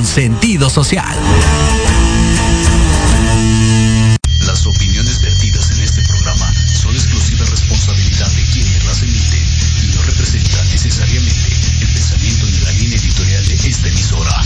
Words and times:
con 0.00 0.06
sentido 0.06 0.70
social. 0.70 1.14
Las 4.46 4.66
opiniones 4.66 5.20
vertidas 5.20 5.70
en 5.72 5.80
este 5.80 6.00
programa 6.04 6.50
son 6.72 6.94
exclusiva 6.94 7.44
responsabilidad 7.44 8.30
de 8.30 8.42
quienes 8.50 8.84
las 8.84 9.02
emiten 9.02 9.44
y 9.82 9.94
no 9.94 10.02
representan 10.02 10.70
necesariamente 10.70 11.48
el 11.82 11.88
pensamiento 11.92 12.46
ni 12.46 12.58
la 12.60 12.72
línea 12.72 12.98
editorial 12.98 13.46
de 13.46 13.54
esta 13.54 13.88
emisora. 13.88 14.42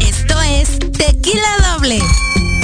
Esto 0.00 0.40
es 0.40 0.78
Tequila 0.96 1.74
Doble. 1.74 1.98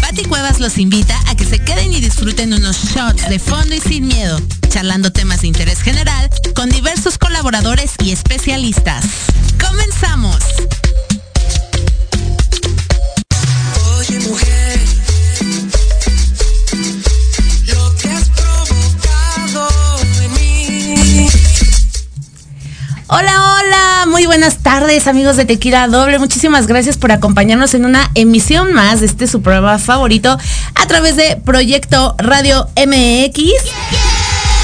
Pati 0.01 0.25
Cuevas 0.25 0.61
los 0.61 0.79
invita 0.79 1.21
a 1.27 1.35
que 1.35 1.45
se 1.45 1.59
queden 1.59 1.93
y 1.93 2.01
disfruten 2.01 2.55
unos 2.55 2.79
shots 2.85 3.29
de 3.29 3.39
fondo 3.39 3.75
y 3.75 3.81
sin 3.81 4.09
miedo, 4.09 4.41
charlando 4.71 5.13
temas 5.13 5.43
de 5.43 5.49
interés 5.49 5.83
general 5.83 6.31
con 6.55 6.71
diversos 6.71 7.19
colaboradores 7.19 7.93
y 8.03 8.13
especialistas. 8.13 9.05
¡Comenzamos! 9.61 10.39
Hola, 23.09 23.61
hola, 23.61 24.07
muy 24.09 24.27
buenas 24.27 24.59
tardes 24.65 25.07
amigos 25.07 25.37
de 25.37 25.45
Tequila 25.45 25.87
Doble. 25.87 26.19
Muchísimas 26.19 26.67
gracias 26.67 26.99
por 26.99 27.13
acompañarnos 27.13 27.73
en 27.75 27.85
una 27.85 28.11
emisión 28.17 28.73
más 28.73 28.99
de 28.99 29.07
este 29.07 29.29
su 29.29 29.43
programa 29.43 29.79
favorito 29.79 30.37
a 30.75 30.87
través 30.89 31.15
de 31.15 31.41
Proyecto 31.45 32.17
Radio 32.19 32.69
MX. 32.75 34.06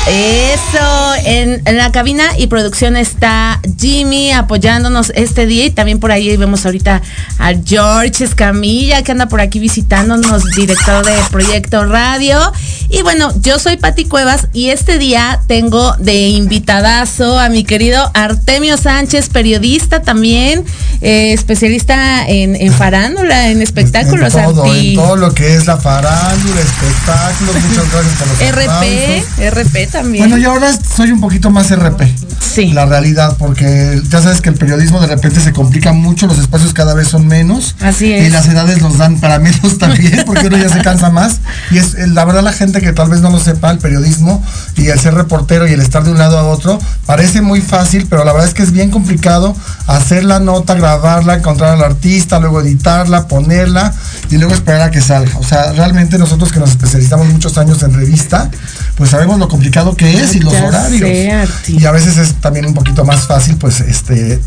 Eso, 0.08 1.14
en, 1.24 1.62
en 1.64 1.76
la 1.76 1.92
cabina 1.92 2.24
y 2.36 2.48
producción 2.48 2.96
está 2.96 3.60
Jimmy 3.78 4.32
apoyándonos 4.32 5.12
este 5.14 5.46
día 5.46 5.66
y 5.66 5.70
también 5.70 6.00
por 6.00 6.10
ahí 6.10 6.36
vemos 6.36 6.66
ahorita 6.66 7.00
a 7.38 7.52
George 7.64 8.24
Escamilla 8.24 9.02
que 9.02 9.12
anda 9.12 9.28
por 9.28 9.40
aquí 9.40 9.60
visitándonos, 9.60 10.44
director 10.56 11.06
de 11.06 11.12
Proyecto 11.30 11.84
Radio. 11.84 12.52
Y 12.88 13.02
bueno, 13.02 13.32
yo 13.40 13.60
soy 13.60 13.76
Pati 13.76 14.04
Cuevas 14.06 14.48
y 14.52 14.70
este 14.70 14.98
día 14.98 15.40
tengo 15.46 15.92
de 15.98 16.28
invitadazo 16.28 17.38
a 17.38 17.48
mi 17.48 17.62
querido 17.62 18.10
Artemio 18.12 18.76
Sánchez, 18.76 19.28
periodista 19.28 20.02
también, 20.02 20.64
eh, 21.00 21.32
especialista 21.32 22.26
en, 22.26 22.56
en 22.56 22.72
farándula, 22.72 23.50
en 23.50 23.62
espectáculos. 23.62 24.34
En 24.34 24.44
todo, 24.44 24.64
Arti. 24.64 24.88
en 24.90 24.94
todo 24.96 25.16
lo 25.16 25.32
que 25.32 25.54
es 25.54 25.66
la 25.66 25.76
farándula, 25.76 26.60
espectáculos. 26.60 27.54
Muchas 27.54 27.92
gracias 27.92 28.16
por 28.18 28.28
los 28.28 28.40
RP. 28.52 29.50
RP 29.50 29.91
también. 29.92 30.28
Bueno, 30.28 30.42
yo 30.42 30.52
ahora 30.52 30.72
soy 30.96 31.12
un 31.12 31.20
poquito 31.20 31.50
más 31.50 31.70
RP. 31.70 32.02
Sí. 32.40 32.72
La 32.72 32.84
realidad, 32.84 33.36
porque 33.38 34.02
ya 34.10 34.20
sabes 34.20 34.40
que 34.42 34.50
el 34.50 34.56
periodismo 34.56 35.00
de 35.00 35.06
repente 35.06 35.40
se 35.40 35.52
complica 35.52 35.92
mucho, 35.92 36.26
los 36.26 36.38
espacios 36.38 36.74
cada 36.74 36.92
vez 36.92 37.08
son 37.08 37.26
menos. 37.26 37.76
Así 37.80 38.12
es. 38.12 38.26
Y 38.26 38.30
las 38.30 38.46
edades 38.46 38.82
nos 38.82 38.98
dan 38.98 39.20
para 39.20 39.38
menos 39.38 39.78
también, 39.78 40.24
porque 40.26 40.48
uno 40.48 40.58
ya 40.58 40.68
se 40.68 40.82
cansa 40.82 41.10
más. 41.10 41.40
Y 41.70 41.78
es 41.78 41.94
la 42.08 42.24
verdad 42.24 42.42
la 42.42 42.52
gente 42.52 42.80
que 42.80 42.92
tal 42.92 43.08
vez 43.08 43.20
no 43.20 43.30
lo 43.30 43.38
sepa, 43.38 43.70
el 43.70 43.78
periodismo 43.78 44.44
y 44.76 44.88
el 44.88 44.98
ser 44.98 45.14
reportero 45.14 45.66
y 45.66 45.72
el 45.72 45.80
estar 45.80 46.04
de 46.04 46.10
un 46.10 46.18
lado 46.18 46.38
a 46.38 46.42
otro, 46.42 46.78
parece 47.06 47.40
muy 47.40 47.60
fácil, 47.60 48.06
pero 48.10 48.24
la 48.24 48.32
verdad 48.32 48.48
es 48.48 48.54
que 48.54 48.62
es 48.62 48.72
bien 48.72 48.90
complicado 48.90 49.56
hacer 49.86 50.24
la 50.24 50.40
nota, 50.40 50.74
grabarla, 50.74 51.36
encontrar 51.36 51.74
al 51.74 51.82
artista, 51.82 52.38
luego 52.38 52.60
editarla, 52.60 53.28
ponerla 53.28 53.94
y 54.30 54.36
luego 54.36 54.52
esperar 54.54 54.82
a 54.82 54.90
que 54.90 55.00
salga. 55.00 55.38
O 55.38 55.44
sea, 55.44 55.72
realmente 55.72 56.18
nosotros 56.18 56.52
que 56.52 56.60
nos 56.60 56.70
especializamos 56.70 57.28
muchos 57.28 57.56
años 57.58 57.82
en 57.82 57.94
revista, 57.94 58.50
pues 58.96 59.10
sabemos 59.10 59.38
lo 59.38 59.48
complicado 59.48 59.81
que 59.96 60.20
es 60.20 60.34
y 60.36 60.40
los 60.40 60.52
Ya 60.52 60.64
horarios. 60.66 61.50
y 61.68 61.84
a 61.84 61.90
veces 61.90 62.16
es 62.18 62.34
también 62.34 62.66
un 62.66 62.74
poquito 62.74 63.04
más 63.04 63.26
fácil, 63.26 63.56
pues, 63.56 63.80
este, 63.80 64.40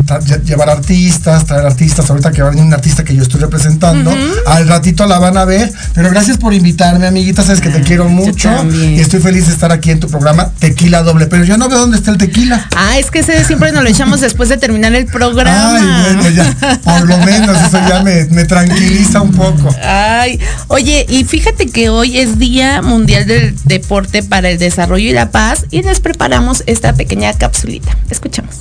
llevar 0.46 0.70
artistas, 0.70 1.46
traer 1.46 1.66
artistas. 1.66 2.10
Ahorita 2.10 2.32
que 2.32 2.42
va 2.42 2.48
a 2.48 2.52
venir 2.52 2.66
un 2.66 2.74
artista 2.74 3.04
que 3.04 3.16
yo 3.16 3.22
estoy 3.24 3.42
representando, 3.42 4.14
al 4.48 4.68
ratito 4.68 5.06
la 5.06 5.20
van 5.20 5.38
a 5.38 5.46
ver. 5.46 5.72
Pero 5.94 6.10
gracias 6.10 6.38
por 6.38 6.54
invitarme, 6.54 7.08
amiguita. 7.08 7.44
Sabes 7.44 7.62
que 7.62 7.70
te 7.70 7.82
quiero 7.82 8.08
mucho 8.10 8.50
y 8.74 9.00
estoy 9.00 9.20
feliz 9.20 9.48
de 9.48 9.54
estar 9.54 9.72
aquí 9.72 9.92
en 9.92 10.00
tu 10.00 10.08
programa 10.08 10.52
Tequila 10.60 11.04
Doble. 11.04 11.28
Pero 11.28 11.44
yo 11.44 11.58
no 11.58 11.68
veo 11.70 11.80
dónde 11.80 11.98
está 11.98 12.12
el 12.12 12.18
tequila. 12.18 12.68
Ah, 12.76 12.98
es 12.98 13.12
que 13.12 13.20
ese 13.20 13.44
siempre 13.46 13.72
nos 13.72 13.84
lo 13.84 13.90
echamos 13.90 14.22
después 14.22 14.50
de 14.50 14.58
terminar 14.58 14.94
el 14.96 15.06
programa. 15.06 15.76
Ay, 15.78 16.16
bueno, 16.16 16.30
ya, 16.30 16.80
por 16.84 17.08
lo 17.08 17.18
menos 17.20 17.58
eso 17.68 17.80
ya 17.88 18.02
me, 18.04 18.26
me 18.26 18.46
tranquiliza 18.46 19.22
un 19.22 19.32
poco. 19.32 19.74
Ay, 19.84 20.40
oye, 20.68 21.06
y 21.10 21.24
fíjate 21.24 21.68
que 21.68 21.90
hoy 21.90 22.18
es 22.20 22.38
Día 22.40 22.82
Mundial 22.82 23.26
del 23.26 23.56
Deporte 23.66 24.24
para 24.24 24.50
el 24.50 24.58
Desarrollo 24.58 25.10
y 25.10 25.14
la 25.14 25.25
Paz 25.32 25.66
y 25.72 25.84
les 25.84 26.00
preparamos 26.00 26.64
esta 26.68 26.94
pequeña 26.94 27.34
capsulita. 27.38 27.98
Escuchamos. 28.10 28.60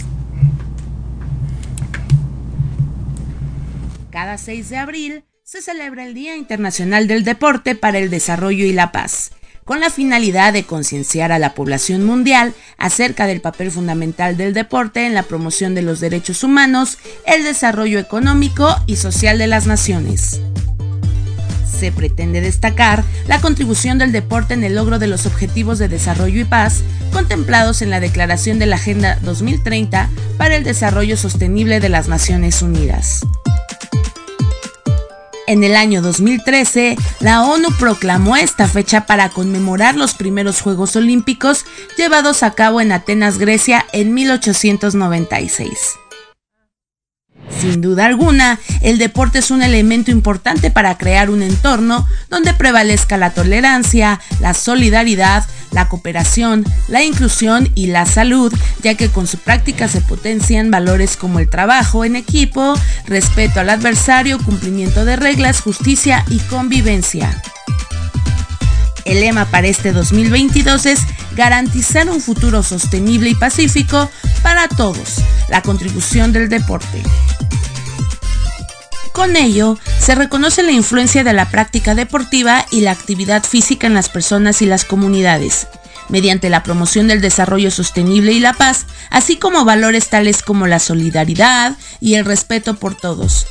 Cada 4.11 4.39
6 4.39 4.69
de 4.71 4.77
abril 4.77 5.25
se 5.43 5.61
celebra 5.61 6.07
el 6.07 6.15
Día 6.15 6.37
Internacional 6.37 7.07
del 7.07 7.25
Deporte 7.25 7.75
para 7.75 7.99
el 7.99 8.11
Desarrollo 8.11 8.65
y 8.65 8.73
la 8.73 8.93
Paz, 8.93 9.33
con 9.65 9.81
la 9.81 9.91
finalidad 9.91 10.53
de 10.53 10.65
concienciar 10.65 11.33
a 11.33 11.39
la 11.39 11.55
población 11.55 12.05
mundial 12.05 12.55
acerca 12.79 13.27
del 13.27 13.41
papel 13.41 13.71
fundamental 13.71 14.37
del 14.37 14.55
deporte 14.55 15.07
en 15.07 15.15
la 15.15 15.25
promoción 15.25 15.75
de 15.75 15.83
los 15.83 16.01
derechos 16.01 16.45
humanos, 16.45 16.99
el 17.27 17.45
desarrollo 17.45 17.99
económico 17.99 18.75
y 18.87 18.97
social 18.97 19.37
de 19.37 19.47
las 19.47 19.67
naciones. 19.67 20.41
Se 21.65 21.93
pretende 21.93 22.41
destacar 22.41 23.05
la 23.27 23.41
contribución 23.41 23.99
del 23.99 24.13
deporte 24.13 24.55
en 24.55 24.65
el 24.65 24.75
logro 24.75 24.99
de 24.99 25.07
los 25.07 25.27
objetivos 25.27 25.79
de 25.79 25.89
desarrollo 25.89 26.41
y 26.41 26.45
paz 26.45 26.83
contemplados 27.13 27.83
en 27.83 27.91
la 27.91 28.01
Declaración 28.01 28.59
de 28.59 28.67
la 28.67 28.77
Agenda 28.77 29.19
2030 29.23 30.11
para 30.37 30.57
el 30.57 30.65
Desarrollo 30.65 31.17
Sostenible 31.17 31.81
de 31.81 31.89
las 31.89 32.09
Naciones 32.09 32.63
Unidas. 32.63 33.21
En 35.47 35.63
el 35.63 35.77
año 35.77 36.01
2013, 36.01 36.97
la 37.21 37.45
ONU 37.45 37.69
proclamó 37.79 38.35
esta 38.37 38.67
fecha 38.67 39.05
para 39.05 39.29
conmemorar 39.29 39.95
los 39.95 40.15
primeros 40.15 40.63
Juegos 40.63 40.97
Olímpicos 40.97 41.67
llevados 41.99 42.43
a 42.43 42.53
cabo 42.55 42.81
en 42.81 42.93
Atenas, 42.93 43.39
Grecia, 43.39 43.85
en 43.93 44.15
1896. 44.15 45.97
Sin 47.61 47.81
duda 47.81 48.07
alguna, 48.07 48.59
el 48.83 48.99
deporte 48.99 49.39
es 49.39 49.51
un 49.51 49.63
elemento 49.63 50.11
importante 50.11 50.71
para 50.71 50.99
crear 50.99 51.31
un 51.31 51.43
entorno 51.43 52.07
donde 52.29 52.55
prevalezca 52.55 53.17
la 53.17 53.31
tolerancia, 53.31 54.21
la 54.41 54.55
solidaridad, 54.55 55.45
la 55.71 55.89
cooperación, 55.89 56.65
la 56.89 57.03
inclusión 57.03 57.69
y 57.75 57.87
la 57.87 58.07
salud, 58.07 58.53
ya 58.83 58.95
que 58.95 59.09
con 59.09 59.27
su 59.27 59.39
práctica 59.39 59.89
se 59.89 60.01
potencian 60.01 60.71
valores 60.71 61.17
como 61.17 61.39
el 61.39 61.51
trabajo 61.51 62.05
en 62.05 62.17
equipo, 62.17 62.75
respeto 63.07 63.61
al 63.61 63.71
adversario, 63.71 64.39
cumplimiento 64.39 65.05
de 65.05 65.17
reglas, 65.17 65.61
justicia 65.61 66.25
y 66.29 66.39
convivencia. 66.41 67.43
El 69.05 69.21
lema 69.21 69.45
para 69.47 69.67
este 69.67 69.93
2022 69.93 70.87
es 70.87 71.01
garantizar 71.37 72.09
un 72.09 72.21
futuro 72.21 72.63
sostenible 72.63 73.31
y 73.31 73.35
pacífico 73.35 74.11
para 74.43 74.69
todos, 74.69 75.17
la 75.49 75.63
contribución 75.63 76.33
del 76.33 76.49
deporte. 76.49 77.03
Con 79.13 79.37
ello, 79.37 79.79
se 80.01 80.15
reconoce 80.15 80.63
la 80.63 80.73
influencia 80.73 81.23
de 81.23 81.33
la 81.33 81.49
práctica 81.51 81.95
deportiva 81.95 82.67
y 82.71 82.81
la 82.81 82.91
actividad 82.91 83.45
física 83.45 83.87
en 83.87 83.95
las 83.95 84.09
personas 84.09 84.61
y 84.61 84.67
las 84.67 84.85
comunidades, 84.85 85.69
mediante 86.09 86.51
la 86.51 86.63
promoción 86.63 87.07
del 87.07 87.21
desarrollo 87.21 87.71
sostenible 87.71 88.33
y 88.33 88.41
la 88.41 88.55
paz, 88.55 88.87
así 89.11 89.37
como 89.37 89.65
valores 89.65 90.09
tales 90.09 90.43
como 90.43 90.67
la 90.67 90.79
solidaridad 90.79 91.77
y 92.01 92.15
el 92.15 92.25
respeto 92.25 92.75
por 92.75 92.97
todos. 92.97 93.47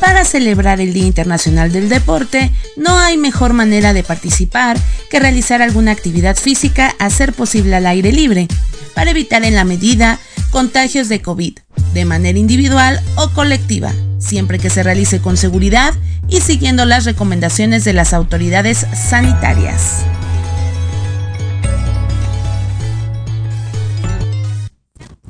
Para 0.00 0.24
celebrar 0.24 0.80
el 0.80 0.94
Día 0.94 1.06
Internacional 1.06 1.72
del 1.72 1.88
Deporte, 1.88 2.50
no 2.76 2.98
hay 2.98 3.18
mejor 3.18 3.52
manera 3.52 3.92
de 3.92 4.02
participar 4.02 4.78
que 5.10 5.20
realizar 5.20 5.60
alguna 5.60 5.92
actividad 5.92 6.36
física 6.36 6.94
a 6.98 7.10
ser 7.10 7.34
posible 7.34 7.76
al 7.76 7.86
aire 7.86 8.10
libre, 8.10 8.48
para 8.94 9.10
evitar 9.10 9.44
en 9.44 9.54
la 9.54 9.64
medida 9.64 10.18
contagios 10.50 11.08
de 11.08 11.20
COVID, 11.20 11.58
de 11.92 12.04
manera 12.04 12.38
individual 12.38 13.00
o 13.16 13.30
colectiva, 13.30 13.92
siempre 14.18 14.58
que 14.58 14.70
se 14.70 14.82
realice 14.82 15.20
con 15.20 15.36
seguridad 15.36 15.94
y 16.28 16.40
siguiendo 16.40 16.86
las 16.86 17.04
recomendaciones 17.04 17.84
de 17.84 17.92
las 17.92 18.14
autoridades 18.14 18.86
sanitarias. 18.94 20.04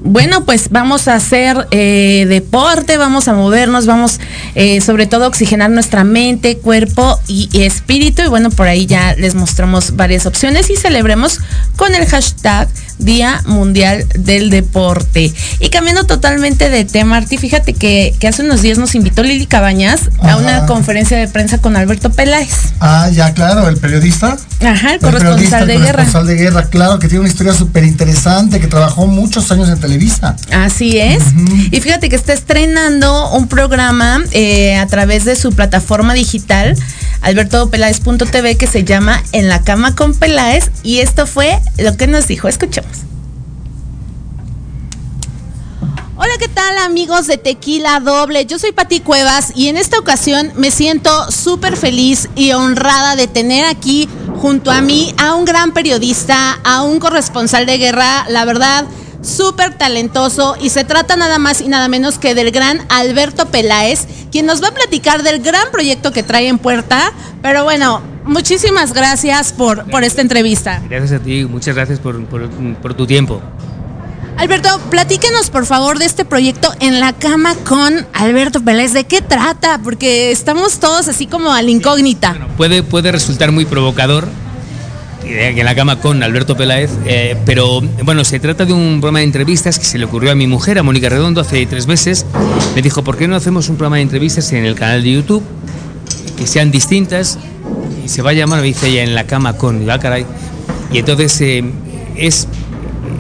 Bueno, 0.03 0.47
pues 0.47 0.71
vamos 0.71 1.09
a 1.09 1.15
hacer 1.15 1.69
eh, 1.73 2.25
deporte, 2.27 2.97
vamos 2.97 3.29
a 3.29 3.35
movernos, 3.35 3.85
vamos 3.85 4.19
eh, 4.55 4.81
sobre 4.81 5.07
todo 5.07 5.25
a 5.25 5.29
oxigenar 5.29 5.71
nuestra 5.71 6.05
mente, 6.05 6.57
cuerpo 6.57 7.21
y, 7.27 7.51
y 7.53 7.65
espíritu. 7.65 8.23
Y 8.23 8.29
bueno, 8.29 8.49
por 8.51 8.67
ahí 8.67 8.87
ya 8.87 9.15
les 9.17 9.35
mostramos 9.35 9.97
varias 9.97 10.25
opciones 10.25 10.71
y 10.71 10.77
celebremos 10.77 11.41
con 11.77 11.95
el 11.95 12.07
hashtag 12.07 12.69
Día 13.01 13.43
Mundial 13.47 14.07
del 14.19 14.51
Deporte. 14.51 15.33
Y 15.59 15.69
cambiando 15.71 16.05
totalmente 16.05 16.71
de 16.71 16.85
tema, 16.85 17.17
Arti, 17.17 17.37
fíjate 17.39 17.73
que, 17.75 18.15
que 18.19 18.29
hace 18.29 18.43
unos 18.43 18.63
días 18.63 18.79
nos 18.79 18.95
invitó 18.95 19.23
Lili 19.23 19.47
Cabañas 19.47 20.11
a 20.23 20.37
una 20.37 20.67
conferencia 20.67 21.17
de 21.19 21.29
prensa 21.29 21.59
con 21.59 21.77
Alberto 21.77 22.11
Peláez. 22.11 22.51
Ah, 22.81 23.09
ya, 23.13 23.33
claro, 23.35 23.69
el 23.69 23.77
periodista. 23.77 24.37
Ajá, 24.61 24.89
el 24.91 24.95
El 24.95 25.01
corresponsal 25.01 25.67
de 25.67 25.75
el 25.75 25.81
guerra. 25.83 25.93
corresponsal 25.99 26.27
de 26.27 26.35
guerra, 26.37 26.65
claro, 26.65 26.99
que 26.99 27.09
tiene 27.09 27.21
una 27.21 27.29
historia 27.29 27.55
súper 27.55 27.85
interesante, 27.85 28.61
que 28.61 28.67
trabajó 28.67 29.07
muchos 29.07 29.51
años 29.51 29.69
en 29.69 29.79
Televisa. 29.81 30.37
Así 30.53 30.99
es. 30.99 31.23
Y 31.71 31.81
fíjate 31.81 32.09
que 32.09 32.17
está 32.17 32.33
estrenando 32.33 33.31
un 33.33 33.49
programa 33.49 34.23
eh, 34.33 34.77
a 34.77 34.87
través 34.87 35.25
de 35.25 35.37
su 35.37 35.53
plataforma 35.53 36.15
digital, 36.15 36.77
albertopeláez.tv, 37.23 38.57
que 38.57 38.67
se 38.67 38.85
llama 38.85 39.23
En 39.33 39.49
la 39.49 39.63
cama 39.63 39.95
con 39.95 40.15
Peláez. 40.15 40.71
Y 40.83 40.99
esto 40.99 41.27
fue 41.27 41.59
lo 41.79 41.97
que 41.97 42.07
nos 42.07 42.27
dijo. 42.27 42.49
Escuchemos. 42.49 42.90
Hola, 46.23 46.33
¿qué 46.39 46.49
tal 46.49 46.77
amigos 46.79 47.27
de 47.27 47.39
Tequila 47.39 47.99
Doble? 47.99 48.45
Yo 48.45 48.59
soy 48.59 48.73
Pati 48.73 49.01
Cuevas 49.01 49.53
y 49.57 49.69
en 49.69 49.79
esta 49.79 49.99
ocasión 49.99 50.53
me 50.55 50.71
siento 50.71 51.31
súper 51.31 51.79
feliz 51.79 52.29
y 52.37 52.53
honrada 52.53 53.17
de 53.17 53.27
tener 53.27 53.65
aquí 53.65 54.07
junto 54.37 54.71
a 54.71 54.83
mí 54.83 55.15
a 55.17 55.33
un 55.35 55.47
gran 55.47 55.73
periodista, 55.73 56.59
a 56.63 56.83
un 56.83 57.01
corresponsal 57.01 57.65
de 57.65 57.79
guerra, 57.79 58.27
la 58.29 58.45
verdad, 58.45 58.85
súper 59.23 59.79
talentoso 59.79 60.57
y 60.61 60.69
se 60.69 60.85
trata 60.85 61.17
nada 61.17 61.39
más 61.39 61.63
y 61.63 61.69
nada 61.69 61.89
menos 61.89 62.19
que 62.19 62.35
del 62.35 62.51
gran 62.51 62.81
Alberto 62.91 63.47
Peláez, 63.47 64.07
quien 64.31 64.45
nos 64.45 64.63
va 64.63 64.69
a 64.69 64.75
platicar 64.75 65.23
del 65.23 65.41
gran 65.41 65.71
proyecto 65.73 66.13
que 66.13 66.23
trae 66.23 66.49
en 66.49 66.59
puerta. 66.59 67.13
Pero 67.41 67.65
bueno, 67.65 68.03
muchísimas 68.27 68.93
gracias 68.93 69.55
por, 69.55 69.91
por 69.91 70.05
esta 70.05 70.21
entrevista. 70.21 70.83
Gracias 70.91 71.19
a 71.19 71.25
ti, 71.25 71.47
muchas 71.47 71.75
gracias 71.75 71.99
por, 71.99 72.23
por- 72.27 72.51
por 72.51 72.93
tu 72.93 73.07
tiempo. 73.07 73.41
Alberto, 74.41 74.81
platíquenos 74.89 75.51
por 75.51 75.67
favor 75.67 75.99
de 75.99 76.07
este 76.07 76.25
proyecto 76.25 76.73
en 76.81 76.99
la 76.99 77.13
cama 77.13 77.55
con 77.57 78.07
Alberto 78.15 78.65
Peláez. 78.65 78.95
¿De 78.95 79.05
qué 79.05 79.21
trata? 79.21 79.81
Porque 79.85 80.31
estamos 80.31 80.81
todos 80.81 81.09
así 81.09 81.27
como 81.27 81.53
a 81.53 81.61
la 81.61 81.71
incógnita. 81.71 82.35
Puede, 82.57 82.83
puede 82.83 83.13
resultar 83.13 83.53
muy 83.53 83.67
provocador 83.67 84.27
en 85.27 85.63
la 85.63 85.75
cama 85.75 86.01
con 86.01 86.23
Alberto 86.23 86.57
Peláez, 86.57 86.91
eh, 87.05 87.37
pero 87.45 87.83
bueno, 87.83 88.25
se 88.25 88.41
trata 88.41 88.65
de 88.65 88.73
un 88.73 89.03
programa 89.03 89.19
de 89.19 89.27
entrevistas 89.27 89.79
que 89.79 89.85
se 89.85 89.99
le 89.99 90.07
ocurrió 90.07 90.33
a 90.33 90.35
mi 90.35 90.47
mujer, 90.47 90.79
a 90.79 90.83
Mónica 90.83 91.11
Redondo, 91.11 91.43
hace 91.43 91.67
tres 91.67 91.87
meses. 91.87 92.25
Me 92.75 92.81
dijo, 92.81 93.05
¿por 93.05 93.19
qué 93.19 93.29
no 93.29 93.37
hacemos 93.37 93.69
un 93.69 93.77
programa 93.77 93.97
de 93.97 94.03
entrevistas 94.05 94.51
en 94.53 94.65
el 94.65 94.75
canal 94.75 95.03
de 95.03 95.13
YouTube 95.13 95.43
que 96.39 96.47
sean 96.47 96.71
distintas? 96.71 97.39
Y 98.03 98.09
se 98.09 98.23
va 98.23 98.31
a 98.31 98.33
llamar, 98.33 98.63
me 98.63 98.69
dice 98.69 98.89
ella, 98.89 99.03
en 99.03 99.15
la 99.15 99.25
cama 99.25 99.59
con, 99.59 99.83
y 99.83 99.85
va, 99.85 99.99
caray. 99.99 100.25
Y 100.91 101.01
entonces 101.01 101.39
eh, 101.43 101.63
es, 102.17 102.49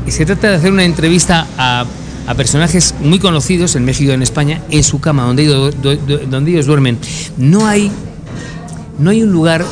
se 0.09 0.27
trata 0.27 0.51
de 0.51 0.57
hacer 0.57 0.73
una 0.73 0.85
entrevista 0.85 1.47
a, 1.57 1.85
a 2.27 2.35
personajes 2.35 2.95
muy 3.01 3.19
conocidos 3.19 3.77
en 3.77 3.85
México 3.85 4.11
y 4.11 4.15
en 4.15 4.23
España 4.23 4.61
en 4.71 4.85
su 4.85 5.01
cama, 5.01 5.25
donde 5.25 5.43
ellos, 5.45 6.67
duermen. 6.67 6.99
No 7.37 7.67
hay 7.67 7.91
no 8.99 9.11
hay 9.11 9.23
un 9.23 9.33
lugar 9.33 9.65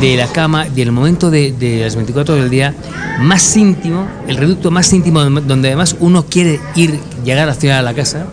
de 0.00 0.16
la 0.16 0.26
cama, 0.28 0.64
del 0.64 0.92
momento 0.92 1.30
de, 1.30 1.52
de 1.52 1.82
las 1.82 1.94
24 1.94 2.34
horas 2.34 2.44
del 2.44 2.50
día, 2.50 2.74
más 3.20 3.54
íntimo, 3.56 4.08
el 4.26 4.38
reducto 4.38 4.70
más 4.70 4.90
íntimo, 4.94 5.22
donde 5.22 5.68
además 5.68 5.94
uno 6.00 6.24
quiere 6.24 6.58
ir, 6.74 6.98
llegar 7.22 7.50
hacia 7.50 7.82
la 7.82 7.92
casa, 7.92 8.26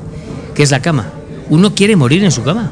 que 0.55 0.63
es 0.63 0.71
la 0.71 0.81
cama. 0.81 1.07
Uno 1.49 1.75
quiere 1.75 1.97
morir 1.97 2.23
en 2.23 2.31
su 2.31 2.43
cama. 2.43 2.71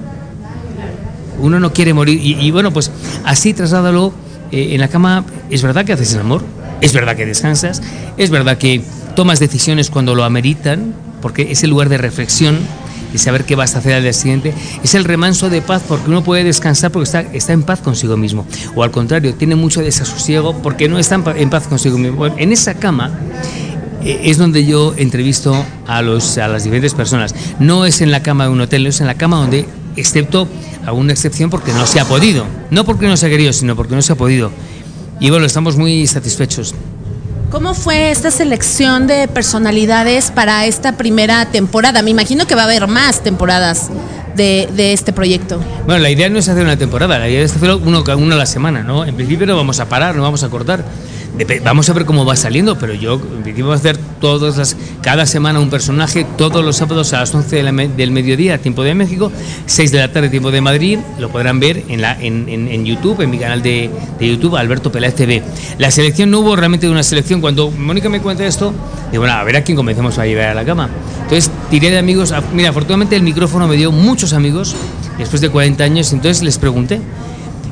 Uno 1.40 1.60
no 1.60 1.74
quiere 1.74 1.94
morir. 1.94 2.20
Y, 2.24 2.40
y 2.40 2.52
bueno, 2.52 2.72
pues 2.72 2.90
así 3.26 3.54
trasládalo 3.54 4.14
eh, 4.52 4.70
en 4.74 4.80
la 4.80 4.88
cama. 4.88 5.26
Es 5.50 5.62
verdad 5.62 5.86
que 5.86 5.94
haces 5.94 6.14
el 6.14 6.22
amor, 6.22 6.44
es 6.82 6.94
verdad 6.94 7.16
que 7.16 7.26
descansas, 7.26 7.82
es 8.18 8.30
verdad 8.30 8.58
que 8.58 8.82
tomas 9.16 9.40
decisiones 9.40 9.90
cuando 9.90 10.16
lo 10.16 10.24
ameritan, 10.24 10.94
porque 11.22 11.52
es 11.52 11.64
el 11.64 11.70
lugar 11.72 11.90
de 11.90 11.98
reflexión 11.98 12.58
y 13.14 13.18
saber 13.18 13.46
qué 13.46 13.56
vas 13.56 13.74
a 13.76 13.80
hacer 13.80 13.94
al 13.94 14.04
día 14.04 14.14
siguiente. 14.14 14.54
Es 14.84 14.94
el 14.94 15.04
remanso 15.06 15.50
de 15.50 15.62
paz 15.62 15.82
porque 15.88 16.10
uno 16.10 16.24
puede 16.24 16.44
descansar 16.44 16.92
porque 16.92 17.06
está, 17.06 17.22
está 17.22 17.54
en 17.54 17.64
paz 17.64 17.80
consigo 17.80 18.18
mismo. 18.18 18.46
O 18.76 18.84
al 18.84 18.92
contrario, 18.92 19.34
tiene 19.34 19.56
mucho 19.56 19.82
desasosiego 19.82 20.62
porque 20.62 20.88
no 20.90 21.00
está 21.00 21.16
en 21.16 21.24
pa- 21.24 21.38
en 21.38 21.50
paz 21.50 21.68
consigo 21.68 21.98
mismo. 21.98 22.28
En 22.28 22.52
esa 22.52 22.76
cama 22.76 23.12
eh, 24.04 24.22
es 24.26 24.38
donde 24.38 24.66
yo 24.66 24.94
entrevisto 24.98 25.56
a, 25.88 26.02
los, 26.02 26.38
a 26.38 26.48
las 26.48 26.64
diferentes 26.64 26.94
personas. 26.94 27.34
No 27.60 27.86
es 27.86 28.02
en 28.02 28.12
la 28.12 28.22
cama 28.22 28.44
de 28.46 28.52
un 28.52 28.62
hotel, 28.62 28.86
es 28.86 29.00
en 29.02 29.08
la 29.08 29.16
cama 29.16 29.38
donde, 29.38 29.66
excepto 29.96 30.48
alguna 30.86 31.14
excepción, 31.14 31.50
porque 31.50 31.74
no 31.74 31.88
se 31.88 32.00
ha 32.00 32.06
podido. 32.06 32.46
No 32.72 32.84
porque 32.86 33.08
no 33.08 33.18
se 33.18 33.26
ha 33.26 33.30
querido, 33.30 33.52
sino 33.54 33.76
porque 33.76 33.96
no 33.96 34.02
se 34.02 34.14
ha 34.14 34.16
podido. 34.16 34.52
Y 35.20 35.30
bueno, 35.30 35.46
estamos 35.46 35.78
muy 35.78 36.06
satisfechos. 36.08 36.76
¿Cómo 37.50 37.74
fue 37.74 38.12
esta 38.12 38.30
selección 38.30 39.08
de 39.08 39.28
personalidades 39.28 40.32
para 40.32 40.66
esta 40.66 40.98
primera 40.98 41.46
temporada? 41.46 42.02
Me 42.02 42.12
imagino 42.12 42.46
que 42.46 42.56
va 42.56 42.64
a 42.64 42.66
haber 42.66 42.88
más 42.88 43.24
temporadas 43.24 43.90
de, 44.36 44.68
de 44.76 44.94
este 44.94 45.14
proyecto. 45.14 45.60
Bueno, 45.86 46.02
la 46.02 46.10
idea 46.10 46.30
no 46.30 46.38
es 46.40 46.50
hacer 46.50 46.64
una 46.64 46.78
temporada, 46.78 47.18
la 47.18 47.30
idea 47.30 47.44
es 47.44 47.56
hacerlo 47.56 47.82
uno, 47.84 48.04
uno 48.18 48.36
a 48.36 48.38
la 48.38 48.46
semana, 48.46 48.84
¿no? 48.84 49.06
En 49.06 49.16
principio 49.16 49.48
no 49.48 49.56
vamos 49.56 49.80
a 49.80 49.88
parar, 49.88 50.16
no 50.16 50.22
vamos 50.22 50.44
a 50.44 50.50
cortar. 50.50 50.84
Vamos 51.64 51.88
a 51.90 51.94
ver 51.94 52.06
cómo 52.06 52.26
va 52.26 52.36
saliendo, 52.36 52.80
pero 52.80 52.94
yo 52.94 53.22
en 53.46 53.66
a 53.70 53.74
hacer 53.76 53.96
todas 54.20 54.58
las, 54.58 54.76
cada 55.02 55.26
semana 55.28 55.60
un 55.60 55.70
personaje, 55.70 56.26
todos 56.38 56.66
los 56.66 56.78
sábados 56.78 57.14
a 57.14 57.20
las 57.20 57.34
11 57.36 57.56
de 57.58 57.64
la 57.64 57.72
me- 57.72 57.88
del 57.90 58.10
mediodía, 58.12 58.58
tiempo 58.60 58.84
de 58.84 58.96
México, 58.96 59.32
6 59.68 59.92
de 59.92 60.00
la 60.00 60.12
tarde, 60.12 60.30
tiempo 60.30 60.50
de 60.50 60.62
Madrid, 60.62 60.98
lo 61.20 61.30
podrán 61.30 61.60
ver 61.60 61.84
en, 61.90 62.02
la, 62.02 62.20
en, 62.20 62.50
en- 62.50 62.86
YouTube, 62.86 63.22
en 63.22 63.30
mi 63.30 63.38
canal 63.38 63.62
de, 63.62 63.90
de 64.20 64.28
YouTube, 64.28 64.56
Alberto 64.56 64.92
Peláez 64.92 65.14
TV. 65.16 65.44
La 65.78 65.92
selección 65.92 66.32
no 66.32 66.40
hubo 66.40 66.56
realmente 66.56 66.90
una 66.90 67.04
selección, 67.04 67.40
cuando 67.42 67.70
Mónica 67.70 68.10
me 68.10 68.20
cuenta 68.22 68.46
esto, 68.46 68.74
digo, 69.12 69.22
bueno, 69.24 69.36
a 69.36 69.44
ver 69.44 69.58
a 69.58 69.64
quién 69.64 69.76
convencemos 69.76 70.18
a 70.18 70.26
llevar 70.26 70.48
a 70.48 70.54
la 70.56 70.66
cama. 70.66 70.90
Entonces 71.24 71.52
tiré 71.70 71.92
de 71.92 72.00
amigos, 72.00 72.34
mira, 72.54 72.70
afortunadamente 72.70 73.16
el 73.16 73.24
micrófono 73.24 73.68
me 73.68 73.76
dio 73.76 73.92
muchos 73.92 74.34
amigos, 74.34 74.76
después 75.18 75.42
de 75.42 75.50
40 75.50 75.84
años, 75.84 76.14
entonces 76.14 76.42
les 76.44 76.58
pregunté. 76.58 77.00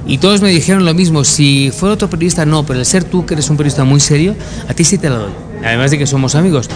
Y 0.07 0.19
todos 0.19 0.41
me 0.41 0.50
dijeron 0.50 0.85
lo 0.85 0.93
mismo, 0.93 1.24
si 1.24 1.71
fuera 1.71 1.95
otro 1.95 2.09
periodista 2.09 2.45
no, 2.45 2.65
pero 2.65 2.79
el 2.79 2.85
ser 2.85 3.03
tú, 3.03 3.25
que 3.25 3.33
eres 3.33 3.50
un 3.50 3.57
periodista 3.57 3.83
muy 3.83 4.00
serio, 4.00 4.35
a 4.67 4.74
ti 4.74 4.83
sí 4.83 4.97
te 4.97 5.09
la 5.09 5.17
doy. 5.17 5.31
Además 5.63 5.91
de 5.91 5.97
que 5.97 6.05
somos 6.05 6.35
amigos. 6.35 6.69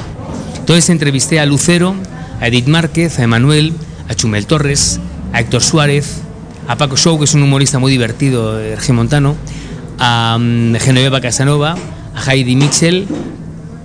Entonces 0.57 0.89
entrevisté 0.89 1.39
a 1.39 1.45
Lucero, 1.45 1.93
a 2.41 2.47
Edith 2.47 2.67
Márquez, 2.67 3.19
a 3.19 3.23
Emanuel, 3.23 3.73
a 4.07 4.15
Chumel 4.15 4.47
Torres, 4.47 4.99
a 5.31 5.39
Héctor 5.41 5.61
Suárez, 5.61 6.21
a 6.67 6.75
Paco 6.75 6.97
Show, 6.97 7.19
que 7.19 7.25
es 7.25 7.33
un 7.35 7.43
humorista 7.43 7.77
muy 7.77 7.91
divertido, 7.91 8.59
eh, 8.59 8.75
regimontano, 8.75 9.35
a 9.99 10.37
mm, 10.39 10.75
Genoveva 10.75 11.21
Casanova, 11.21 11.75
a 12.15 12.31
Heidi 12.31 12.55
Mitchell 12.55 13.07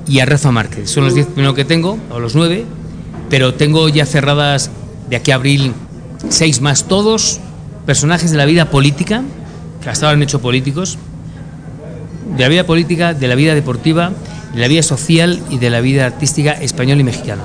y 0.07 0.21
a 0.21 0.27
Rafa 0.27 0.53
Márquez. 0.53 0.91
Son 0.91 1.05
los 1.05 1.15
10 1.15 1.27
primeros 1.29 1.55
que 1.55 1.65
tengo, 1.65 1.99
o 2.11 2.19
los 2.19 2.35
9, 2.35 2.65
pero 3.29 3.55
tengo 3.55 3.89
ya 3.89 4.07
cerradas 4.07 4.71
de 5.09 5.17
aquí 5.17 5.31
a 5.31 5.37
abril 5.37 5.73
seis 6.29 6.61
más, 6.61 6.85
todos 6.85 7.41
personajes 7.87 8.31
de 8.31 8.37
la 8.37 8.45
vida 8.45 8.71
política, 8.71 9.23
que 9.83 9.91
hasta 9.91 10.07
ahora 10.07 10.17
han 10.17 10.23
hecho 10.23 10.41
políticos, 10.41 10.99
de 12.37 12.43
la 12.43 12.49
vida 12.49 12.65
política, 12.65 13.15
de 13.15 13.29
la 13.29 13.35
vida 13.35 13.55
deportiva, 13.55 14.13
de 14.55 14.61
la 14.61 14.69
vida 14.69 14.83
social 14.83 15.43
y 15.51 15.59
de 15.59 15.71
la 15.71 15.81
vida 15.81 16.07
artística 16.07 16.53
española 16.53 17.01
y 17.01 17.05
mexicana. 17.05 17.43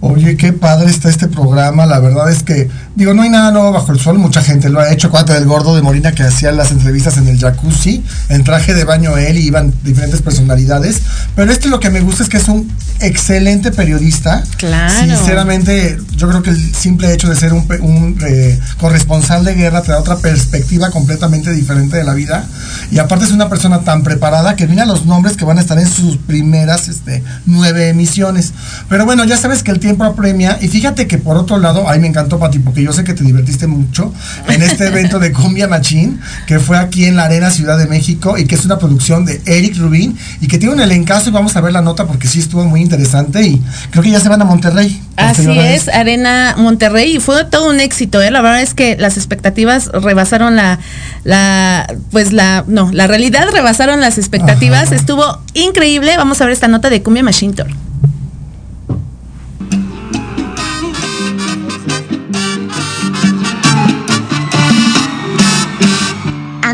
Oye, 0.00 0.36
qué 0.36 0.52
padre 0.52 0.90
está 0.90 1.10
este 1.10 1.28
programa. 1.28 1.84
La 1.86 2.00
verdad 2.00 2.30
es 2.30 2.42
que, 2.42 2.70
digo, 3.00 3.14
no 3.14 3.22
hay 3.22 3.30
nada 3.30 3.50
nuevo 3.50 3.72
bajo 3.72 3.92
el 3.92 3.98
sol. 3.98 4.18
Mucha 4.18 4.42
gente 4.42 4.68
lo 4.68 4.78
ha 4.78 4.92
hecho. 4.92 5.08
Acuérdate 5.08 5.32
del 5.32 5.46
gordo 5.46 5.74
de 5.74 5.80
Molina 5.80 6.12
que 6.12 6.22
hacía 6.22 6.52
las 6.52 6.70
entrevistas 6.70 7.16
en 7.16 7.28
el 7.28 7.38
jacuzzi, 7.38 8.04
en 8.28 8.44
traje 8.44 8.74
de 8.74 8.84
baño 8.84 9.16
él 9.16 9.38
y 9.38 9.46
iban 9.46 9.72
diferentes 9.82 10.20
personalidades. 10.20 11.00
Pero 11.34 11.50
este 11.50 11.68
lo 11.68 11.80
que 11.80 11.88
me 11.88 12.00
gusta 12.00 12.22
es 12.22 12.28
que 12.28 12.36
es 12.36 12.48
un 12.48 12.70
excelente 13.00 13.72
periodista. 13.72 14.44
Claro. 14.58 15.16
Sinceramente, 15.16 15.98
yo 16.14 16.28
creo 16.28 16.42
que 16.42 16.50
el 16.50 16.74
simple 16.74 17.12
hecho 17.14 17.30
de 17.30 17.36
ser 17.36 17.54
un, 17.54 18.18
eh, 18.26 18.60
corresponsal 18.78 19.46
de 19.46 19.54
guerra 19.54 19.80
te 19.80 19.92
da 19.92 19.98
otra 19.98 20.16
perspectiva 20.16 20.90
completamente 20.90 21.52
diferente 21.52 21.96
de 21.96 22.04
la 22.04 22.12
vida. 22.12 22.46
Y 22.90 22.98
aparte 22.98 23.24
es 23.24 23.32
una 23.32 23.48
persona 23.48 23.80
tan 23.80 24.02
preparada 24.02 24.56
que 24.56 24.66
mira 24.66 24.84
los 24.84 25.06
nombres 25.06 25.38
que 25.38 25.46
van 25.46 25.56
a 25.56 25.62
estar 25.62 25.78
en 25.78 25.88
sus 25.88 26.18
primeras 26.18 26.88
este, 26.88 27.24
nueve 27.46 27.88
emisiones. 27.88 28.52
Pero 28.90 29.06
bueno, 29.06 29.24
ya 29.24 29.38
sabes 29.38 29.62
que 29.62 29.70
el 29.70 29.80
tiempo 29.80 30.04
apremia. 30.04 30.58
Y 30.60 30.68
fíjate 30.68 31.06
que 31.06 31.16
por 31.16 31.38
otro 31.38 31.56
lado, 31.56 31.88
ay, 31.88 31.98
me 31.98 32.08
encantó, 32.08 32.38
Pati, 32.38 32.58
porque 32.58 32.82
yo 32.82 32.89
sé 32.92 33.04
que 33.04 33.14
te 33.14 33.24
divertiste 33.24 33.66
mucho 33.66 34.12
en 34.48 34.62
este 34.62 34.86
evento 34.86 35.18
de 35.18 35.32
Cumbia 35.32 35.68
Machín, 35.68 36.20
que 36.46 36.58
fue 36.58 36.78
aquí 36.78 37.04
en 37.04 37.16
la 37.16 37.24
Arena 37.24 37.50
Ciudad 37.50 37.78
de 37.78 37.86
México 37.86 38.38
y 38.38 38.46
que 38.46 38.54
es 38.54 38.64
una 38.64 38.78
producción 38.78 39.24
de 39.24 39.40
Eric 39.46 39.76
Rubin 39.78 40.16
y 40.40 40.48
que 40.48 40.58
tiene 40.58 40.74
un 40.74 40.80
elencazo. 40.80 41.30
Y 41.30 41.32
vamos 41.32 41.56
a 41.56 41.60
ver 41.60 41.72
la 41.72 41.82
nota 41.82 42.06
porque 42.06 42.28
sí 42.28 42.40
estuvo 42.40 42.64
muy 42.64 42.80
interesante. 42.80 43.42
Y 43.42 43.62
creo 43.90 44.02
que 44.02 44.10
ya 44.10 44.20
se 44.20 44.28
van 44.28 44.42
a 44.42 44.44
Monterrey. 44.44 45.00
Así 45.16 45.58
es, 45.58 45.88
Arena 45.88 46.54
Monterrey, 46.56 47.16
y 47.16 47.20
fue 47.20 47.44
todo 47.44 47.68
un 47.68 47.80
éxito, 47.80 48.22
¿eh? 48.22 48.30
La 48.30 48.40
verdad 48.40 48.62
es 48.62 48.74
que 48.74 48.96
las 48.96 49.16
expectativas 49.16 49.88
rebasaron 49.88 50.56
la, 50.56 50.78
la, 51.24 51.86
pues 52.10 52.32
la, 52.32 52.64
no, 52.66 52.90
la 52.92 53.06
realidad 53.06 53.46
rebasaron 53.52 54.00
las 54.00 54.16
expectativas, 54.16 54.86
Ajá. 54.86 54.94
estuvo 54.94 55.38
increíble, 55.54 56.16
vamos 56.16 56.40
a 56.40 56.44
ver 56.44 56.52
esta 56.52 56.68
nota 56.68 56.88
de 56.88 57.02
Cumbia 57.02 57.22
Machine 57.22 57.52
Tour. 57.52 57.68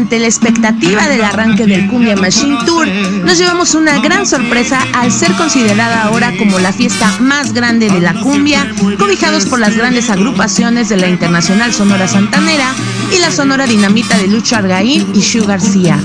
Ante 0.06 0.20
la 0.20 0.26
expectativa 0.26 1.08
del 1.08 1.24
arranque 1.24 1.66
del 1.66 1.88
Cumbia 1.88 2.14
Machine 2.14 2.58
Tour, 2.64 2.86
nos 2.86 3.38
llevamos 3.38 3.74
una 3.74 3.98
gran 3.98 4.24
sorpresa 4.24 4.78
al 4.94 5.10
ser 5.10 5.32
considerada 5.32 6.04
ahora 6.04 6.32
como 6.38 6.60
la 6.60 6.72
fiesta 6.72 7.12
más 7.18 7.52
grande 7.52 7.88
de 7.90 8.00
la 8.00 8.14
cumbia, 8.14 8.70
cobijados 9.00 9.46
por 9.46 9.58
las 9.58 9.76
grandes 9.76 10.08
agrupaciones 10.08 10.88
de 10.88 10.98
la 10.98 11.08
Internacional 11.08 11.72
Sonora 11.74 12.06
Santanera 12.06 12.72
y 13.12 13.18
la 13.18 13.32
Sonora 13.32 13.66
Dinamita 13.66 14.16
de 14.16 14.28
Lucho 14.28 14.54
Argaín 14.54 15.10
y 15.12 15.22
Shu 15.22 15.44
García. 15.44 15.98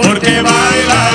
Porque 0.00 0.42
baila 0.42 1.10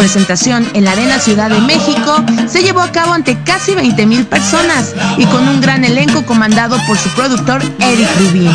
presentación 0.00 0.66
en 0.72 0.84
la 0.84 0.92
Arena 0.92 1.18
Ciudad 1.18 1.50
de 1.50 1.60
México 1.60 2.24
se 2.48 2.62
llevó 2.62 2.80
a 2.80 2.90
cabo 2.90 3.12
ante 3.12 3.36
casi 3.44 3.74
20 3.74 4.06
mil 4.06 4.24
personas 4.24 4.94
y 5.18 5.26
con 5.26 5.46
un 5.46 5.60
gran 5.60 5.84
elenco 5.84 6.24
comandado 6.24 6.78
por 6.86 6.96
su 6.96 7.10
productor 7.10 7.62
Eric 7.80 8.08
Rubin. 8.18 8.50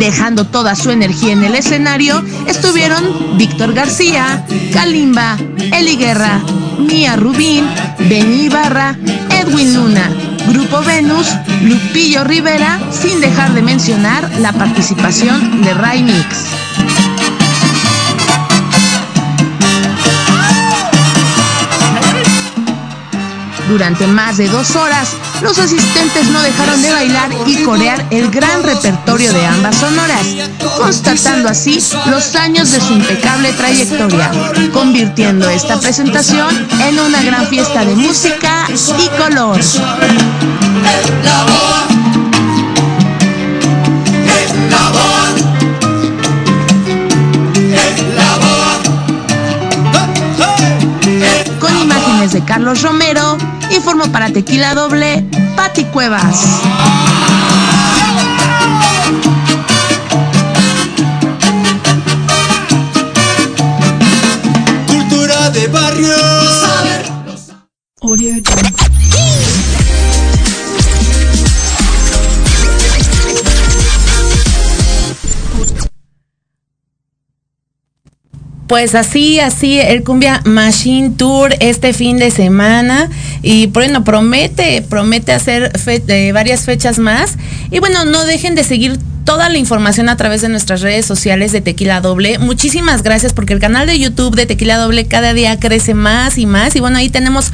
Dejando 0.00 0.44
toda 0.44 0.74
su 0.74 0.90
energía 0.90 1.34
en 1.34 1.44
el 1.44 1.54
escenario, 1.54 2.20
estuvieron 2.48 3.38
Víctor 3.38 3.74
García, 3.74 4.44
Kalimba, 4.72 5.36
Eli 5.72 5.94
Guerra, 5.94 6.40
Mía 6.80 7.14
Rubín, 7.14 7.64
Benny 8.00 8.46
Ibarra, 8.46 8.96
Edwin 9.40 9.74
Luna, 9.76 10.10
Grupo 10.48 10.82
Venus, 10.82 11.28
Lupillo 11.62 12.24
Rivera, 12.24 12.80
sin 12.90 13.20
dejar 13.20 13.54
de 13.54 13.62
mencionar 13.62 14.28
la 14.40 14.52
participación 14.52 15.62
de 15.62 15.74
Ray 15.74 16.02
Mix. 16.02 16.48
Durante 23.72 24.06
más 24.06 24.36
de 24.36 24.48
dos 24.48 24.76
horas, 24.76 25.16
los 25.40 25.58
asistentes 25.58 26.28
no 26.28 26.42
dejaron 26.42 26.82
de 26.82 26.92
bailar 26.92 27.30
y 27.46 27.62
corear 27.62 28.06
el 28.10 28.30
gran 28.30 28.62
repertorio 28.62 29.32
de 29.32 29.46
ambas 29.46 29.76
sonoras, 29.76 30.26
constatando 30.76 31.48
así 31.48 31.82
los 32.10 32.36
años 32.36 32.70
de 32.70 32.82
su 32.82 32.92
impecable 32.92 33.50
trayectoria, 33.54 34.30
convirtiendo 34.74 35.48
esta 35.48 35.80
presentación 35.80 36.68
en 36.86 37.00
una 37.00 37.22
gran 37.22 37.46
fiesta 37.46 37.82
de 37.86 37.96
música 37.96 38.66
y 38.68 39.08
color. 39.18 39.58
Con 51.58 51.78
imágenes 51.78 52.32
de 52.32 52.44
Carlos 52.44 52.82
Romero, 52.82 53.38
informó 53.76 54.10
para 54.12 54.30
Tequila 54.30 54.74
Doble, 54.74 55.24
Pati 55.56 55.84
Cuevas. 55.84 56.44
Cultura 64.86 65.50
de 65.50 65.66
barrio. 65.68 66.31
Pues 78.72 78.94
así, 78.94 79.38
así, 79.38 79.78
el 79.78 80.02
Cumbia 80.02 80.40
Machine 80.46 81.10
Tour 81.10 81.54
este 81.60 81.92
fin 81.92 82.16
de 82.16 82.30
semana. 82.30 83.10
Y 83.42 83.66
bueno, 83.66 84.02
promete, 84.02 84.80
promete 84.80 85.32
hacer 85.32 85.70
eh, 85.86 86.32
varias 86.32 86.62
fechas 86.62 86.98
más. 86.98 87.36
Y 87.70 87.80
bueno, 87.80 88.06
no 88.06 88.24
dejen 88.24 88.54
de 88.54 88.64
seguir 88.64 88.98
toda 89.26 89.50
la 89.50 89.58
información 89.58 90.08
a 90.08 90.16
través 90.16 90.40
de 90.40 90.48
nuestras 90.48 90.80
redes 90.80 91.04
sociales 91.04 91.52
de 91.52 91.60
Tequila 91.60 92.00
Doble. 92.00 92.38
Muchísimas 92.38 93.02
gracias 93.02 93.34
porque 93.34 93.52
el 93.52 93.60
canal 93.60 93.86
de 93.86 93.98
YouTube 93.98 94.36
de 94.36 94.46
Tequila 94.46 94.78
Doble 94.78 95.04
cada 95.04 95.34
día 95.34 95.60
crece 95.60 95.92
más 95.92 96.38
y 96.38 96.46
más. 96.46 96.74
Y 96.74 96.80
bueno, 96.80 96.96
ahí 96.96 97.10
tenemos 97.10 97.52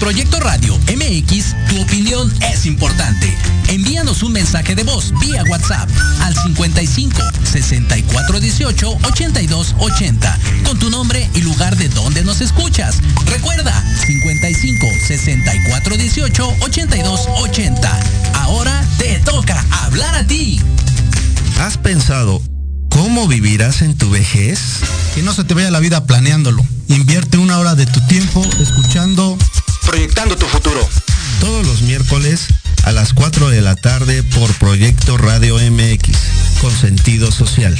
Proyecto 0.08 0.40
Radio 0.40 0.80
MX, 0.96 1.54
tu 1.68 1.82
opinión 1.82 2.34
es 2.50 2.66
importante. 2.66 3.38
Envíanos 3.68 4.24
un 4.24 4.32
mensaje 4.32 4.74
de 4.74 4.84
voz 4.84 5.12
vía 5.20 5.44
WhatsApp 5.50 5.90
al 6.22 6.34
55 6.34 7.20
64 7.44 8.40
18 8.40 9.00
82 9.04 9.76
80 9.78 10.40
con 10.64 10.80
tu 10.80 10.90
nombre 10.90 11.30
y 11.34 11.42
lugar 11.42 11.76
de 11.76 11.90
donde 11.90 12.24
nos 12.24 12.40
escuchas. 12.40 13.00
Recuerda 13.26 13.84
55 14.06 14.88
64 15.08 15.98
18 15.98 16.56
82 16.62 17.28
80. 17.40 18.00
Ahora 18.36 18.86
te 18.98 19.20
toca 19.26 19.62
hablar 19.84 20.16
a 20.16 20.26
ti. 20.26 20.62
¿Has 21.60 21.78
pensado 21.78 22.42
cómo 22.88 23.28
vivirás 23.28 23.82
en 23.82 23.98
tu 23.98 24.10
vejez? 24.10 24.80
Que 25.16 25.22
no 25.22 25.34
se 25.34 25.44
te 25.44 25.54
vaya 25.54 25.70
la 25.70 25.82
vida 25.82 26.06
planeándolo. 26.06 26.66
Invierte 26.88 27.38
una 27.38 27.60
hora 27.60 27.76
de 27.76 27.86
tu 27.86 28.00
tiempo 28.08 28.42
escuchando 28.62 29.38
Proyectando 29.88 30.36
tu 30.36 30.46
futuro. 30.48 30.86
Todos 31.40 31.66
los 31.66 31.82
miércoles 31.82 32.48
a 32.84 32.92
las 32.92 33.14
4 33.14 33.48
de 33.50 33.62
la 33.62 33.76
tarde 33.78 34.22
por 34.22 34.54
Proyecto 34.56 35.18
Radio 35.18 35.56
MX, 35.56 36.18
con 36.60 36.72
sentido 36.72 37.32
social. 37.32 37.80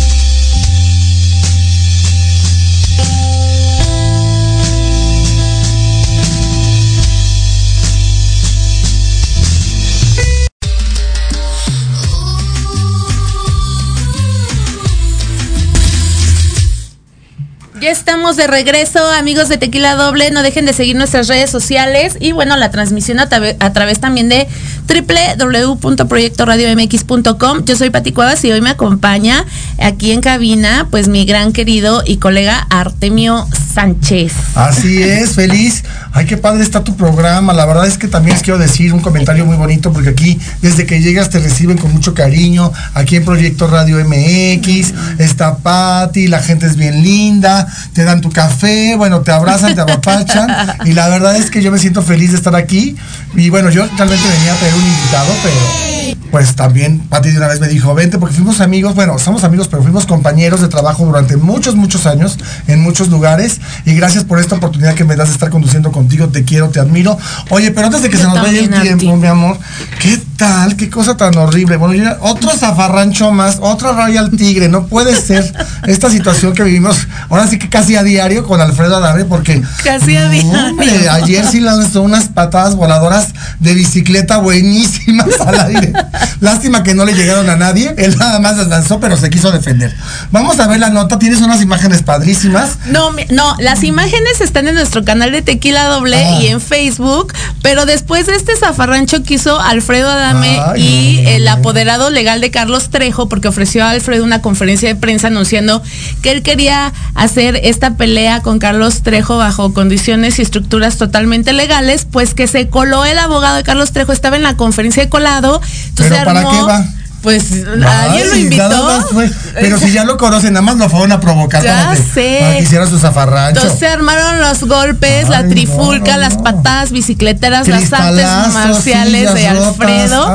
Ya 17.81 17.89
estamos 17.89 18.37
de 18.37 18.45
regreso, 18.45 18.99
amigos 19.09 19.49
de 19.49 19.57
Tequila 19.57 19.95
Doble. 19.95 20.29
No 20.29 20.43
dejen 20.43 20.67
de 20.67 20.73
seguir 20.73 20.95
nuestras 20.95 21.27
redes 21.27 21.49
sociales 21.49 22.15
y 22.19 22.31
bueno, 22.31 22.55
la 22.55 22.69
transmisión 22.69 23.19
a, 23.19 23.27
través 23.27 23.99
también 23.99 24.29
de 24.29 24.47
www.proyectoradiomx.com. 24.87 27.65
Yo 27.65 27.75
soy 27.75 27.89
Pati 27.89 28.11
Cuevas 28.11 28.45
y 28.45 28.51
hoy 28.51 28.61
me 28.61 28.69
acompaña 28.69 29.47
aquí 29.79 30.11
en 30.11 30.21
cabina, 30.21 30.85
pues 30.91 31.07
mi 31.07 31.25
gran 31.25 31.53
querido 31.53 32.03
y 32.05 32.17
colega 32.17 32.67
Artemio 32.69 33.47
Sánchez. 33.73 34.33
Así 34.55 35.01
es, 35.01 35.31
feliz. 35.31 35.83
Ay, 36.11 36.25
qué 36.25 36.37
padre 36.37 36.63
está 36.63 36.83
tu 36.83 36.95
programa. 36.95 37.53
La 37.53 37.65
verdad 37.65 37.87
es 37.87 37.97
que 37.97 38.07
también 38.07 38.35
les 38.35 38.43
quiero 38.43 38.59
decir 38.59 38.93
un 38.93 38.99
comentario 38.99 39.45
muy 39.45 39.55
bonito 39.55 39.93
porque 39.93 40.09
aquí 40.09 40.39
desde 40.61 40.85
que 40.85 41.01
llegas 41.01 41.29
te 41.29 41.39
reciben 41.39 41.77
con 41.77 41.91
mucho 41.91 42.13
cariño. 42.13 42.71
Aquí 42.93 43.15
en 43.15 43.25
Proyecto 43.25 43.67
Radio 43.67 43.97
MX 44.03 44.93
está 45.19 45.57
Pati, 45.57 46.27
la 46.27 46.39
gente 46.39 46.65
es 46.65 46.75
bien 46.75 47.03
linda, 47.03 47.67
te 47.93 48.03
dan 48.03 48.21
tu 48.21 48.31
café, 48.31 48.95
bueno, 48.95 49.21
te 49.21 49.31
abrazan, 49.31 49.75
te 49.75 49.81
apapachan 49.81 50.49
y 50.85 50.93
la 50.93 51.07
verdad 51.07 51.35
es 51.35 51.49
que 51.49 51.61
yo 51.61 51.71
me 51.71 51.79
siento 51.79 52.01
feliz 52.01 52.31
de 52.31 52.37
estar 52.37 52.55
aquí. 52.55 52.95
Y 53.35 53.49
bueno, 53.49 53.69
yo 53.69 53.85
realmente 53.97 54.27
venía 54.27 54.53
a 54.53 54.57
tener 54.57 54.73
un 54.73 54.85
invitado, 54.85 55.33
pero 55.43 55.91
pues 56.31 56.55
también 56.55 56.99
Pati 56.99 57.31
de 57.31 57.37
una 57.37 57.47
vez 57.47 57.59
me 57.59 57.67
dijo, 57.67 57.93
vente, 57.93 58.17
porque 58.17 58.35
fuimos 58.35 58.61
amigos, 58.61 58.95
bueno, 58.95 59.19
somos 59.19 59.43
amigos, 59.43 59.67
pero 59.67 59.83
fuimos 59.83 60.05
compañeros 60.05 60.61
de 60.61 60.69
trabajo 60.69 61.05
durante 61.05 61.37
muchos, 61.37 61.75
muchos 61.75 62.05
años, 62.05 62.37
en 62.67 62.81
muchos 62.81 63.09
lugares, 63.09 63.60
y 63.85 63.95
gracias 63.95 64.23
por 64.23 64.39
esta 64.39 64.55
oportunidad 64.55 64.93
que 64.95 65.03
me 65.03 65.15
das 65.15 65.29
de 65.29 65.33
estar 65.33 65.49
conduciendo 65.49 65.91
contigo, 65.91 66.29
te 66.29 66.43
quiero, 66.43 66.69
te 66.69 66.79
admiro. 66.79 67.17
Oye, 67.49 67.71
pero 67.71 67.87
antes 67.87 68.01
de 68.01 68.09
que 68.09 68.17
se 68.17 68.23
nos 68.23 68.41
vaya 68.41 68.59
el 68.59 68.81
tiempo, 68.81 69.15
mi 69.15 69.27
amor, 69.27 69.57
¿qué 69.99 70.21
tal? 70.37 70.75
¿Qué 70.75 70.89
cosa 70.89 71.17
tan 71.17 71.35
horrible? 71.37 71.77
Bueno, 71.77 71.93
yo, 71.93 72.09
otro 72.21 72.51
zafarrancho 72.51 73.31
más, 73.31 73.57
otra 73.61 73.91
Royal 73.93 74.31
Tigre, 74.31 74.69
no 74.69 74.87
puede 74.87 75.15
ser 75.15 75.53
esta 75.87 76.09
situación 76.09 76.53
que 76.53 76.63
vivimos, 76.63 77.07
ahora 77.29 77.47
sí 77.47 77.57
que 77.59 77.69
casi 77.69 77.95
a 77.95 78.03
diario 78.03 78.45
con 78.45 78.61
Alfredo 78.61 78.97
Adame, 78.97 79.25
porque... 79.25 79.61
Casi 79.83 80.15
a 80.17 80.29
diario. 80.29 81.11
ayer 81.11 81.45
sí 81.45 81.59
lanzó 81.59 82.01
unas 82.01 82.29
patadas 82.29 82.75
voladoras 82.75 83.29
de 83.59 83.73
bicicleta 83.73 84.37
buenísimas 84.37 85.39
al 85.39 85.59
aire. 85.59 85.93
Lástima 86.39 86.83
que 86.83 86.93
no 86.93 87.05
le 87.05 87.13
llegaron 87.13 87.49
a 87.49 87.55
nadie. 87.55 87.93
Él 87.97 88.15
nada 88.17 88.39
más 88.39 88.57
las 88.57 88.67
lanzó, 88.67 88.99
pero 88.99 89.17
se 89.17 89.29
quiso 89.29 89.51
defender. 89.51 89.95
Vamos 90.31 90.59
a 90.59 90.67
ver 90.67 90.79
la 90.79 90.89
nota. 90.89 91.19
Tienes 91.19 91.41
unas 91.41 91.61
imágenes 91.61 92.01
padrísimas. 92.01 92.77
No, 92.87 93.11
no, 93.29 93.50
las 93.59 93.83
imágenes 93.83 94.41
están 94.41 94.67
en 94.67 94.75
nuestro 94.75 95.03
canal 95.03 95.31
de 95.31 95.41
Tequila 95.41 95.85
Doble 95.85 96.17
y 96.41 96.47
en 96.47 96.61
Facebook. 96.61 97.33
Pero 97.61 97.85
después 97.85 98.25
de 98.25 98.35
este 98.35 98.55
zafarrancho 98.55 99.23
que 99.23 99.35
hizo 99.35 99.59
Alfredo 99.59 100.09
Adame 100.09 100.59
y 100.77 101.23
el 101.27 101.47
apoderado 101.47 102.09
legal 102.09 102.41
de 102.41 102.51
Carlos 102.51 102.89
Trejo, 102.89 103.29
porque 103.29 103.47
ofreció 103.47 103.83
a 103.83 103.91
Alfredo 103.91 104.23
una 104.23 104.41
conferencia 104.41 104.89
de 104.89 104.95
prensa 104.95 105.27
anunciando 105.27 105.81
que 106.21 106.31
él 106.31 106.43
quería 106.43 106.93
hacer 107.15 107.59
esta 107.63 107.95
pelea 107.95 108.41
con 108.41 108.59
Carlos 108.59 109.03
Trejo 109.03 109.37
bajo 109.37 109.73
condiciones 109.73 110.39
y 110.39 110.41
estructuras 110.41 110.97
totalmente 110.97 111.53
legales, 111.53 112.07
pues 112.09 112.33
que 112.33 112.47
se 112.47 112.69
coló 112.69 113.05
el 113.05 113.19
abogado 113.19 113.57
de 113.57 113.63
Carlos 113.63 113.91
Trejo, 113.91 114.11
estaba 114.11 114.35
en 114.35 114.43
la 114.43 114.57
conferencia 114.57 115.03
de 115.03 115.09
colado. 115.09 115.61
Entonces 115.89 116.23
¿Para 116.23 116.41
qué 116.41 116.61
va? 116.61 116.85
Pues 117.21 117.51
alguien 117.85 118.29
lo 118.29 118.35
invitó. 118.35 119.05
pero 119.53 119.77
si 119.77 119.91
ya 119.91 120.03
lo 120.03 120.17
conocen, 120.17 120.53
nada 120.53 120.65
más 120.65 120.77
lo 120.77 120.89
fueron 120.89 121.11
a 121.11 121.19
provocar 121.19 121.63
ya 121.63 121.85
para, 121.85 121.95
que, 121.95 122.01
sé. 122.01 122.37
para 122.39 122.53
que 122.53 122.63
hiciera 122.63 122.87
su 122.87 122.97
zafarrancho. 122.97 123.61
Entonces 123.61 123.79
se 123.79 123.87
armaron 123.87 124.39
los 124.39 124.63
golpes, 124.63 125.29
la 125.29 125.47
trifulca, 125.47 126.17
las 126.17 126.37
patadas 126.37 126.91
bicicleteras, 126.91 127.67
las 127.67 127.93
artes 127.93 128.53
marciales 128.53 129.33
de 129.33 129.47
Alfredo. 129.47 130.27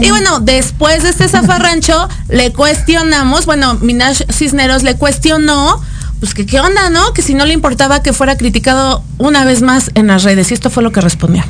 y 0.00 0.10
bueno, 0.10 0.40
después 0.40 1.02
de 1.02 1.10
este 1.10 1.28
zafarrancho, 1.28 2.08
le 2.28 2.52
cuestionamos, 2.52 3.44
bueno, 3.44 3.74
Minash 3.74 4.22
Cisneros 4.30 4.82
le 4.82 4.96
cuestionó 4.96 5.80
pues 6.20 6.32
que 6.32 6.46
qué 6.46 6.58
onda, 6.58 6.88
¿no? 6.88 7.12
Que 7.12 7.20
si 7.20 7.34
no 7.34 7.44
le 7.44 7.52
importaba 7.52 8.02
que 8.02 8.14
fuera 8.14 8.38
criticado 8.38 9.04
una 9.18 9.44
vez 9.44 9.60
más 9.60 9.90
en 9.94 10.06
las 10.06 10.22
redes. 10.22 10.50
Y 10.50 10.54
esto 10.54 10.70
fue 10.70 10.82
lo 10.82 10.90
que 10.90 11.02
respondió. 11.02 11.44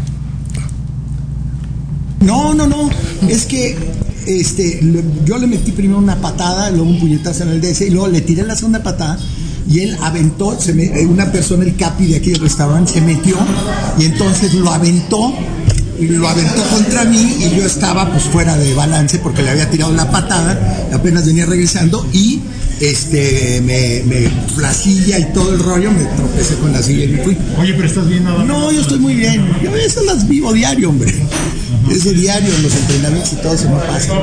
No, 2.19 2.55
no, 2.55 2.67
no. 2.67 2.91
Es 3.29 3.45
que 3.45 3.79
este, 4.27 4.81
yo 5.25 5.39
le 5.39 5.47
metí 5.47 5.73
primero 5.73 5.99
una 5.99 6.17
patada, 6.17 6.71
luego 6.71 6.89
un 6.89 7.01
puñetazo 7.01 7.45
en 7.45 7.51
el 7.51 7.61
DS 7.61 7.83
y 7.83 7.91
luego 7.91 8.09
le 8.09 8.21
tiré 8.21 8.43
la 8.43 8.57
segunda 8.57 8.83
patada 8.83 9.19
y 9.69 9.81
él 9.81 9.97
aventó, 10.03 10.57
me, 10.75 11.07
una 11.07 11.31
persona, 11.33 11.65
el 11.65 11.77
capi 11.77 12.07
de 12.07 12.17
aquí 12.17 12.31
del 12.31 12.41
restaurante, 12.41 12.93
se 12.93 13.01
metió 13.01 13.37
y 13.99 14.05
entonces 14.05 14.55
lo 14.55 14.71
aventó 14.71 15.33
lo 16.01 16.29
aventó 16.29 16.61
contra 16.71 17.05
mí 17.05 17.37
y 17.39 17.57
yo 17.57 17.65
estaba 17.65 18.11
pues 18.11 18.25
fuera 18.25 18.57
de 18.57 18.75
balance 18.75 19.19
porque 19.19 19.43
le 19.43 19.51
había 19.51 19.71
tirado 19.71 19.93
la 19.93 20.11
patada, 20.11 20.89
apenas 20.93 21.25
venía 21.25 21.47
regresando 21.47 22.07
y 22.13 22.41
este 22.81 23.61
me, 23.63 24.03
me 24.05 24.31
la 24.61 24.73
silla 24.73 25.19
y 25.19 25.33
todo 25.33 25.53
el 25.53 25.59
rollo, 25.59 25.91
me 25.91 26.05
tropecé 26.17 26.55
con 26.57 26.73
la 26.73 26.83
silla 26.83 27.05
y 27.05 27.09
me 27.09 27.19
fui. 27.19 27.37
Oye, 27.59 27.75
pero 27.75 27.87
estás 27.87 28.09
bien 28.09 28.25
nada 28.25 28.45
No, 28.45 28.71
yo 28.73 28.81
estoy 28.81 28.99
muy 28.99 29.15
bien. 29.15 29.47
Yo 29.63 29.75
eso 29.75 30.03
las 30.05 30.27
vivo 30.29 30.53
diario, 30.53 30.91
hombre. 30.91 31.13
Eso 31.91 32.11
diario 32.13 32.51
los 32.63 32.75
entrenamientos 32.75 33.33
y 33.35 33.37
todo 33.37 33.57
se 33.57 33.69
me 33.69 33.77
pasa. 33.77 34.15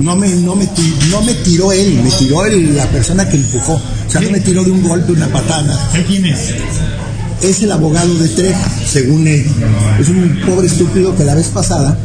No 0.00 0.16
me, 0.16 0.28
no 0.28 0.56
me, 0.56 0.68
no 1.10 1.22
me 1.22 1.34
tiró 1.34 1.72
él, 1.72 2.00
me 2.02 2.10
tiró 2.10 2.46
el, 2.46 2.76
la 2.76 2.86
persona 2.86 3.28
que 3.28 3.36
empujó. 3.36 3.74
O 3.74 4.10
sea, 4.10 4.20
no 4.20 4.30
me 4.30 4.40
tiró 4.40 4.64
de 4.64 4.70
un 4.70 4.82
golpe, 4.82 5.12
una 5.12 5.28
patada. 5.28 5.90
¿Quién 6.06 6.26
es? 6.26 6.54
Es 7.42 7.62
el 7.62 7.72
abogado 7.72 8.14
de 8.14 8.28
Trejo, 8.28 8.60
según 8.86 9.26
él. 9.26 9.44
Es 10.00 10.08
un 10.08 10.40
pobre 10.46 10.66
estúpido 10.66 11.14
que 11.16 11.24
la 11.24 11.34
vez 11.34 11.48
pasada 11.48 11.98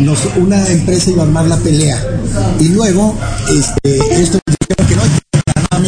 nos, 0.00 0.18
una 0.36 0.66
empresa 0.68 1.10
iba 1.10 1.22
a 1.22 1.26
armar 1.26 1.46
la 1.46 1.56
pelea. 1.58 2.02
Y 2.58 2.68
luego, 2.68 3.14
este, 3.48 4.22
esto 4.22 4.37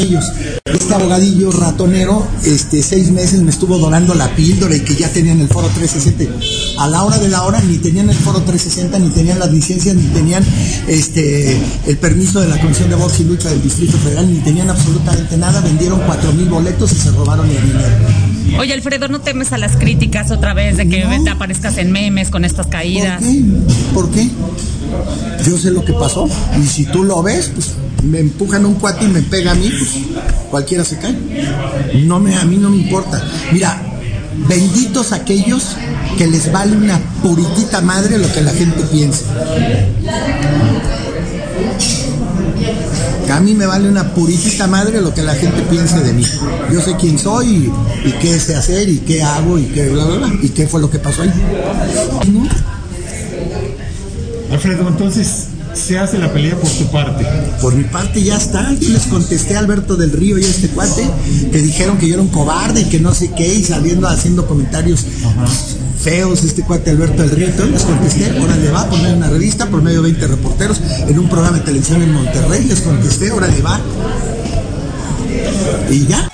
ellos. 0.01 0.25
Este 0.65 0.95
abogadillo 0.95 1.51
ratonero, 1.51 2.27
este, 2.45 2.83
seis 2.83 3.11
meses 3.11 3.41
me 3.43 3.51
estuvo 3.51 3.79
donando 3.79 4.15
la 4.15 4.29
píldora 4.35 4.75
y 4.75 4.81
que 4.81 4.95
ya 4.95 5.09
tenían 5.09 5.41
el 5.41 5.49
foro 5.49 5.69
360. 5.69 6.83
A 6.83 6.89
la 6.89 7.03
hora 7.05 7.19
de 7.19 7.29
la 7.29 7.43
hora 7.43 7.61
ni 7.61 7.79
tenían 7.79 8.09
el 8.11 8.17
foro 8.17 8.41
360, 8.43 8.99
ni 8.99 9.11
tenían 9.11 9.39
las 9.39 9.53
licencias, 9.53 9.95
ni 9.95 10.07
tenían 10.09 10.45
este, 10.89 11.59
el 11.87 11.99
permiso 11.99 12.41
de 12.41 12.49
la 12.49 12.61
Comisión 12.61 12.89
de 12.89 12.97
Box 12.97 13.21
y 13.21 13.25
Lucha 13.25 13.51
del 13.51 13.63
Distrito 13.63 13.99
Federal, 13.99 14.33
ni 14.33 14.41
tenían 14.41 14.71
absolutamente 14.71 15.37
nada. 15.37 15.61
Vendieron 15.61 16.01
cuatro 16.07 16.33
mil 16.33 16.49
boletos 16.49 16.93
y 16.93 16.97
se 16.97 17.11
robaron 17.11 17.49
el 17.49 17.63
dinero. 17.63 18.59
Oye, 18.59 18.73
Alfredo, 18.73 19.09
¿no 19.09 19.21
temes 19.21 19.53
a 19.53 19.59
las 19.59 19.77
críticas 19.77 20.31
otra 20.31 20.55
vez 20.55 20.77
de 20.77 20.89
que 20.89 21.07
te 21.25 21.31
aparezcas 21.31 21.79
en 21.79 21.93
memes 21.93 22.31
con 22.31 22.45
estas 22.45 22.67
caídas? 22.67 23.23
¿Por 23.95 24.11
qué? 24.11 24.29
¿Por 24.31 24.57
qué? 24.57 24.71
Yo 25.47 25.57
sé 25.57 25.71
lo 25.71 25.85
que 25.85 25.93
pasó. 25.93 26.29
Y 26.61 26.67
si 26.67 26.85
tú 26.87 27.05
lo 27.05 27.23
ves, 27.23 27.51
pues 27.55 27.73
me 28.03 28.21
empujan 28.21 28.65
un 28.67 28.75
cuate 28.75 29.05
y 29.05 29.09
me 29.09 29.23
pega 29.23 29.53
a 29.53 29.55
mí, 29.55 29.71
pues 29.71 29.91
cualquiera 30.51 30.85
se 30.85 30.99
cae. 30.99 31.17
No 32.05 32.21
me, 32.21 32.37
a 32.37 32.45
mí 32.45 32.57
no 32.57 32.71
me 32.71 32.77
importa. 32.77 33.23
Mira, 33.53 33.81
benditos 34.49 35.13
aquellos 35.13 35.77
que 36.17 36.27
les 36.27 36.51
vale 36.53 36.77
una 36.77 36.99
puritita 37.23 37.81
madre 37.81 38.19
lo 38.19 38.33
que 38.33 38.41
la 38.43 38.53
gente 38.53 38.83
piensa. 38.85 39.25
a 43.31 43.39
mí 43.39 43.55
me 43.55 43.65
vale 43.65 43.89
una 43.89 44.13
puritita 44.13 44.67
madre 44.67 45.01
lo 45.01 45.15
que 45.15 45.23
la 45.23 45.35
gente 45.35 45.63
piense 45.63 46.01
de 46.01 46.13
mí. 46.13 46.27
Yo 46.73 46.81
sé 46.81 46.97
quién 46.97 47.19
soy 47.19 47.73
y, 48.05 48.13
qué 48.21 48.39
sé 48.41 48.57
hacer 48.57 48.89
y 48.89 48.99
qué 48.99 49.23
hago 49.23 49.59
y 49.59 49.65
qué 49.67 49.89
bla 49.89 50.05
bla 50.05 50.17
bla 50.27 50.39
y 50.43 50.49
qué 50.49 50.67
fue 50.67 50.81
lo 50.81 50.91
que 50.91 50.99
pasó 50.99 51.23
ahí. 51.23 51.33
¿No? 52.29 52.49
Alfredo, 54.53 54.89
entonces 54.89 55.47
se 55.75 55.99
hace 55.99 56.19
la 56.19 56.33
pelea 56.33 56.57
por 56.57 56.71
tu 56.71 56.91
parte. 56.91 57.27
Por 57.61 57.75
mi 57.75 57.85
parte 57.85 58.23
ya 58.23 58.37
está. 58.37 58.73
Yo 58.75 58.91
les 58.91 59.05
contesté 59.05 59.57
a 59.57 59.61
Alberto 59.61 59.97
del 59.97 60.13
Río 60.13 60.39
y 60.39 60.45
a 60.45 60.49
este 60.49 60.69
cuate 60.69 61.09
que 61.53 61.59
dijeron 61.59 61.99
que 61.99 62.09
yo 62.09 62.15
era 62.15 62.23
un 62.23 62.29
cobarde 62.29 62.83
y 62.83 62.85
que 62.85 63.01
no 63.01 63.15
sé 63.15 63.31
qué 63.33 63.55
y 63.55 63.63
saliendo 63.63 64.09
haciendo 64.09 64.47
comentarios 64.47 65.05
feos 66.01 66.45
este 66.45 66.63
cuate 66.63 66.91
Alberto 66.91 67.23
del 67.23 67.31
Río. 67.31 67.47
Entonces 67.47 67.73
les 67.73 67.83
contesté, 67.83 68.41
órale 68.41 68.71
va, 68.71 68.89
por 68.89 68.99
medio 68.99 69.11
de 69.11 69.17
una 69.17 69.31
revista, 69.31 69.67
por 69.67 69.83
medio 69.83 70.03
de 70.03 70.11
20 70.11 70.27
reporteros, 70.27 70.81
en 71.07 71.19
un 71.19 71.29
programa 71.29 71.59
de 71.59 71.65
televisión 71.65 72.03
en 72.03 72.13
Monterrey, 72.13 72.65
les 72.65 72.81
contesté, 72.81 73.31
órale 73.31 73.61
va. 73.63 73.81
Y 75.91 76.07
ya. 76.07 76.30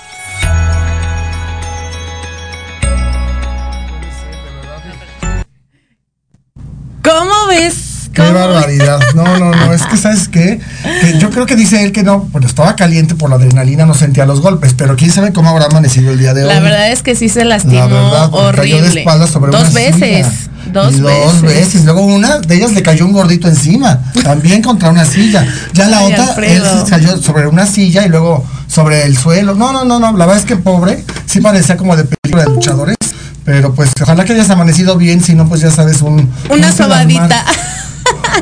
Qué 8.25 8.31
barbaridad. 8.31 8.99
No, 9.15 9.37
no, 9.37 9.51
no. 9.51 9.73
Es 9.73 9.83
que, 9.83 9.97
¿sabes 9.97 10.27
qué? 10.27 10.59
Que 11.01 11.19
yo 11.19 11.29
creo 11.29 11.45
que 11.45 11.55
dice 11.55 11.83
él 11.83 11.91
que 11.91 12.03
no, 12.03 12.23
pues 12.31 12.45
estaba 12.45 12.75
caliente 12.75 13.15
por 13.15 13.29
la 13.29 13.35
adrenalina, 13.35 13.85
no 13.85 13.93
sentía 13.93 14.25
los 14.25 14.41
golpes, 14.41 14.73
pero 14.75 14.95
quién 14.95 15.11
sabe 15.11 15.33
cómo 15.33 15.49
habrá 15.49 15.65
amanecido 15.65 16.11
el 16.11 16.19
día 16.19 16.33
de 16.33 16.43
hoy. 16.43 16.49
La 16.53 16.59
verdad 16.59 16.91
es 16.91 17.03
que 17.03 17.15
sí 17.15 17.29
se 17.29 17.45
lastimó 17.45 17.75
La 17.79 17.85
verdad, 17.87 18.29
porque 18.31 18.61
cayó 18.61 18.75
de 18.77 18.81
horrible. 18.81 19.01
espaldas 19.01 19.29
sobre 19.29 19.51
Dos 19.51 19.61
una 19.61 19.69
veces. 19.71 20.25
silla. 20.27 20.31
Dos, 20.73 20.95
Y 20.95 20.99
dos 20.99 21.41
veces. 21.43 21.85
Luego 21.85 22.01
una 22.01 22.39
de 22.39 22.55
ellas 22.55 22.73
le 22.73 22.83
cayó 22.83 23.05
un 23.05 23.13
gordito 23.13 23.47
encima, 23.47 24.01
también 24.23 24.61
contra 24.61 24.89
una 24.89 25.05
silla. 25.05 25.45
Ya 25.73 25.87
la 25.87 25.99
Ay, 25.99 26.13
otra, 26.13 26.45
él 26.45 26.63
se 26.83 26.89
cayó 26.89 27.17
sobre 27.17 27.47
una 27.47 27.65
silla 27.65 28.05
y 28.05 28.09
luego 28.09 28.43
sobre 28.67 29.05
el 29.05 29.17
suelo. 29.17 29.55
No, 29.55 29.71
no, 29.71 29.85
no, 29.85 29.99
no. 29.99 30.11
La 30.17 30.25
verdad 30.25 30.41
es 30.41 30.45
que 30.45 30.57
pobre, 30.57 31.05
sí 31.25 31.39
parecía 31.39 31.77
como 31.77 31.95
de 31.95 32.03
película 32.03 32.43
de 32.45 32.49
luchadores. 32.49 32.97
Pero 33.45 33.73
pues 33.73 33.91
ojalá 34.01 34.25
que 34.25 34.33
hayas 34.33 34.49
amanecido 34.49 34.97
bien, 34.97 35.23
si 35.23 35.33
no, 35.35 35.47
pues 35.47 35.61
ya 35.61 35.71
sabes, 35.71 36.01
un. 36.01 36.29
Una 36.49 36.67
un 36.67 36.73
sobadita. 36.73 37.45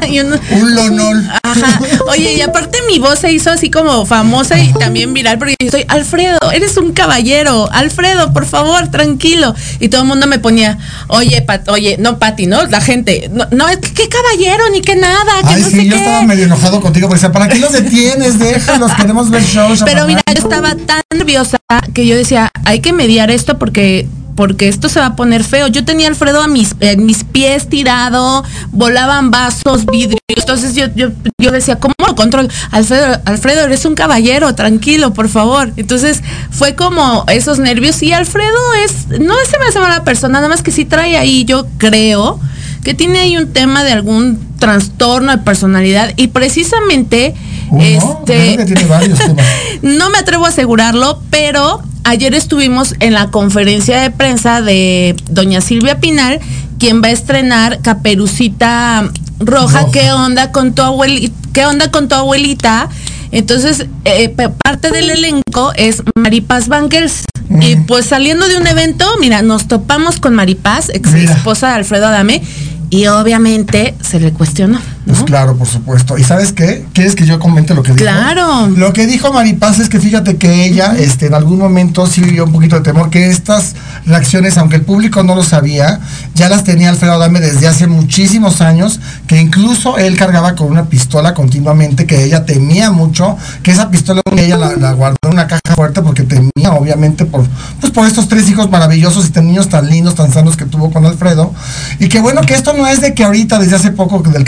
Y 0.09 0.19
un, 0.19 0.33
Un 0.33 0.75
lonol. 0.75 1.29
Ajá. 1.43 1.79
Oye, 2.07 2.33
y 2.35 2.41
aparte 2.41 2.79
mi 2.87 2.99
voz 2.99 3.19
se 3.19 3.31
hizo 3.31 3.49
así 3.49 3.69
como 3.71 4.05
famosa 4.05 4.59
y 4.59 4.71
también 4.73 5.13
viral 5.13 5.37
porque 5.37 5.55
yo 5.59 5.71
soy 5.71 5.85
Alfredo, 5.87 6.37
eres 6.53 6.77
un 6.77 6.93
caballero. 6.93 7.69
Alfredo, 7.71 8.33
por 8.33 8.45
favor, 8.45 8.89
tranquilo. 8.89 9.55
Y 9.79 9.89
todo 9.89 10.01
el 10.01 10.07
mundo 10.07 10.27
me 10.27 10.39
ponía, 10.39 10.77
oye, 11.07 11.41
Pat, 11.41 11.67
oye, 11.69 11.97
no, 11.99 12.19
Pati, 12.19 12.45
¿no? 12.47 12.65
La 12.67 12.81
gente, 12.81 13.29
no, 13.31 13.47
no, 13.51 13.65
qué 13.95 14.09
caballero, 14.09 14.69
ni 14.71 14.81
qué 14.81 14.95
nada, 14.95 15.41
que 15.41 15.53
Ay, 15.53 15.61
no 15.61 15.69
sí, 15.69 15.75
sé 15.75 15.85
yo 15.85 15.93
qué. 15.95 15.99
estaba 15.99 16.21
medio 16.23 16.45
enojado 16.45 16.81
contigo, 16.81 17.07
porque 17.07 17.21
decía, 17.21 17.31
¿para 17.31 17.47
qué 17.47 17.59
los 17.59 17.71
detienes? 17.71 18.37
Déjalos, 18.39 18.91
queremos 18.93 19.29
ver 19.29 19.43
shows. 19.43 19.81
Pero 19.83 20.05
mira, 20.07 20.21
chamacos". 20.25 20.43
yo 20.43 20.49
estaba 20.49 20.75
tan 20.85 21.01
nerviosa 21.13 21.57
que 21.93 22.05
yo 22.05 22.15
decía, 22.15 22.51
hay 22.65 22.79
que 22.81 22.93
mediar 22.93 23.31
esto 23.31 23.57
porque 23.57 24.07
porque 24.35 24.67
esto 24.67 24.89
se 24.89 24.99
va 24.99 25.07
a 25.07 25.15
poner 25.15 25.43
feo. 25.43 25.67
Yo 25.67 25.85
tenía 25.85 26.07
a 26.07 26.09
Alfredo 26.09 26.41
a 26.41 26.47
mis, 26.47 26.75
mis 26.97 27.23
pies 27.23 27.69
tirado, 27.69 28.43
volaban 28.71 29.31
vasos, 29.31 29.85
vidrios. 29.85 30.19
Entonces 30.27 30.75
yo, 30.75 30.87
yo, 30.95 31.09
yo 31.37 31.51
decía, 31.51 31.79
¿cómo 31.79 31.93
lo 32.05 32.15
controlo? 32.15 32.49
Alfredo, 32.71 33.19
Alfredo, 33.25 33.65
eres 33.65 33.85
un 33.85 33.95
caballero, 33.95 34.53
tranquilo, 34.53 35.13
por 35.13 35.29
favor. 35.29 35.71
Entonces 35.77 36.21
fue 36.51 36.75
como 36.75 37.25
esos 37.29 37.59
nervios. 37.59 38.01
Y 38.03 38.11
Alfredo 38.11 38.73
es, 38.85 39.19
no 39.19 39.33
se 39.49 39.57
me 39.57 39.65
hace 39.67 39.79
mala 39.79 40.03
persona, 40.03 40.39
nada 40.39 40.49
más 40.49 40.61
que 40.61 40.71
sí 40.71 40.85
trae 40.85 41.17
ahí, 41.17 41.45
yo 41.45 41.67
creo, 41.77 42.39
que 42.83 42.93
tiene 42.93 43.19
ahí 43.19 43.37
un 43.37 43.51
tema 43.53 43.83
de 43.83 43.93
algún 43.93 44.39
trastorno 44.59 45.31
de 45.31 45.37
personalidad. 45.39 46.11
Y 46.17 46.27
precisamente, 46.27 47.33
Uno, 47.71 47.81
este. 47.81 48.55
creo 48.55 48.57
que 48.57 48.65
tiene 48.65 48.85
varios 48.85 49.19
temas. 49.25 49.45
No 49.81 50.09
me 50.09 50.17
atrevo 50.17 50.45
a 50.45 50.49
asegurarlo, 50.49 51.21
pero 51.29 51.81
ayer 52.05 52.33
estuvimos 52.33 52.95
en 53.01 53.13
la 53.13 53.31
conferencia 53.31 53.99
de 53.99 54.11
prensa 54.11 54.61
de 54.61 55.15
doña 55.29 55.59
Silvia 55.59 55.99
Pinal, 55.99 56.39
quien 56.79 57.01
va 57.01 57.07
a 57.07 57.11
estrenar 57.11 57.81
Caperucita 57.81 59.11
Roja. 59.39 59.81
Roja. 59.81 59.91
¿Qué 59.91 60.11
onda 60.11 60.51
con 60.51 60.73
tu 60.73 60.81
abuelita? 60.81 61.35
¿Qué 61.51 61.65
onda 61.65 61.91
con 61.91 62.07
tu 62.07 62.15
abuelita? 62.15 62.89
Entonces, 63.31 63.87
eh, 64.05 64.29
parte 64.63 64.91
del 64.91 65.09
elenco 65.09 65.73
es 65.75 66.03
Maripaz 66.15 66.69
Bankers. 66.69 67.25
Y 67.61 67.75
pues 67.75 68.05
saliendo 68.05 68.47
de 68.47 68.57
un 68.57 68.65
evento, 68.65 69.05
mira, 69.19 69.41
nos 69.41 69.67
topamos 69.67 70.19
con 70.19 70.33
Maripaz, 70.33 70.89
ex 70.89 71.13
esposa 71.13 71.67
de 71.69 71.73
Alfredo 71.73 72.07
Adame, 72.07 72.41
y 72.89 73.07
obviamente 73.07 73.93
se 74.01 74.19
le 74.19 74.31
cuestionó. 74.31 74.79
Pues 75.05 75.23
claro, 75.23 75.55
por 75.55 75.67
supuesto. 75.67 76.17
¿Y 76.17 76.23
sabes 76.23 76.51
qué? 76.51 76.85
¿Quieres 76.93 77.15
que 77.15 77.25
yo 77.25 77.39
comente 77.39 77.75
lo 77.75 77.83
que 77.83 77.91
dijo? 77.91 78.03
Claro. 78.03 78.67
Lo 78.67 78.91
que 78.91 79.05
dijo 79.05 79.31
Maripaz 79.31 79.79
es 79.79 79.87
que 79.87 79.99
fíjate 79.99 80.37
que 80.37 80.65
ella, 80.65 80.95
este, 80.97 81.27
en 81.27 81.35
algún 81.35 81.59
momento 81.59 82.07
sí 82.07 82.21
vivió 82.21 82.45
un 82.45 82.51
poquito 82.51 82.75
de 82.75 82.81
temor, 82.81 83.09
que 83.09 83.29
estas 83.29 83.75
reacciones, 84.05 84.57
aunque 84.57 84.77
el 84.77 84.81
público 84.81 85.21
no 85.23 85.35
lo 85.35 85.43
sabía, 85.43 85.99
ya 86.33 86.49
las 86.49 86.63
tenía 86.63 86.89
Alfredo 86.89 87.13
Adame 87.13 87.39
desde 87.39 87.67
hace 87.67 87.85
muchísimos 87.85 88.61
años, 88.61 88.99
que 89.27 89.39
incluso 89.39 89.97
él 89.97 90.17
cargaba 90.17 90.55
con 90.55 90.71
una 90.71 90.85
pistola 90.85 91.33
continuamente, 91.33 92.07
que 92.07 92.23
ella 92.23 92.45
temía 92.45 92.89
mucho, 92.89 93.37
que 93.61 93.71
esa 93.71 93.91
pistola 93.91 94.21
ella 94.35 94.57
la, 94.57 94.75
la 94.75 94.93
guardó 94.93 95.17
en 95.23 95.33
una 95.33 95.47
caja 95.47 95.61
fuerte 95.75 96.01
porque 96.01 96.23
temía, 96.23 96.71
obviamente, 96.71 97.25
por, 97.25 97.45
pues 97.79 97.91
por 97.91 98.07
estos 98.07 98.27
tres 98.27 98.49
hijos 98.49 98.69
maravillosos 98.69 99.27
y 99.27 99.29
tan 99.29 99.47
niños 99.47 99.69
tan 99.69 99.87
lindos, 99.87 100.15
tan 100.15 100.31
sanos 100.31 100.57
que 100.57 100.65
tuvo 100.65 100.91
con 100.91 101.05
Alfredo. 101.05 101.53
Y 101.99 102.09
que 102.09 102.19
bueno, 102.19 102.41
que 102.41 102.55
esto 102.55 102.73
no 102.73 102.87
es 102.87 103.01
de 103.01 103.13
que 103.13 103.23
ahorita, 103.23 103.59
desde 103.59 103.75
hace 103.75 103.91
poco, 103.91 104.19
del 104.19 104.43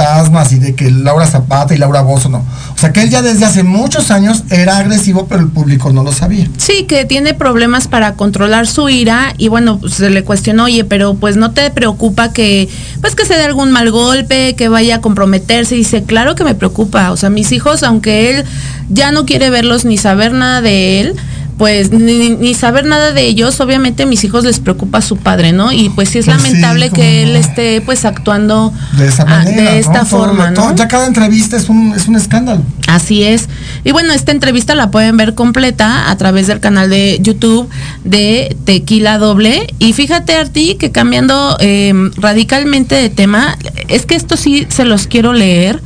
cazafantasmas 0.00 0.52
y 0.52 0.58
de 0.58 0.74
que 0.74 0.90
Laura 0.90 1.26
Zapata 1.26 1.74
y 1.74 1.78
Laura 1.78 2.02
Bozo, 2.02 2.28
no. 2.28 2.38
O 2.74 2.78
sea, 2.78 2.92
que 2.92 3.02
él 3.02 3.10
ya 3.10 3.22
desde 3.22 3.44
hace 3.44 3.62
muchos 3.62 4.10
años 4.10 4.44
era 4.50 4.78
agresivo, 4.78 5.26
pero 5.26 5.40
el 5.40 5.48
público 5.48 5.92
no 5.92 6.02
lo 6.02 6.12
sabía. 6.12 6.48
Sí, 6.56 6.84
que 6.84 7.04
tiene 7.04 7.34
problemas 7.34 7.88
para 7.88 8.14
controlar 8.14 8.66
su 8.66 8.88
ira 8.88 9.34
y 9.36 9.48
bueno, 9.48 9.78
pues, 9.78 9.94
se 9.94 10.10
le 10.10 10.24
cuestionó, 10.24 10.64
oye, 10.64 10.84
pero 10.84 11.14
pues 11.14 11.36
no 11.36 11.52
te 11.52 11.70
preocupa 11.70 12.32
que 12.32 12.68
pues 13.00 13.14
que 13.14 13.24
se 13.24 13.34
dé 13.34 13.44
algún 13.44 13.70
mal 13.70 13.90
golpe, 13.90 14.54
que 14.56 14.68
vaya 14.68 14.96
a 14.96 15.00
comprometerse. 15.00 15.74
Y 15.74 15.78
dice, 15.78 16.04
claro 16.04 16.34
que 16.34 16.44
me 16.44 16.54
preocupa. 16.54 17.12
O 17.12 17.16
sea, 17.16 17.30
mis 17.30 17.52
hijos, 17.52 17.82
aunque 17.82 18.30
él 18.30 18.44
ya 18.88 19.12
no 19.12 19.26
quiere 19.26 19.50
verlos 19.50 19.84
ni 19.84 19.98
saber 19.98 20.32
nada 20.32 20.60
de 20.60 21.00
él, 21.00 21.16
pues 21.60 21.92
ni, 21.92 22.30
ni 22.30 22.54
saber 22.54 22.86
nada 22.86 23.12
de 23.12 23.26
ellos, 23.26 23.60
obviamente 23.60 24.04
a 24.04 24.06
mis 24.06 24.24
hijos 24.24 24.44
les 24.44 24.60
preocupa 24.60 24.96
a 24.96 25.02
su 25.02 25.18
padre, 25.18 25.52
¿no? 25.52 25.72
Y 25.72 25.90
pues 25.90 26.08
sí 26.08 26.16
es 26.18 26.24
Pues 26.24 26.38
sí, 26.40 26.42
lamentable 26.44 26.88
que 26.88 27.22
él 27.22 27.36
esté 27.36 27.82
pues 27.82 28.06
actuando 28.06 28.72
De 28.96 29.06
esa 29.06 29.24
ah, 29.24 29.26
manera. 29.26 29.72
de 29.72 29.78
esta 29.78 30.06
forma, 30.06 30.54
todo- 30.54 30.70
¿no? 30.70 30.74
ya 30.74 30.88
cada 30.88 31.06
entrevista 31.06 31.58
es 31.58 31.68
un, 31.68 31.92
es 31.94 32.08
un 32.08 32.16
escándalo. 32.16 32.62
Así 32.86 33.24
es. 33.24 33.50
Y 33.84 33.92
bueno, 33.92 34.14
esta 34.14 34.32
entrevista 34.32 34.74
la 34.74 34.90
pueden 34.90 35.18
ver 35.18 35.34
completa 35.34 36.10
a 36.10 36.16
través 36.16 36.46
del 36.46 36.60
canal 36.60 36.88
de 36.88 37.18
YouTube 37.20 37.68
de 38.04 38.56
Tequila 38.64 39.18
Doble. 39.18 39.66
Y 39.78 39.92
fíjate, 39.92 40.36
Arti, 40.36 40.76
que 40.76 40.92
cambiando 40.92 41.58
eh, 41.60 41.92
radicalmente 42.16 42.94
de 42.94 43.10
tema, 43.10 43.58
es 43.88 44.06
que 44.06 44.14
esto 44.14 44.38
sí 44.38 44.66
se 44.70 44.86
los 44.86 45.06
quiero 45.06 45.34
leer 45.34 45.82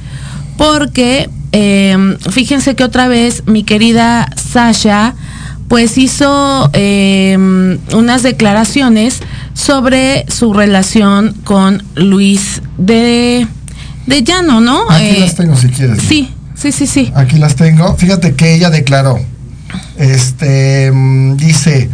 porque 0.57 1.29
eh, 1.51 2.17
fíjense 2.31 2.77
que 2.77 2.85
otra 2.85 3.09
vez 3.09 3.43
mi 3.47 3.65
querida 3.65 4.31
Sasha 4.37 5.17
pues 5.75 5.99
hizo 5.99 6.71
eh, 6.73 7.37
unas 7.93 8.23
declaraciones 8.23 9.19
sobre 9.55 10.25
su 10.31 10.53
relación 10.53 11.35
con 11.43 11.83
Luis 11.97 12.63
de, 12.79 13.49
de 14.07 14.23
Llano, 14.23 14.61
¿no? 14.61 14.89
Aquí 14.89 15.05
Eh, 15.05 15.17
las 15.19 15.35
tengo 15.35 15.57
si 15.57 15.71
quieres. 15.71 16.01
Sí, 16.01 16.33
sí, 16.55 16.71
sí, 16.71 16.87
sí. 16.87 17.13
Aquí 17.17 17.39
las 17.39 17.57
tengo. 17.57 17.97
Fíjate 17.97 18.37
que 18.37 18.55
ella 18.55 18.71
declaró. 18.71 19.19
Este 19.99 20.93
mm, 20.93 21.39
dice. 21.39 21.91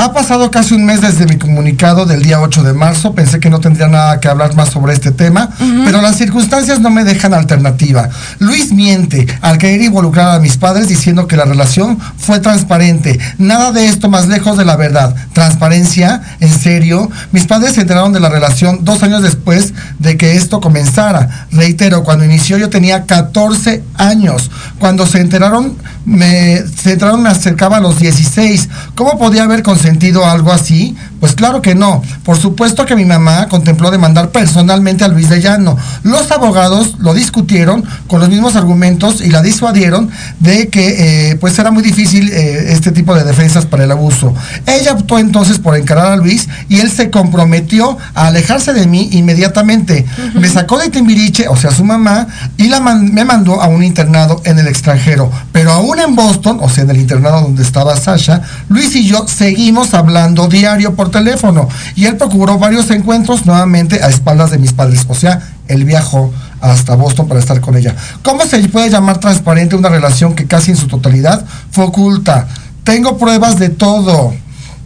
Ha 0.00 0.12
pasado 0.12 0.48
casi 0.52 0.74
un 0.74 0.84
mes 0.84 1.00
desde 1.00 1.26
mi 1.26 1.38
comunicado 1.38 2.06
del 2.06 2.22
día 2.22 2.40
8 2.40 2.62
de 2.62 2.72
marzo. 2.72 3.16
Pensé 3.16 3.40
que 3.40 3.50
no 3.50 3.58
tendría 3.58 3.88
nada 3.88 4.20
que 4.20 4.28
hablar 4.28 4.54
más 4.54 4.68
sobre 4.68 4.92
este 4.92 5.10
tema, 5.10 5.50
pero 5.58 6.00
las 6.00 6.14
circunstancias 6.14 6.78
no 6.78 6.88
me 6.88 7.02
dejan 7.02 7.34
alternativa. 7.34 8.08
Luis 8.38 8.72
miente 8.72 9.26
al 9.40 9.58
querer 9.58 9.82
involucrar 9.82 10.36
a 10.36 10.38
mis 10.38 10.56
padres 10.56 10.86
diciendo 10.86 11.26
que 11.26 11.36
la 11.36 11.46
relación 11.46 11.98
fue 12.16 12.38
transparente. 12.38 13.18
Nada 13.38 13.72
de 13.72 13.88
esto 13.88 14.08
más 14.08 14.28
lejos 14.28 14.56
de 14.56 14.64
la 14.64 14.76
verdad. 14.76 15.16
Transparencia, 15.32 16.22
en 16.38 16.56
serio. 16.56 17.10
Mis 17.32 17.46
padres 17.46 17.72
se 17.72 17.80
enteraron 17.80 18.12
de 18.12 18.20
la 18.20 18.28
relación 18.28 18.84
dos 18.84 19.02
años 19.02 19.20
después 19.20 19.74
de 19.98 20.16
que 20.16 20.36
esto 20.36 20.60
comenzara. 20.60 21.48
Reitero, 21.50 22.04
cuando 22.04 22.24
inició 22.24 22.56
yo 22.56 22.70
tenía 22.70 23.02
14 23.04 23.82
años. 23.96 24.48
Cuando 24.78 25.08
se 25.08 25.20
enteraron, 25.20 25.76
me, 26.08 26.66
se 26.66 26.98
acercaba 27.26 27.76
a 27.76 27.80
los 27.80 27.98
16. 27.98 28.68
¿Cómo 28.94 29.18
podía 29.18 29.44
haber 29.44 29.62
consentido 29.62 30.24
algo 30.24 30.52
así? 30.52 30.96
Pues 31.20 31.34
claro 31.34 31.62
que 31.62 31.74
no. 31.74 32.02
Por 32.24 32.36
supuesto 32.36 32.86
que 32.86 32.94
mi 32.96 33.04
mamá 33.04 33.48
contempló 33.48 33.90
demandar 33.90 34.30
personalmente 34.30 35.04
a 35.04 35.08
Luis 35.08 35.28
de 35.28 35.40
Llano. 35.40 35.76
Los 36.02 36.30
abogados 36.30 36.96
lo 36.98 37.14
discutieron 37.14 37.84
con 38.06 38.20
los 38.20 38.28
mismos 38.28 38.54
argumentos 38.56 39.20
y 39.20 39.30
la 39.30 39.42
disuadieron 39.42 40.10
de 40.40 40.68
que 40.68 41.30
eh, 41.30 41.36
pues 41.36 41.58
era 41.58 41.70
muy 41.70 41.82
difícil 41.82 42.30
eh, 42.32 42.72
este 42.72 42.92
tipo 42.92 43.14
de 43.14 43.24
defensas 43.24 43.66
para 43.66 43.84
el 43.84 43.90
abuso. 43.90 44.34
Ella 44.66 44.92
optó 44.92 45.18
entonces 45.18 45.58
por 45.58 45.76
encarar 45.76 46.12
a 46.12 46.16
Luis 46.16 46.48
y 46.68 46.78
él 46.80 46.90
se 46.90 47.10
comprometió 47.10 47.98
a 48.14 48.28
alejarse 48.28 48.72
de 48.72 48.86
mí 48.86 49.08
inmediatamente. 49.12 50.06
Me 50.34 50.48
sacó 50.48 50.78
de 50.78 50.88
Timbiriche, 50.90 51.48
o 51.48 51.56
sea, 51.56 51.70
su 51.70 51.84
mamá, 51.84 52.26
y 52.56 52.68
la 52.68 52.80
man- 52.80 53.12
me 53.12 53.24
mandó 53.24 53.60
a 53.60 53.68
un 53.68 53.82
internado 53.82 54.40
en 54.44 54.58
el 54.58 54.66
extranjero. 54.66 55.30
Pero 55.52 55.72
aún 55.72 55.98
en 55.98 56.14
Boston, 56.14 56.58
o 56.60 56.68
sea, 56.68 56.84
en 56.84 56.90
el 56.90 56.98
internado 56.98 57.40
donde 57.42 57.62
estaba 57.62 57.96
Sasha, 57.96 58.42
Luis 58.68 58.94
y 58.94 59.06
yo 59.06 59.26
seguimos 59.26 59.94
hablando 59.94 60.46
diario 60.48 60.94
por 60.94 61.07
teléfono. 61.10 61.68
Y 61.94 62.06
él 62.06 62.16
procuró 62.16 62.58
varios 62.58 62.90
encuentros 62.90 63.46
nuevamente 63.46 64.02
a 64.02 64.08
espaldas 64.08 64.50
de 64.50 64.58
mis 64.58 64.72
padres. 64.72 65.04
O 65.08 65.14
sea, 65.14 65.40
él 65.68 65.84
viajó 65.84 66.32
hasta 66.60 66.96
Boston 66.96 67.28
para 67.28 67.40
estar 67.40 67.60
con 67.60 67.76
ella. 67.76 67.94
¿Cómo 68.22 68.44
se 68.44 68.58
puede 68.68 68.90
llamar 68.90 69.18
transparente 69.18 69.76
una 69.76 69.88
relación 69.88 70.34
que 70.34 70.46
casi 70.46 70.70
en 70.70 70.76
su 70.76 70.88
totalidad 70.88 71.44
fue 71.70 71.84
oculta? 71.84 72.48
Tengo 72.84 73.18
pruebas 73.18 73.58
de 73.58 73.68
todo. 73.68 74.34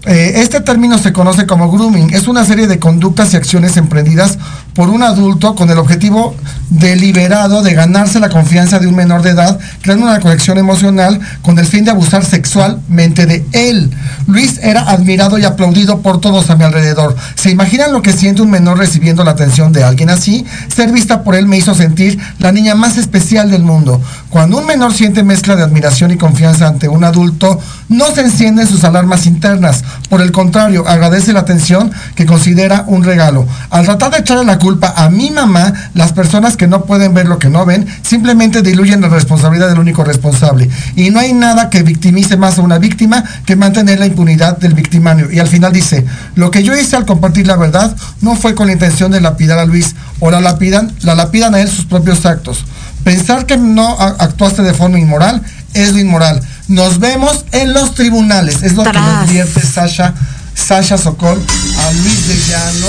Eh, 0.05 0.41
este 0.43 0.61
término 0.61 0.99
se 0.99 1.13
conoce 1.13 1.47
como 1.47 1.71
grooming. 1.71 2.13
Es 2.13 2.27
una 2.27 2.45
serie 2.45 2.67
de 2.67 2.81
conductas 2.81 3.33
y 3.33 3.37
acciones 3.37 3.77
emprendidas 3.77 4.37
por 4.75 4.89
un 4.89 5.03
adulto 5.03 5.55
con 5.55 5.71
el 5.71 5.79
objetivo 5.79 6.35
deliberado 6.71 7.63
de 7.63 7.75
ganarse 7.75 8.19
la 8.19 8.31
confianza 8.31 8.79
de 8.79 8.87
un 8.87 8.97
menor 8.97 9.23
de 9.23 9.31
edad, 9.31 9.61
creando 9.83 10.07
una 10.07 10.21
conexión 10.21 10.59
emocional 10.59 11.21
con 11.43 11.59
el 11.59 11.67
fin 11.67 11.85
de 11.85 11.91
abusar 11.91 12.25
sexualmente 12.25 13.27
de 13.27 13.45
él. 13.53 13.91
Luis 14.27 14.59
era 14.63 14.91
admirado 14.91 15.39
y 15.39 15.45
aplaudido 15.45 16.01
por 16.01 16.21
todos 16.21 16.51
a 16.51 16.57
mi 16.57 16.65
alrededor. 16.65 17.15
¿Se 17.37 17.51
imaginan 17.51 17.93
lo 17.93 18.03
que 18.03 18.13
siente 18.13 18.43
un 18.43 18.51
menor 18.51 18.79
recibiendo 18.79 19.23
la 19.23 19.33
atención 19.33 19.73
de 19.73 19.85
alguien 19.85 20.11
así? 20.11 20.45
Ser 20.75 20.91
vista 20.91 21.23
por 21.23 21.35
él 21.35 21.47
me 21.47 21.59
hizo 21.59 21.75
sentir 21.75 22.19
la 22.39 22.51
niña 22.51 22.75
más 22.75 22.97
especial 22.97 23.51
del 23.51 23.63
mundo. 23.63 24.01
Cuando 24.31 24.59
un 24.59 24.67
menor 24.67 24.95
siente 24.95 25.23
mezcla 25.23 25.55
de 25.55 25.63
admiración 25.63 26.11
y 26.11 26.17
confianza 26.17 26.67
ante 26.67 26.89
un 26.89 27.05
adulto, 27.05 27.61
no 27.89 28.07
se 28.13 28.23
encienden 28.23 28.67
sus 28.67 28.83
alarmas 28.85 29.27
internas. 29.27 29.85
Por 30.09 30.21
el 30.21 30.33
contrario, 30.33 30.87
agradece 30.87 31.33
la 31.33 31.41
atención 31.41 31.91
que 32.15 32.27
considera 32.27 32.85
un 32.87 33.05
regalo. 33.05 33.47
Al 33.71 33.85
tratar 33.85 34.11
de 34.13 34.19
echarle 34.19 34.45
la 34.45 34.59
culpa 34.59 34.95
a 34.97 35.09
mi 35.09 35.31
mamá, 35.31 35.73
las 35.95 36.13
personas 36.13 36.57
que 36.57 36.67
no 36.67 36.85
pueden 36.85 37.15
ver 37.15 37.27
lo 37.27 37.39
que 37.39 37.49
no 37.49 37.65
ven, 37.65 37.87
simplemente 38.03 38.63
diluyen 38.63 39.01
la 39.01 39.09
responsabilidad 39.09 39.69
del 39.69 39.79
único 39.79 40.05
responsable. 40.05 40.69
Y 40.97 41.11
no 41.11 41.21
hay 41.21 41.33
nada 41.33 41.71
que 41.71 41.83
victimice 41.83 42.37
más 42.37 42.59
a 42.59 42.63
una 42.63 42.79
víctima 42.79 43.25
que 43.47 43.57
mantener 43.57 43.99
la 43.99 44.07
impunidad 44.07 44.59
del 44.59 44.75
victimario. 44.75 45.31
Y 45.31 45.39
al 45.39 45.49
final 45.49 45.73
dice, 45.73 46.05
lo 46.35 46.51
que 46.51 46.63
yo 46.63 46.77
hice 46.77 46.97
al 46.97 47.07
compartir 47.07 47.47
la 47.47 47.57
verdad 47.57 47.97
no 48.21 48.37
fue 48.37 48.55
con 48.55 48.67
la 48.67 48.73
intención 48.73 49.11
de 49.11 49.21
lapidar 49.21 49.59
a 49.59 49.65
Luis, 49.65 49.95
o 50.21 50.31
la 50.31 50.41
lapidan, 50.41 50.93
la 51.03 51.15
lapidan 51.15 51.55
a 51.55 51.61
él 51.61 51.69
sus 51.69 51.87
propios 51.87 52.25
actos. 52.27 52.65
Pensar 53.03 53.47
que 53.47 53.57
no 53.57 53.99
actuaste 53.99 54.63
de 54.63 54.75
forma 54.75 54.99
inmoral 54.99 55.43
es 55.75 55.93
lo 55.93 55.99
inmoral. 55.99 56.41
Nos 56.69 56.99
vemos 56.99 57.45
en 57.53 57.73
los 57.73 57.95
tribunales. 57.95 58.63
Es 58.63 58.75
lo 58.75 58.85
que 58.85 58.93
nos 58.93 59.09
advierte 59.25 59.61
Sasha, 59.61 60.15
Sasha 60.55 60.97
Sokol 60.99 61.41
a 61.79 61.93
Luis 61.93 62.29
de 62.29 62.35
Llano. 62.49 62.87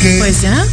Que 0.00 0.18
Pues 0.18 0.42
ya. 0.42 0.64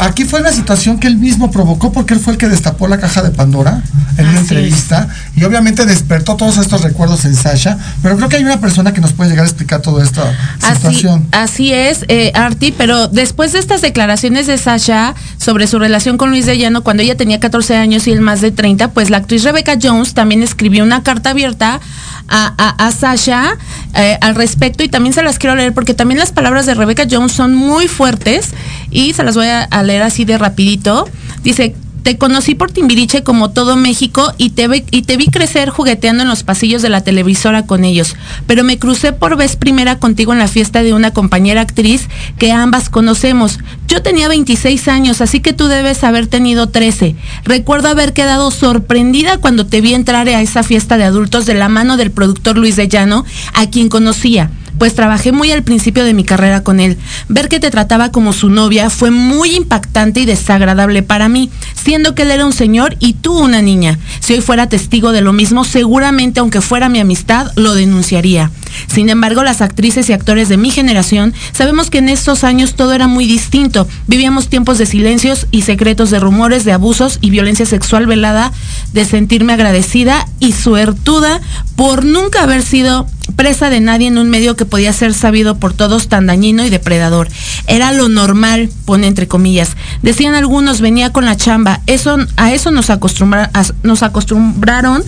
Aquí 0.00 0.24
fue 0.24 0.40
una 0.40 0.52
situación 0.52 0.98
que 1.00 1.06
él 1.08 1.16
mismo 1.16 1.50
provocó 1.50 1.92
porque 1.92 2.14
él 2.14 2.20
fue 2.20 2.32
el 2.34 2.38
que 2.38 2.48
destapó 2.48 2.86
la 2.88 2.98
caja 2.98 3.22
de 3.22 3.30
Pandora 3.30 3.82
en 4.16 4.26
una 4.26 4.30
Así 4.40 4.54
entrevista 4.54 5.08
y 5.36 5.44
obviamente 5.44 5.84
despertó 5.86 6.36
todos 6.36 6.56
estos 6.58 6.82
recuerdos 6.82 7.24
en 7.24 7.34
Sasha, 7.34 7.78
pero 8.02 8.16
creo 8.16 8.28
que 8.28 8.36
hay 8.36 8.44
una 8.44 8.60
persona 8.60 8.92
que 8.92 9.00
nos 9.00 9.12
puede 9.12 9.30
llegar 9.30 9.44
a 9.44 9.48
explicar 9.48 9.80
toda 9.82 10.04
esta 10.04 10.22
Así, 10.62 10.76
situación. 10.76 11.26
así 11.32 11.72
es, 11.72 12.04
eh, 12.08 12.32
Arti, 12.34 12.72
pero 12.72 13.08
después 13.08 13.52
de 13.52 13.58
estas 13.58 13.80
declaraciones 13.80 14.46
de 14.46 14.56
Sasha 14.58 15.14
sobre 15.38 15.66
su 15.66 15.78
relación 15.78 16.16
con 16.16 16.30
Luis 16.30 16.46
de 16.46 16.58
Llano 16.58 16.82
cuando 16.82 17.02
ella 17.02 17.16
tenía 17.16 17.40
14 17.40 17.76
años 17.76 18.06
y 18.06 18.12
él 18.12 18.20
más 18.20 18.40
de 18.40 18.50
30, 18.50 18.90
pues 18.92 19.10
la 19.10 19.18
actriz 19.18 19.42
Rebecca 19.44 19.76
Jones 19.80 20.14
también 20.14 20.42
escribió 20.42 20.84
una 20.84 21.02
carta 21.02 21.30
abierta 21.30 21.80
a, 22.28 22.52
a- 22.58 22.86
a 22.88 22.92
Sasha 22.92 23.56
eh, 23.94 24.18
al 24.20 24.34
respecto 24.34 24.82
y 24.84 24.88
también 24.88 25.12
se 25.14 25.22
las 25.22 25.38
quiero 25.38 25.56
leer 25.56 25.72
porque 25.72 25.94
también 25.94 26.18
las 26.20 26.30
palabras 26.32 26.66
de 26.66 26.74
Rebecca 26.74 27.04
Jones 27.10 27.32
son 27.32 27.54
muy 27.54 27.88
fuertes 27.88 28.50
y 28.90 29.14
se 29.14 29.22
las 29.24 29.34
voy 29.34 29.46
a, 29.46 29.62
a 29.62 29.82
leer 29.88 30.02
así 30.02 30.24
de 30.24 30.38
rapidito. 30.38 31.08
Dice, 31.42 31.74
te 32.08 32.16
conocí 32.16 32.54
por 32.54 32.70
Timbiriche 32.70 33.22
como 33.22 33.50
todo 33.50 33.76
México 33.76 34.32
y 34.38 34.50
te, 34.50 34.66
y 34.90 35.02
te 35.02 35.16
vi 35.18 35.26
crecer 35.26 35.68
jugueteando 35.68 36.22
en 36.22 36.28
los 36.30 36.42
pasillos 36.42 36.80
de 36.80 36.88
la 36.88 37.02
televisora 37.02 37.66
con 37.66 37.84
ellos, 37.84 38.16
pero 38.46 38.64
me 38.64 38.78
crucé 38.78 39.12
por 39.12 39.36
vez 39.36 39.56
primera 39.56 39.98
contigo 39.98 40.32
en 40.32 40.38
la 40.38 40.48
fiesta 40.48 40.82
de 40.82 40.94
una 40.94 41.10
compañera 41.10 41.60
actriz 41.60 42.08
que 42.38 42.50
ambas 42.50 42.88
conocemos. 42.88 43.58
Yo 43.88 44.00
tenía 44.00 44.28
26 44.28 44.88
años, 44.88 45.20
así 45.20 45.40
que 45.40 45.52
tú 45.52 45.66
debes 45.66 46.02
haber 46.02 46.28
tenido 46.28 46.68
13. 46.68 47.14
Recuerdo 47.44 47.88
haber 47.88 48.14
quedado 48.14 48.50
sorprendida 48.50 49.36
cuando 49.36 49.66
te 49.66 49.80
vi 49.80 49.92
entrar 49.92 50.28
a 50.28 50.40
esa 50.40 50.62
fiesta 50.62 50.96
de 50.96 51.04
adultos 51.04 51.44
de 51.44 51.54
la 51.54 51.68
mano 51.68 51.96
del 51.96 52.10
productor 52.10 52.56
Luis 52.56 52.76
de 52.76 52.88
Llano, 52.88 53.26
a 53.52 53.68
quien 53.68 53.88
conocía 53.90 54.50
pues 54.76 54.94
trabajé 54.94 55.32
muy 55.32 55.50
al 55.50 55.62
principio 55.62 56.04
de 56.04 56.14
mi 56.14 56.24
carrera 56.24 56.62
con 56.62 56.80
él. 56.80 56.98
Ver 57.28 57.48
que 57.48 57.60
te 57.60 57.70
trataba 57.70 58.10
como 58.10 58.32
su 58.32 58.50
novia 58.50 58.90
fue 58.90 59.10
muy 59.10 59.56
impactante 59.56 60.20
y 60.20 60.26
desagradable 60.26 61.02
para 61.02 61.28
mí, 61.28 61.50
siendo 61.74 62.14
que 62.14 62.22
él 62.22 62.30
era 62.30 62.46
un 62.46 62.52
señor 62.52 62.96
y 62.98 63.14
tú 63.14 63.38
una 63.38 63.62
niña. 63.62 63.98
Si 64.20 64.34
hoy 64.34 64.40
fuera 64.40 64.68
testigo 64.68 65.12
de 65.12 65.20
lo 65.20 65.32
mismo, 65.32 65.64
seguramente 65.64 66.40
aunque 66.40 66.60
fuera 66.60 66.88
mi 66.88 67.00
amistad, 67.00 67.50
lo 67.56 67.74
denunciaría. 67.74 68.50
Sin 68.86 69.08
embargo, 69.08 69.42
las 69.42 69.60
actrices 69.60 70.08
y 70.08 70.12
actores 70.12 70.48
de 70.48 70.56
mi 70.56 70.70
generación 70.70 71.34
sabemos 71.52 71.90
que 71.90 71.98
en 71.98 72.08
estos 72.08 72.44
años 72.44 72.74
todo 72.74 72.92
era 72.92 73.06
muy 73.06 73.26
distinto. 73.26 73.88
Vivíamos 74.06 74.48
tiempos 74.48 74.78
de 74.78 74.86
silencios 74.86 75.46
y 75.50 75.62
secretos 75.62 76.10
de 76.10 76.20
rumores 76.20 76.64
de 76.64 76.72
abusos 76.72 77.18
y 77.20 77.30
violencia 77.30 77.66
sexual 77.66 78.06
velada, 78.06 78.52
de 78.92 79.04
sentirme 79.04 79.52
agradecida 79.52 80.26
y 80.40 80.52
suertuda 80.52 81.40
por 81.76 82.04
nunca 82.04 82.42
haber 82.42 82.62
sido 82.62 83.06
presa 83.36 83.70
de 83.70 83.80
nadie 83.80 84.08
en 84.08 84.18
un 84.18 84.30
medio 84.30 84.56
que 84.56 84.64
podía 84.64 84.92
ser 84.92 85.14
sabido 85.14 85.58
por 85.58 85.72
todos 85.72 86.08
tan 86.08 86.26
dañino 86.26 86.64
y 86.64 86.70
depredador. 86.70 87.28
Era 87.66 87.92
lo 87.92 88.08
normal, 88.08 88.70
pone 88.84 89.06
entre 89.06 89.28
comillas. 89.28 89.70
Decían 90.02 90.34
algunos, 90.34 90.80
venía 90.80 91.12
con 91.12 91.24
la 91.24 91.36
chamba. 91.36 91.80
Eso, 91.86 92.16
a 92.36 92.52
eso 92.52 92.70
nos, 92.70 92.90
acostumbra- 92.90 93.50
a- 93.54 93.66
nos 93.82 94.02
acostumbraron 94.02 95.02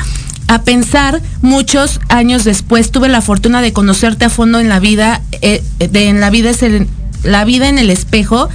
a 0.49 0.63
pensar 0.63 1.21
muchos 1.43 2.01
años 2.09 2.45
después. 2.45 2.91
Tuve 2.91 3.09
la 3.09 3.21
fortuna 3.21 3.63
de 3.63 3.73
conocerte 3.73 4.25
a 4.25 4.31
fondo 4.31 4.59
en 4.61 4.69
la 4.69 4.81
vida, 4.81 5.23
eh, 5.43 5.63
de 5.79 6.09
en 6.09 6.21
la 6.21 6.31
vida 6.31 6.51
es 6.51 6.63
el 6.63 6.89
la 7.23 7.45
vida 7.45 7.69
en 7.69 7.77
el 7.79 7.91
espejo 7.91 8.49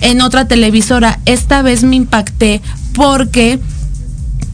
en 0.00 0.20
otra 0.20 0.46
televisora. 0.46 1.18
Esta 1.26 1.62
vez 1.62 1.82
me 1.82 1.96
impacté 1.96 2.62
porque 2.92 3.58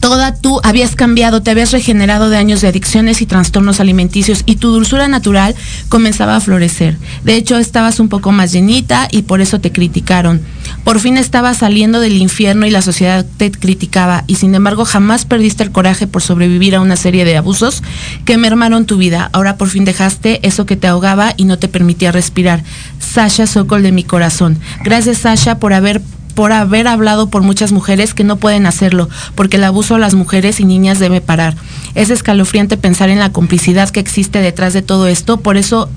toda 0.01 0.33
tú 0.33 0.59
habías 0.63 0.95
cambiado, 0.95 1.41
te 1.41 1.51
habías 1.51 1.71
regenerado 1.71 2.29
de 2.29 2.35
años 2.35 2.59
de 2.59 2.67
adicciones 2.67 3.21
y 3.21 3.27
trastornos 3.27 3.79
alimenticios 3.79 4.43
y 4.45 4.57
tu 4.57 4.71
dulzura 4.71 5.07
natural 5.07 5.55
comenzaba 5.87 6.35
a 6.35 6.41
florecer. 6.41 6.97
De 7.23 7.35
hecho, 7.35 7.57
estabas 7.57 7.99
un 7.99 8.09
poco 8.09 8.31
más 8.31 8.51
llenita 8.51 9.07
y 9.11 9.21
por 9.21 9.41
eso 9.41 9.61
te 9.61 9.71
criticaron. 9.71 10.41
Por 10.83 10.99
fin 10.99 11.17
estabas 11.17 11.57
saliendo 11.57 11.99
del 11.99 12.17
infierno 12.17 12.65
y 12.65 12.71
la 12.71 12.81
sociedad 12.81 13.25
te 13.37 13.51
criticaba 13.51 14.23
y 14.25 14.35
sin 14.35 14.55
embargo 14.55 14.85
jamás 14.85 15.25
perdiste 15.25 15.63
el 15.63 15.71
coraje 15.71 16.07
por 16.07 16.23
sobrevivir 16.23 16.75
a 16.75 16.81
una 16.81 16.95
serie 16.95 17.23
de 17.23 17.37
abusos 17.37 17.83
que 18.25 18.37
mermaron 18.37 18.85
tu 18.85 18.97
vida. 18.97 19.29
Ahora 19.33 19.57
por 19.57 19.69
fin 19.69 19.85
dejaste 19.85 20.45
eso 20.45 20.65
que 20.65 20.75
te 20.75 20.87
ahogaba 20.87 21.35
y 21.37 21.45
no 21.45 21.59
te 21.59 21.67
permitía 21.67 22.11
respirar. 22.11 22.63
Sasha 22.99 23.45
Sokol 23.45 23.83
de 23.83 23.91
mi 23.91 24.03
corazón. 24.03 24.59
Gracias 24.83 25.19
Sasha 25.19 25.59
por 25.59 25.73
haber 25.73 26.01
por 26.31 26.51
haber 26.51 26.87
hablado 26.87 27.29
por 27.29 27.43
muchas 27.43 27.71
mujeres 27.71 28.13
que 28.13 28.23
no 28.23 28.37
pueden 28.37 28.65
hacerlo, 28.65 29.09
porque 29.35 29.57
el 29.57 29.63
abuso 29.63 29.95
a 29.95 29.99
las 29.99 30.13
mujeres 30.13 30.59
y 30.59 30.65
niñas 30.65 30.99
debe 30.99 31.21
parar. 31.21 31.55
Es 31.95 32.09
escalofriante 32.09 32.77
pensar 32.77 33.09
en 33.09 33.19
la 33.19 33.31
complicidad 33.31 33.89
que 33.89 33.99
existe 33.99 34.39
detrás 34.39 34.73
de 34.73 34.81
todo 34.81 35.07
esto, 35.07 35.37
por 35.37 35.57
eso 35.57 35.89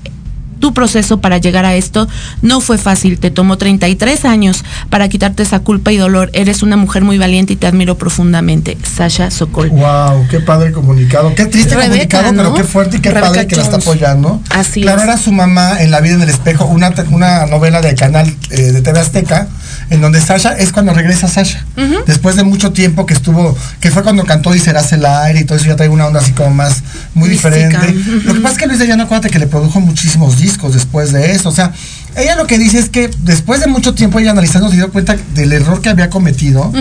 tu 0.59 0.73
proceso 0.73 1.19
para 1.19 1.37
llegar 1.37 1.65
a 1.65 1.75
esto 1.75 2.07
no 2.41 2.61
fue 2.61 2.77
fácil, 2.77 3.19
te 3.19 3.31
tomó 3.31 3.57
33 3.57 4.25
años 4.25 4.63
para 4.89 5.09
quitarte 5.09 5.43
esa 5.43 5.59
culpa 5.59 5.91
y 5.91 5.97
dolor. 5.97 6.29
Eres 6.33 6.63
una 6.63 6.77
mujer 6.77 7.03
muy 7.03 7.17
valiente 7.17 7.53
y 7.53 7.55
te 7.55 7.67
admiro 7.67 7.97
profundamente. 7.97 8.77
Sasha 8.83 9.31
Sokol. 9.31 9.69
Wow, 9.69 10.27
qué 10.29 10.39
padre 10.39 10.71
comunicado. 10.71 11.33
Qué 11.35 11.45
triste 11.45 11.75
Rebeca, 11.75 12.19
comunicado, 12.19 12.31
¿no? 12.31 12.43
pero 12.43 12.55
qué 12.55 12.63
fuerte 12.63 12.97
y 12.97 12.99
qué 12.99 13.09
Rebeca 13.09 13.27
padre 13.27 13.47
que 13.47 13.55
la 13.55 13.63
está 13.63 13.77
apoyando. 13.77 14.41
Así 14.49 14.81
claro, 14.81 14.99
es. 14.99 15.03
era 15.03 15.17
su 15.17 15.31
mamá 15.31 15.81
en 15.81 15.91
La 15.91 16.01
vida 16.01 16.15
en 16.15 16.21
el 16.21 16.29
espejo, 16.29 16.65
una, 16.65 16.93
una 17.11 17.45
novela 17.45 17.81
del 17.81 17.95
canal 17.95 18.33
eh, 18.49 18.71
de 18.71 18.81
TV 18.81 18.99
Azteca, 18.99 19.47
en 19.89 20.01
donde 20.01 20.19
Sasha 20.21 20.57
es 20.57 20.71
cuando 20.71 20.93
regresa 20.93 21.27
Sasha. 21.27 21.65
Después 22.07 22.35
de 22.35 22.43
mucho 22.43 22.71
tiempo 22.71 23.05
que 23.05 23.13
estuvo, 23.13 23.57
que 23.79 23.91
fue 23.91 24.03
cuando 24.03 24.23
cantó 24.23 24.55
y 24.55 24.59
serás 24.59 24.91
el 24.93 25.05
aire 25.05 25.41
y 25.41 25.43
todo 25.45 25.57
eso, 25.57 25.67
ya 25.67 25.75
trae 25.75 25.89
una 25.89 26.07
onda 26.07 26.19
así 26.19 26.31
como 26.31 26.51
más, 26.51 26.83
muy 27.13 27.29
Mística. 27.29 27.49
diferente. 27.49 27.93
Lo 28.25 28.33
que 28.33 28.39
pasa 28.41 28.53
es 28.53 28.59
que 28.59 28.67
Luis 28.67 28.79
de 28.79 28.87
Llano, 28.87 29.03
acuérdate 29.03 29.29
que 29.29 29.39
le 29.39 29.47
produjo 29.47 29.79
muchísimos 29.79 30.39
discos 30.39 30.73
después 30.73 31.11
de 31.11 31.31
eso. 31.31 31.49
O 31.49 31.51
sea, 31.51 31.71
ella 32.15 32.35
lo 32.35 32.47
que 32.47 32.57
dice 32.57 32.79
es 32.79 32.89
que 32.89 33.09
después 33.19 33.59
de 33.59 33.67
mucho 33.67 33.93
tiempo 33.93 34.19
ella 34.19 34.31
analizando 34.31 34.69
se 34.69 34.75
dio 34.77 34.91
cuenta 34.91 35.17
del 35.33 35.51
error 35.51 35.81
que 35.81 35.89
había 35.89 36.09
cometido 36.09 36.71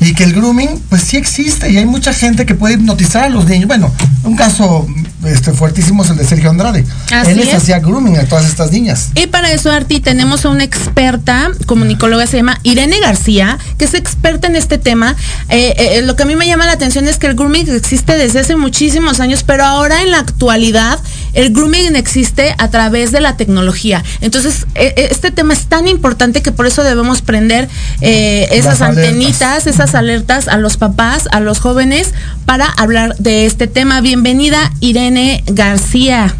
y 0.00 0.14
que 0.14 0.24
el 0.24 0.34
grooming 0.34 0.80
pues 0.88 1.02
sí 1.02 1.16
existe 1.16 1.70
y 1.70 1.78
hay 1.78 1.86
mucha 1.86 2.12
gente 2.12 2.44
que 2.44 2.54
puede 2.54 2.74
hipnotizar 2.74 3.24
a 3.24 3.28
los 3.28 3.46
niños. 3.46 3.68
Bueno, 3.68 3.90
un 4.22 4.36
caso 4.36 4.86
este 5.34 5.52
fuertísimo 5.52 6.02
es 6.04 6.10
el 6.10 6.16
de 6.16 6.24
Sergio 6.24 6.50
Andrade. 6.50 6.84
Así 7.12 7.30
Él 7.30 7.38
les 7.38 7.48
es. 7.48 7.54
hacía 7.54 7.78
grooming 7.78 8.18
a 8.18 8.24
todas 8.24 8.46
estas 8.46 8.70
niñas. 8.72 9.10
Y 9.14 9.26
para 9.26 9.50
eso, 9.52 9.70
Arti, 9.70 10.00
tenemos 10.00 10.44
a 10.44 10.48
una 10.50 10.64
experta, 10.64 11.50
comunicóloga, 11.66 12.26
se 12.26 12.38
llama 12.38 12.60
Irene 12.62 13.00
García, 13.00 13.58
que 13.78 13.84
es 13.84 13.94
experta 13.94 14.46
en 14.46 14.56
este 14.56 14.78
tema. 14.78 15.16
Eh, 15.48 15.74
eh, 15.76 16.02
lo 16.02 16.16
que 16.16 16.22
a 16.22 16.26
mí 16.26 16.36
me 16.36 16.46
llama 16.46 16.66
la 16.66 16.72
atención 16.72 17.06
es 17.08 17.18
que 17.18 17.26
el 17.26 17.34
grooming 17.34 17.68
existe 17.70 18.16
desde 18.16 18.40
hace 18.40 18.56
muchísimos 18.56 19.20
años, 19.20 19.42
pero 19.42 19.64
ahora 19.64 20.02
en 20.02 20.10
la 20.10 20.18
actualidad 20.18 20.98
el 21.34 21.52
grooming 21.52 21.96
existe 21.96 22.54
a 22.58 22.68
través 22.68 23.12
de 23.12 23.20
la 23.20 23.36
tecnología. 23.36 24.04
Entonces, 24.20 24.66
eh, 24.74 24.94
eh, 24.96 25.08
este 25.10 25.30
tema 25.30 25.52
es 25.54 25.66
tan 25.66 25.88
importante 25.88 26.42
que 26.42 26.52
por 26.52 26.66
eso 26.66 26.82
debemos 26.82 27.22
prender 27.22 27.68
eh, 28.00 28.48
esas 28.50 28.80
Las 28.80 28.82
alertas. 28.82 29.08
antenitas, 29.08 29.66
esas 29.66 29.94
alertas 29.94 30.48
a 30.48 30.56
los 30.56 30.76
papás, 30.76 31.28
a 31.32 31.40
los 31.40 31.60
jóvenes, 31.60 32.12
para 32.44 32.66
hablar 32.66 33.16
de 33.16 33.46
este 33.46 33.66
tema. 33.66 34.00
Bienvenida, 34.00 34.72
Irene 34.80 35.42
García. 35.46 36.34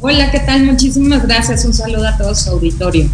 Hola, 0.00 0.30
¿qué 0.30 0.40
tal? 0.40 0.64
Muchísimas 0.64 1.22
gracias. 1.22 1.64
Un 1.64 1.74
saludo 1.74 2.06
a 2.06 2.16
todo 2.16 2.34
su 2.34 2.50
auditorio. 2.50 3.08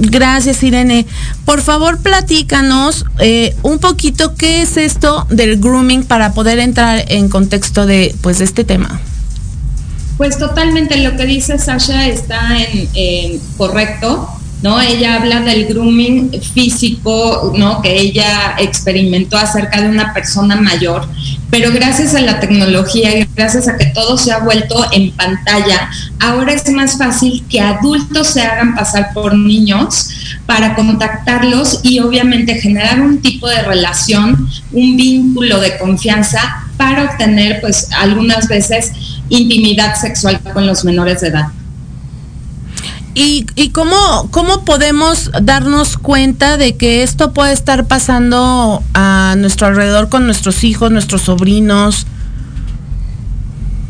Gracias, 0.00 0.62
Irene. 0.62 1.06
Por 1.44 1.62
favor, 1.62 1.98
platícanos 1.98 3.04
eh, 3.18 3.56
un 3.62 3.78
poquito 3.78 4.34
qué 4.34 4.62
es 4.62 4.76
esto 4.76 5.26
del 5.30 5.58
grooming 5.58 6.04
para 6.04 6.32
poder 6.32 6.58
entrar 6.58 7.04
en 7.08 7.28
contexto 7.28 7.86
de, 7.86 8.14
pues, 8.20 8.38
de 8.38 8.44
este 8.44 8.64
tema. 8.64 9.00
Pues 10.18 10.36
totalmente 10.36 10.98
lo 10.98 11.16
que 11.16 11.24
dice 11.26 11.58
Sasha 11.58 12.06
está 12.08 12.58
en, 12.94 13.40
correcto. 13.56 14.28
¿no? 14.60 14.80
Ella 14.80 15.14
habla 15.14 15.40
del 15.42 15.66
grooming 15.66 16.32
físico, 16.42 17.52
¿no? 17.56 17.80
Que 17.80 17.96
ella 17.96 18.56
experimentó 18.58 19.38
acerca 19.38 19.80
de 19.80 19.88
una 19.88 20.12
persona 20.12 20.56
mayor, 20.56 21.08
pero 21.48 21.70
gracias 21.72 22.16
a 22.16 22.20
la 22.20 22.40
tecnología 22.40 23.16
y 23.16 23.28
gracias 23.36 23.68
a 23.68 23.76
que 23.76 23.86
todo 23.86 24.18
se 24.18 24.32
ha 24.32 24.40
vuelto 24.40 24.84
en 24.90 25.12
pantalla, 25.12 25.88
ahora 26.18 26.54
es 26.54 26.68
más 26.70 26.98
fácil 26.98 27.44
que 27.48 27.60
adultos 27.60 28.26
se 28.26 28.42
hagan 28.42 28.74
pasar 28.74 29.12
por 29.14 29.36
niños 29.36 30.10
para 30.44 30.74
contactarlos 30.74 31.78
y 31.84 32.00
obviamente 32.00 32.60
generar 32.60 33.00
un 33.00 33.20
tipo 33.20 33.48
de 33.48 33.62
relación, 33.62 34.48
un 34.72 34.96
vínculo 34.96 35.60
de 35.60 35.78
confianza 35.78 36.64
para 36.76 37.04
obtener 37.04 37.60
pues 37.60 37.88
algunas 37.92 38.48
veces 38.48 38.92
intimidad 39.28 39.94
sexual 39.94 40.40
con 40.52 40.66
los 40.66 40.84
menores 40.84 41.20
de 41.20 41.28
edad. 41.28 41.48
¿Y, 43.14 43.46
y 43.56 43.70
cómo, 43.70 44.28
cómo 44.30 44.64
podemos 44.64 45.30
darnos 45.42 45.98
cuenta 45.98 46.56
de 46.56 46.76
que 46.76 47.02
esto 47.02 47.32
puede 47.32 47.52
estar 47.52 47.86
pasando 47.86 48.82
a 48.94 49.34
nuestro 49.36 49.66
alrededor 49.66 50.08
con 50.08 50.24
nuestros 50.26 50.62
hijos, 50.62 50.92
nuestros 50.92 51.22
sobrinos? 51.22 52.06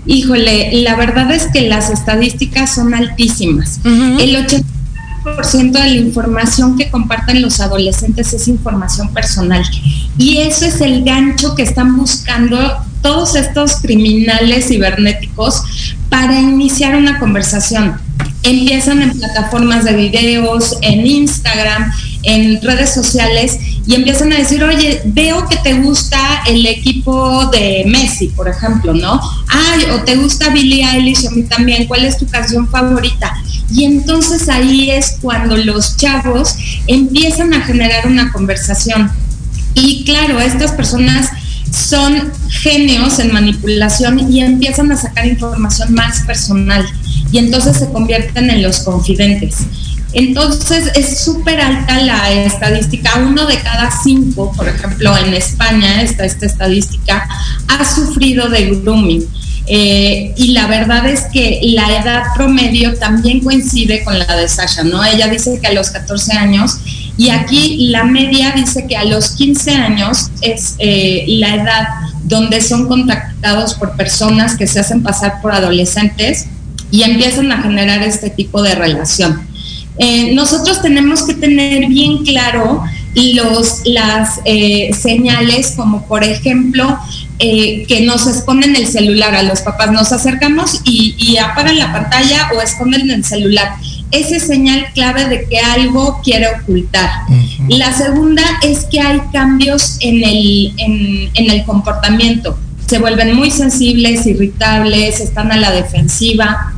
Híjole, 0.06 0.70
la 0.82 0.96
verdad 0.96 1.30
es 1.30 1.48
que 1.48 1.68
las 1.68 1.90
estadísticas 1.90 2.74
son 2.74 2.94
altísimas. 2.94 3.80
El 3.84 4.36
80% 4.36 5.72
de 5.72 5.78
la 5.80 5.96
información 5.96 6.78
que 6.78 6.90
comparten 6.90 7.42
los 7.42 7.60
adolescentes 7.60 8.32
es 8.32 8.48
información 8.48 9.12
personal. 9.12 9.62
Y 10.16 10.38
eso 10.38 10.64
es 10.64 10.80
el 10.80 11.04
gancho 11.04 11.54
que 11.54 11.62
están 11.62 11.94
buscando 11.98 12.58
todos 13.02 13.34
estos 13.36 13.76
criminales 13.76 14.68
cibernéticos 14.68 15.62
para 16.08 16.38
iniciar 16.38 16.96
una 16.96 17.18
conversación 17.18 18.00
empiezan 18.42 19.02
en 19.02 19.18
plataformas 19.18 19.84
de 19.84 19.94
videos, 19.94 20.76
en 20.82 21.06
Instagram, 21.06 21.92
en 22.22 22.60
redes 22.62 22.92
sociales 22.92 23.58
y 23.86 23.94
empiezan 23.94 24.32
a 24.32 24.36
decir, 24.36 24.62
oye, 24.62 25.00
veo 25.06 25.48
que 25.48 25.56
te 25.56 25.74
gusta 25.74 26.18
el 26.46 26.66
equipo 26.66 27.46
de 27.46 27.84
Messi, 27.86 28.28
por 28.28 28.48
ejemplo, 28.48 28.92
¿no? 28.92 29.20
Ay, 29.48 29.84
o 29.92 30.02
te 30.04 30.16
gusta 30.16 30.50
Billie 30.50 30.84
Eilish, 30.84 31.26
a 31.26 31.30
mí 31.30 31.42
también, 31.44 31.86
¿cuál 31.86 32.04
es 32.04 32.18
tu 32.18 32.26
canción 32.26 32.68
favorita? 32.68 33.32
Y 33.72 33.84
entonces 33.84 34.48
ahí 34.48 34.90
es 34.90 35.16
cuando 35.20 35.56
los 35.56 35.96
chavos 35.96 36.56
empiezan 36.86 37.54
a 37.54 37.62
generar 37.62 38.06
una 38.06 38.32
conversación. 38.32 39.10
Y 39.74 40.04
claro, 40.04 40.40
estas 40.40 40.72
personas 40.72 41.30
son 41.72 42.32
genios 42.48 43.18
en 43.18 43.32
manipulación 43.32 44.32
y 44.32 44.40
empiezan 44.40 44.90
a 44.92 44.96
sacar 44.96 45.26
información 45.26 45.94
más 45.94 46.22
personal 46.22 46.84
y 47.30 47.38
entonces 47.38 47.76
se 47.76 47.90
convierten 47.90 48.50
en 48.50 48.62
los 48.62 48.80
confidentes. 48.80 49.56
Entonces 50.12 50.90
es 50.94 51.18
súper 51.18 51.60
alta 51.60 52.00
la 52.00 52.32
estadística, 52.32 53.18
uno 53.18 53.46
de 53.46 53.58
cada 53.58 53.90
cinco, 53.90 54.52
por 54.56 54.66
ejemplo, 54.68 55.14
en 55.18 55.34
España 55.34 56.00
está 56.02 56.24
esta 56.24 56.46
estadística, 56.46 57.28
ha 57.68 57.84
sufrido 57.84 58.48
de 58.48 58.70
grooming. 58.76 59.24
Eh, 59.70 60.32
y 60.34 60.52
la 60.52 60.66
verdad 60.66 61.06
es 61.06 61.26
que 61.30 61.60
la 61.62 62.00
edad 62.00 62.22
promedio 62.34 62.94
también 62.94 63.40
coincide 63.40 64.02
con 64.02 64.18
la 64.18 64.34
de 64.34 64.48
Sasha, 64.48 64.82
¿no? 64.82 65.04
Ella 65.04 65.28
dice 65.28 65.60
que 65.60 65.66
a 65.66 65.74
los 65.74 65.90
14 65.90 66.32
años 66.32 66.78
y 67.18 67.30
aquí 67.30 67.88
la 67.88 68.04
media 68.04 68.52
dice 68.52 68.86
que 68.86 68.96
a 68.96 69.04
los 69.04 69.32
15 69.32 69.72
años 69.72 70.30
es 70.40 70.76
eh, 70.78 71.24
la 71.26 71.56
edad 71.56 71.88
donde 72.22 72.60
son 72.60 72.86
contactados 72.86 73.74
por 73.74 73.96
personas 73.96 74.56
que 74.56 74.68
se 74.68 74.78
hacen 74.78 75.02
pasar 75.02 75.42
por 75.42 75.52
adolescentes 75.52 76.46
y 76.92 77.02
empiezan 77.02 77.50
a 77.50 77.60
generar 77.60 78.04
este 78.04 78.30
tipo 78.30 78.62
de 78.62 78.76
relación. 78.76 79.42
Eh, 79.98 80.32
nosotros 80.32 80.80
tenemos 80.80 81.24
que 81.24 81.34
tener 81.34 81.88
bien 81.88 82.18
claro 82.24 82.84
los, 83.16 83.80
las 83.84 84.40
eh, 84.44 84.90
señales, 84.96 85.74
como 85.76 86.06
por 86.06 86.22
ejemplo 86.22 86.98
que 87.40 88.02
nos 88.04 88.26
esconden 88.26 88.74
el 88.74 88.86
celular 88.86 89.34
a 89.34 89.42
los 89.42 89.60
papás. 89.60 89.90
Nos 89.90 90.12
acercamos 90.12 90.80
y, 90.84 91.16
y 91.18 91.36
apagan 91.38 91.78
la 91.78 91.92
pantalla 91.92 92.50
o 92.56 92.60
esconden 92.60 93.10
el 93.10 93.24
celular. 93.24 93.74
Esa 94.10 94.36
es 94.36 94.46
señal 94.46 94.86
clave 94.94 95.26
de 95.26 95.46
que 95.48 95.58
algo 95.58 96.20
quiere 96.22 96.46
ocultar. 96.60 97.10
La 97.68 97.92
segunda 97.92 98.42
es 98.62 98.84
que 98.86 99.00
hay 99.00 99.20
cambios 99.32 99.98
en 100.00 100.24
el, 100.24 100.74
en, 100.78 101.30
en 101.34 101.50
el 101.50 101.64
comportamiento. 101.64 102.58
Se 102.86 102.98
vuelven 102.98 103.34
muy 103.34 103.50
sensibles, 103.50 104.26
irritables, 104.26 105.20
están 105.20 105.52
a 105.52 105.56
la 105.56 105.72
defensiva 105.72 106.72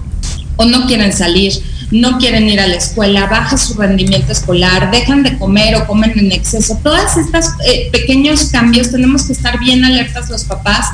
o 0.56 0.64
no 0.66 0.86
quieren 0.86 1.12
salir, 1.12 1.52
no 1.90 2.18
quieren 2.18 2.48
ir 2.48 2.60
a 2.60 2.66
la 2.66 2.74
escuela, 2.74 3.26
baja 3.26 3.56
su 3.56 3.74
rendimiento 3.74 4.30
escolar, 4.32 4.90
dejan 4.90 5.22
de 5.22 5.38
comer 5.38 5.76
o 5.76 5.86
comen 5.86 6.12
en 6.18 6.32
exceso. 6.32 6.78
Todos 6.82 7.16
estos 7.16 7.46
eh, 7.66 7.88
pequeños 7.90 8.44
cambios 8.50 8.90
tenemos 8.90 9.22
que 9.24 9.32
estar 9.32 9.58
bien 9.58 9.84
alertas 9.84 10.28
los 10.28 10.44
papás 10.44 10.86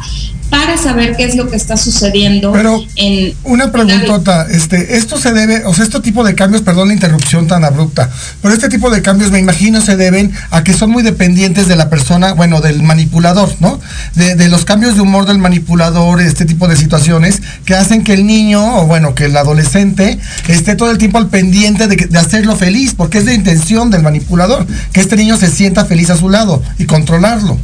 para 0.50 0.76
saber 0.76 1.16
qué 1.16 1.24
es 1.24 1.34
lo 1.34 1.48
que 1.48 1.56
está 1.56 1.76
sucediendo. 1.76 2.52
Pero 2.52 2.84
en 2.96 3.34
una 3.44 3.72
preguntota, 3.72 4.46
este, 4.50 4.96
esto 4.96 5.18
se 5.18 5.32
debe, 5.32 5.64
o 5.64 5.74
sea, 5.74 5.84
este 5.84 6.00
tipo 6.00 6.24
de 6.24 6.34
cambios, 6.34 6.62
perdón 6.62 6.88
la 6.88 6.94
interrupción 6.94 7.46
tan 7.46 7.64
abrupta, 7.64 8.10
pero 8.42 8.54
este 8.54 8.68
tipo 8.68 8.90
de 8.90 9.02
cambios 9.02 9.30
me 9.30 9.38
imagino 9.38 9.80
se 9.80 9.96
deben 9.96 10.32
a 10.50 10.62
que 10.64 10.72
son 10.72 10.90
muy 10.90 11.02
dependientes 11.02 11.68
de 11.68 11.76
la 11.76 11.90
persona, 11.90 12.32
bueno, 12.32 12.60
del 12.60 12.82
manipulador, 12.82 13.54
¿no? 13.60 13.80
De, 14.14 14.34
de 14.34 14.48
los 14.48 14.64
cambios 14.64 14.94
de 14.94 15.00
humor 15.00 15.26
del 15.26 15.38
manipulador, 15.38 16.20
este 16.20 16.44
tipo 16.44 16.68
de 16.68 16.76
situaciones 16.76 17.42
que 17.64 17.74
hacen 17.74 18.04
que 18.04 18.14
el 18.14 18.26
niño, 18.26 18.80
o 18.80 18.86
bueno, 18.86 19.14
que 19.14 19.26
el 19.26 19.36
adolescente 19.36 20.18
esté 20.48 20.76
todo 20.76 20.90
el 20.90 20.98
tiempo 20.98 21.18
al 21.18 21.28
pendiente 21.28 21.88
de, 21.88 21.96
de 21.96 22.18
hacerlo 22.18 22.56
feliz, 22.56 22.94
porque 22.96 23.18
es 23.18 23.24
la 23.24 23.34
intención 23.34 23.90
del 23.90 24.02
manipulador, 24.02 24.66
que 24.92 25.00
este 25.00 25.16
niño 25.16 25.36
se 25.36 25.50
sienta 25.50 25.84
feliz 25.84 26.10
a 26.10 26.16
su 26.16 26.28
lado 26.28 26.62
y 26.78 26.86
controlarlo. 26.86 27.58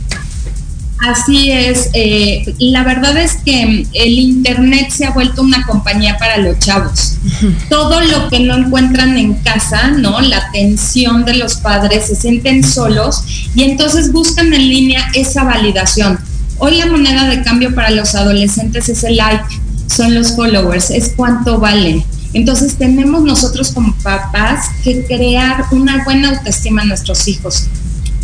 Así 1.03 1.51
es, 1.51 1.91
eh, 1.95 2.55
la 2.61 2.85
verdad 2.85 3.17
es 3.17 3.35
que 3.45 3.85
el 3.93 4.19
Internet 4.19 4.91
se 4.91 5.05
ha 5.05 5.11
vuelto 5.11 5.43
una 5.43 5.67
compañía 5.67 6.17
para 6.17 6.37
los 6.37 6.61
chavos. 6.61 7.17
Todo 7.69 8.01
lo 8.01 8.29
que 8.29 8.39
no 8.39 8.57
encuentran 8.57 9.19
en 9.19 9.35
casa, 9.35 9.89
¿no? 9.89 10.21
La 10.21 10.37
atención 10.37 11.25
de 11.25 11.35
los 11.35 11.57
padres, 11.57 12.07
se 12.07 12.15
sienten 12.15 12.63
solos 12.63 13.25
y 13.57 13.65
entonces 13.65 14.13
buscan 14.13 14.55
en 14.55 14.69
línea 14.69 15.11
esa 15.15 15.43
validación. 15.43 16.21
Hoy 16.59 16.77
la 16.77 16.87
moneda 16.87 17.27
de 17.27 17.43
cambio 17.43 17.75
para 17.75 17.91
los 17.91 18.15
adolescentes 18.15 18.89
es 18.89 19.03
el 19.03 19.17
like, 19.17 19.45
son 19.89 20.15
los 20.15 20.37
followers, 20.37 20.91
es 20.91 21.15
cuánto 21.17 21.59
valen. 21.59 22.05
Entonces 22.33 22.77
tenemos 22.77 23.25
nosotros 23.25 23.73
como 23.73 23.93
papás 24.05 24.67
que 24.85 25.05
crear 25.05 25.65
una 25.73 26.05
buena 26.05 26.29
autoestima 26.29 26.83
en 26.83 26.89
nuestros 26.89 27.27
hijos 27.27 27.67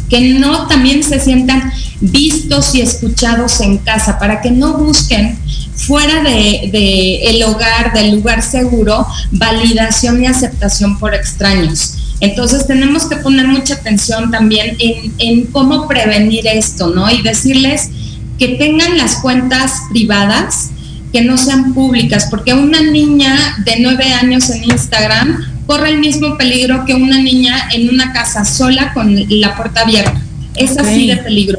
que 0.08 0.34
no 0.34 0.66
también 0.66 1.02
se 1.02 1.20
sientan 1.20 1.72
vistos 2.00 2.74
y 2.74 2.80
escuchados 2.80 3.60
en 3.60 3.78
casa, 3.78 4.18
para 4.18 4.40
que 4.40 4.50
no 4.50 4.74
busquen 4.74 5.38
fuera 5.74 6.22
de, 6.22 7.20
el 7.30 7.42
hogar, 7.42 7.92
del 7.92 8.16
lugar 8.16 8.42
seguro, 8.42 9.06
validación 9.30 10.22
y 10.22 10.26
aceptación 10.26 10.98
por 10.98 11.14
extraños. 11.14 11.94
Entonces 12.20 12.66
tenemos 12.66 13.06
que 13.06 13.16
poner 13.16 13.46
mucha 13.46 13.74
atención 13.74 14.30
también 14.30 14.76
en, 14.80 15.14
en 15.18 15.46
cómo 15.46 15.86
prevenir 15.86 16.46
esto, 16.48 16.88
¿no? 16.88 17.10
Y 17.10 17.22
decirles 17.22 17.90
que 18.38 18.48
tengan 18.48 18.96
las 18.98 19.16
cuentas 19.16 19.72
privadas, 19.90 20.70
que 21.12 21.22
no 21.22 21.38
sean 21.38 21.74
públicas, 21.74 22.26
porque 22.30 22.54
una 22.54 22.80
niña 22.82 23.56
de 23.64 23.80
nueve 23.80 24.12
años 24.12 24.50
en 24.50 24.64
Instagram 24.64 25.57
corre 25.68 25.90
el 25.90 25.98
mismo 25.98 26.38
peligro 26.38 26.86
que 26.86 26.94
una 26.94 27.18
niña 27.18 27.68
en 27.74 27.90
una 27.90 28.12
casa 28.14 28.46
sola 28.46 28.94
con 28.94 29.14
la 29.28 29.54
puerta 29.54 29.82
abierta. 29.82 30.18
Es 30.56 30.78
así 30.78 31.06
de 31.06 31.18
peligro. 31.18 31.58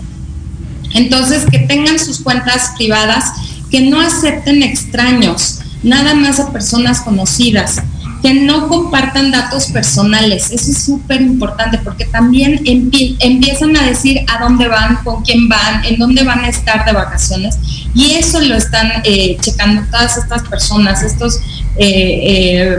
Entonces, 0.95 1.45
que 1.49 1.60
tengan 1.60 1.99
sus 1.99 2.20
cuentas 2.20 2.72
privadas, 2.76 3.26
que 3.70 3.82
no 3.82 4.01
acepten 4.01 4.64
extraños, 4.64 5.60
nada 5.84 6.16
más 6.16 6.39
a 6.39 6.51
personas 6.51 7.01
conocidas, 7.01 7.76
que 8.24 8.34
no 8.34 8.68
compartan 8.68 9.30
datos 9.30 9.68
personales. 9.68 10.49
Eso 10.51 10.72
es 10.72 10.84
súper 10.84 11.22
importante 11.22 11.78
porque 11.78 12.05
también 12.05 12.57
empie- 12.66 13.16
empiezan 13.20 13.78
a 13.78 13.84
decir 13.84 14.22
a 14.28 14.43
dónde 14.43 14.68
van, 14.68 14.97
con 15.03 15.24
quién 15.24 15.47
van, 15.47 15.86
en 15.86 15.99
dónde 15.99 16.24
van 16.24 16.43
a 16.43 16.49
estar 16.49 16.84
de 16.84 16.93
vacaciones. 16.93 17.57
Y 17.93 18.14
eso 18.14 18.41
lo 18.41 18.55
están 18.55 18.91
eh, 19.03 19.38
checando 19.39 19.84
todas 19.91 20.18
estas 20.18 20.41
personas, 20.49 21.03
estos 21.03 21.39
eh, 21.80 22.20
eh, 22.24 22.78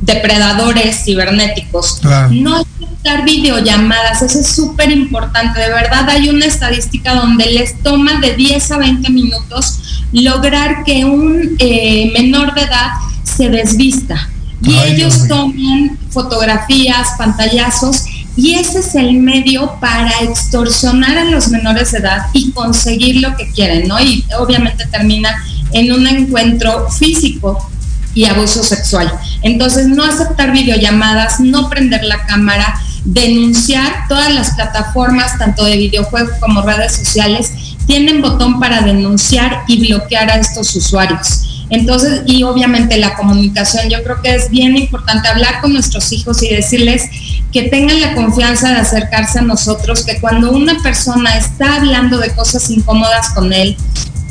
depredadores 0.00 1.04
cibernéticos. 1.04 2.00
Claro. 2.00 2.30
No 2.32 2.66
dar 3.04 3.24
videollamadas, 3.24 4.22
eso 4.22 4.40
es 4.40 4.48
súper 4.48 4.90
importante. 4.90 5.60
De 5.60 5.68
verdad 5.68 6.08
hay 6.10 6.28
una 6.28 6.46
estadística 6.46 7.14
donde 7.14 7.46
les 7.46 7.80
toma 7.82 8.20
de 8.20 8.34
10 8.34 8.72
a 8.72 8.78
20 8.78 9.10
minutos 9.10 10.02
lograr 10.12 10.82
que 10.84 11.04
un 11.04 11.56
eh, 11.58 12.10
menor 12.12 12.52
de 12.54 12.62
edad 12.62 12.88
se 13.22 13.48
desvista. 13.48 14.28
Y 14.62 14.74
Ay, 14.74 14.94
ellos 14.94 15.28
toman 15.28 15.96
fotografías, 16.10 17.10
pantallazos, 17.16 18.04
y 18.36 18.54
ese 18.54 18.80
es 18.80 18.94
el 18.94 19.14
medio 19.14 19.76
para 19.80 20.10
extorsionar 20.22 21.16
a 21.18 21.24
los 21.24 21.48
menores 21.48 21.92
de 21.92 21.98
edad 21.98 22.26
y 22.32 22.50
conseguir 22.50 23.20
lo 23.20 23.36
que 23.36 23.50
quieren, 23.52 23.88
¿no? 23.88 24.00
Y 24.00 24.24
obviamente 24.38 24.86
termina 24.86 25.34
en 25.72 25.92
un 25.92 26.06
encuentro 26.06 26.90
físico 26.90 27.70
y 28.14 28.24
abuso 28.24 28.62
sexual. 28.62 29.12
Entonces, 29.42 29.88
no 29.88 30.04
aceptar 30.04 30.52
videollamadas, 30.52 31.40
no 31.40 31.68
prender 31.68 32.04
la 32.04 32.24
cámara, 32.26 32.80
denunciar 33.04 34.08
todas 34.08 34.32
las 34.32 34.54
plataformas, 34.54 35.38
tanto 35.38 35.64
de 35.64 35.76
videojuegos 35.76 36.32
como 36.40 36.62
redes 36.62 36.92
sociales, 36.92 37.52
tienen 37.86 38.22
botón 38.22 38.60
para 38.60 38.82
denunciar 38.82 39.64
y 39.66 39.86
bloquear 39.86 40.30
a 40.30 40.36
estos 40.36 40.74
usuarios. 40.76 41.64
Entonces, 41.70 42.22
y 42.26 42.42
obviamente 42.42 42.98
la 42.98 43.14
comunicación, 43.14 43.88
yo 43.88 44.02
creo 44.02 44.20
que 44.20 44.34
es 44.34 44.50
bien 44.50 44.76
importante 44.76 45.28
hablar 45.28 45.60
con 45.60 45.72
nuestros 45.72 46.12
hijos 46.12 46.42
y 46.42 46.48
decirles 46.48 47.04
que 47.52 47.64
tengan 47.64 48.00
la 48.00 48.14
confianza 48.14 48.70
de 48.70 48.80
acercarse 48.80 49.38
a 49.38 49.42
nosotros, 49.42 50.04
que 50.04 50.20
cuando 50.20 50.50
una 50.50 50.82
persona 50.82 51.36
está 51.36 51.76
hablando 51.76 52.18
de 52.18 52.34
cosas 52.34 52.68
incómodas 52.70 53.30
con 53.30 53.52
él, 53.52 53.76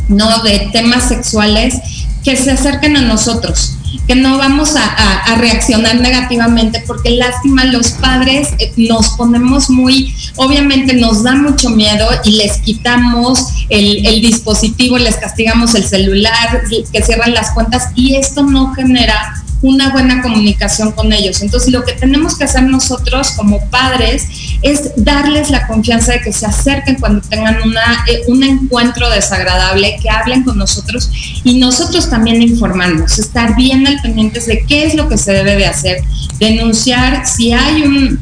no 0.09 0.43
de 0.43 0.69
temas 0.73 1.07
sexuales, 1.07 1.75
que 2.23 2.35
se 2.35 2.51
acerquen 2.51 2.97
a 2.97 3.01
nosotros 3.01 3.75
que 4.07 4.15
no 4.15 4.37
vamos 4.39 4.75
a, 4.75 5.35
reaccionar 5.37 6.01
negativamente 6.01 6.83
porque 6.87 7.11
lástima 7.11 7.63
los 7.65 7.91
padres 7.91 8.49
eh, 8.57 8.73
nos 8.77 9.09
ponemos 9.09 9.69
muy, 9.69 10.13
obviamente 10.35 10.95
nos 10.95 11.23
da 11.23 11.35
mucho 11.35 11.69
miedo 11.69 12.07
y 12.23 12.31
les 12.31 12.57
quitamos 12.57 13.47
el, 13.69 14.05
el 14.07 14.21
dispositivo, 14.21 14.97
les 14.97 15.15
castigamos 15.17 15.75
el 15.75 15.83
celular, 15.83 16.63
que 16.91 17.03
cierran 17.03 17.35
las 17.35 17.51
cuentas 17.51 17.89
y 17.93 18.15
esto 18.15 18.41
no 18.41 18.73
genera 18.73 19.43
una 19.61 19.91
buena 19.91 20.21
comunicación 20.21 20.91
con 20.91 21.11
ellos. 21.11 21.41
Entonces, 21.41 21.71
lo 21.71 21.83
que 21.83 21.93
tenemos 21.93 22.37
que 22.37 22.45
hacer 22.45 22.63
nosotros 22.63 23.31
como 23.31 23.69
padres 23.69 24.27
es 24.61 24.91
darles 24.95 25.49
la 25.49 25.67
confianza 25.67 26.13
de 26.13 26.21
que 26.21 26.31
se 26.31 26.45
acerquen 26.45 26.95
cuando 26.95 27.21
tengan 27.21 27.61
una, 27.61 28.05
eh, 28.07 28.21
un 28.27 28.43
encuentro 28.43 29.09
desagradable, 29.09 29.97
que 30.01 30.09
hablen 30.09 30.43
con 30.43 30.57
nosotros 30.57 31.11
y 31.43 31.59
nosotros 31.59 32.09
también 32.09 32.41
informarnos, 32.41 33.19
estar 33.19 33.55
bien 33.55 33.85
al 33.87 34.01
pendientes 34.01 34.45
de 34.45 34.65
qué 34.65 34.85
es 34.85 34.95
lo 34.95 35.07
que 35.09 35.17
se 35.17 35.33
debe 35.33 35.55
de 35.55 35.65
hacer, 35.65 36.03
denunciar 36.39 37.25
si 37.25 37.53
hay 37.53 37.83
un 37.83 38.19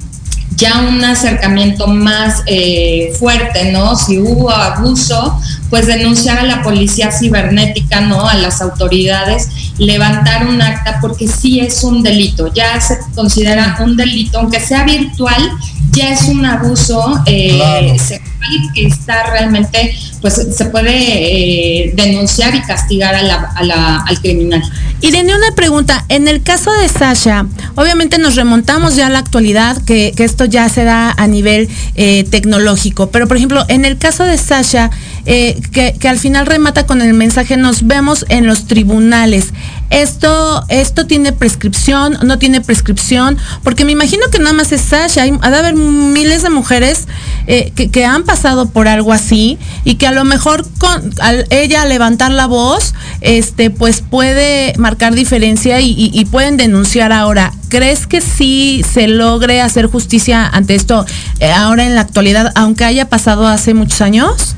ya 0.58 0.80
un 0.80 1.04
acercamiento 1.04 1.88
más 1.88 2.42
eh, 2.48 3.14
fuerte, 3.20 3.72
¿no? 3.72 3.96
Si 3.96 4.18
hubo 4.18 4.50
abuso, 4.50 5.40
pues 5.70 5.86
denunciar 5.86 6.40
a 6.40 6.44
la 6.44 6.64
policía 6.64 7.12
cibernética, 7.12 8.02
¿no? 8.02 8.28
A 8.28 8.34
las 8.34 8.60
autoridades, 8.62 9.50
levantar 9.78 10.48
un 10.48 10.62
acta 10.62 10.98
porque 11.00 11.28
sí 11.28 11.60
es 11.60 11.84
un 11.84 12.02
delito, 12.02 12.52
ya 12.54 12.82
se 12.82 12.98
considera 13.14 13.78
un 13.82 13.96
delito, 13.96 14.40
aunque 14.40 14.60
sea 14.60 14.84
virtual, 14.84 15.52
ya 15.92 16.10
es 16.10 16.24
un 16.24 16.44
abuso 16.44 17.22
eh, 17.28 17.96
sexual 18.00 18.27
que 18.74 18.88
está 18.88 19.24
realmente, 19.32 19.96
pues 20.22 20.34
se 20.56 20.66
puede 20.66 20.96
eh, 20.96 21.94
denunciar 21.96 22.56
y 22.56 22.62
castigar 22.62 23.16
a 23.16 24.04
al 24.06 24.22
criminal. 24.22 24.64
Irene, 25.02 25.36
una 25.36 25.52
pregunta. 25.54 26.06
En 26.10 26.28
el 26.28 26.42
caso 26.42 26.72
de 26.72 26.90
Sasha, 26.90 27.46
obviamente 27.76 28.18
nos 28.18 28.36
remontamos 28.36 28.96
ya 28.96 29.08
a 29.08 29.10
la 29.10 29.20
actualidad, 29.20 29.78
que, 29.84 30.14
esto 30.18 30.46
ya 30.46 30.68
se 30.70 30.84
da 30.84 31.12
a 31.12 31.28
nivel 31.28 31.70
eh, 31.96 32.26
tecnológico, 32.30 33.12
pero 33.12 33.28
por 33.28 33.38
ejemplo, 33.38 33.64
en 33.68 33.86
el 33.86 33.98
caso 33.98 34.24
de 34.24 34.38
Sasha, 34.38 34.90
eh, 35.30 35.60
que, 35.74 36.08
al 36.08 36.18
final 36.18 36.46
remata 36.46 36.86
con 36.86 37.02
el 37.02 37.14
mensaje, 37.14 37.58
nos 37.58 37.86
vemos 37.86 38.26
en 38.30 38.48
los 38.48 38.66
tribunales. 38.66 39.48
Esto, 39.90 40.64
esto 40.70 41.06
tiene 41.06 41.34
prescripción, 41.34 42.18
no 42.24 42.40
tiene 42.40 42.62
prescripción, 42.62 43.38
porque 43.62 43.84
me 43.84 43.92
imagino 43.92 44.30
que 44.32 44.40
nada 44.40 44.54
más 44.54 44.72
es 44.72 44.80
Sasha, 44.80 45.24
hay, 45.24 45.38
ha 45.42 45.50
de 45.50 45.58
haber 45.58 45.76
miles 45.76 46.44
de 46.44 46.50
mujeres 46.50 47.08
eh, 47.46 47.74
que, 47.76 48.06
han 48.06 48.24
pasado 48.24 48.70
por 48.70 48.88
algo 48.88 49.12
así 49.12 49.58
y 49.84 49.96
que 49.96 50.08
a 50.08 50.14
lo 50.14 50.24
mejor 50.24 50.66
con 50.78 51.14
ella 51.50 51.86
levantar 51.86 52.32
la 52.32 52.46
voz, 52.46 52.94
este, 53.20 53.70
pues 53.70 54.00
puede 54.00 54.74
marcar 54.78 55.14
diferencia 55.14 55.82
y, 55.82 56.26
pueden 56.32 56.56
denunciar 56.56 57.12
ahora. 57.12 57.52
¿Crees 57.68 58.08
que 58.08 58.22
sí 58.22 58.82
se 58.90 59.10
logre 59.10 59.60
hacer 59.62 59.88
justicia 59.88 60.48
ante 60.48 60.76
esto 60.76 61.06
eh, 61.40 61.52
ahora 61.52 61.86
en 61.86 61.96
la 61.96 62.02
actualidad, 62.02 62.54
aunque 62.56 62.86
haya 62.86 63.10
pasado 63.10 63.46
hace 63.46 63.74
muchos 63.74 64.00
años? 64.00 64.57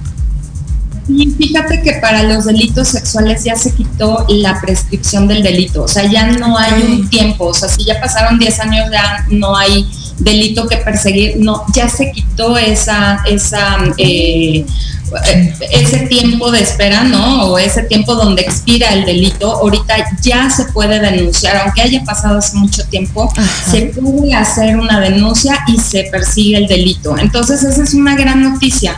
Y 1.10 1.26
fíjate 1.32 1.82
que 1.82 1.93
para 1.93 2.24
los 2.24 2.45
delitos 2.45 2.89
sexuales 2.89 3.43
ya 3.43 3.55
se 3.55 3.74
quitó 3.74 4.26
la 4.30 4.62
prescripción 4.62 5.28
del 5.28 5.41
delito, 5.41 5.84
o 5.84 5.88
sea, 5.88 6.10
ya 6.10 6.28
no 6.28 6.57
hay 6.57 6.84
un 6.84 7.10
tiempo, 7.10 7.45
o 7.45 7.53
sea, 7.53 7.68
si 7.68 7.84
ya 7.84 7.99
pasaron 7.99 8.38
10 8.38 8.60
años 8.60 8.89
ya 8.91 9.26
no 9.30 9.55
hay 9.57 9.89
delito 10.20 10.68
que 10.68 10.78
perseguir, 10.78 11.38
no, 11.38 11.64
ya 11.74 11.89
se 11.89 12.12
quitó 12.12 12.57
esa, 12.57 13.24
esa, 13.28 13.78
eh, 13.97 14.66
ese 15.72 15.99
tiempo 16.07 16.51
de 16.51 16.62
espera, 16.62 17.03
¿no? 17.03 17.45
O 17.45 17.57
ese 17.57 17.84
tiempo 17.84 18.14
donde 18.16 18.43
expira 18.43 18.89
el 18.93 19.05
delito, 19.05 19.51
ahorita 19.51 19.95
ya 20.22 20.49
se 20.49 20.66
puede 20.66 20.99
denunciar, 20.99 21.57
aunque 21.57 21.82
haya 21.82 22.03
pasado 22.03 22.38
hace 22.38 22.55
mucho 22.57 22.84
tiempo, 22.86 23.34
se 23.72 23.93
puede 23.99 24.34
hacer 24.34 24.78
una 24.78 24.99
denuncia 24.99 25.57
y 25.68 25.78
se 25.80 26.03
persigue 26.12 26.57
el 26.57 26.68
delito. 26.68 27.18
Entonces, 27.18 27.64
esa 27.64 27.84
es 27.84 27.93
una 27.93 28.16
gran 28.16 28.43
noticia 28.43 28.97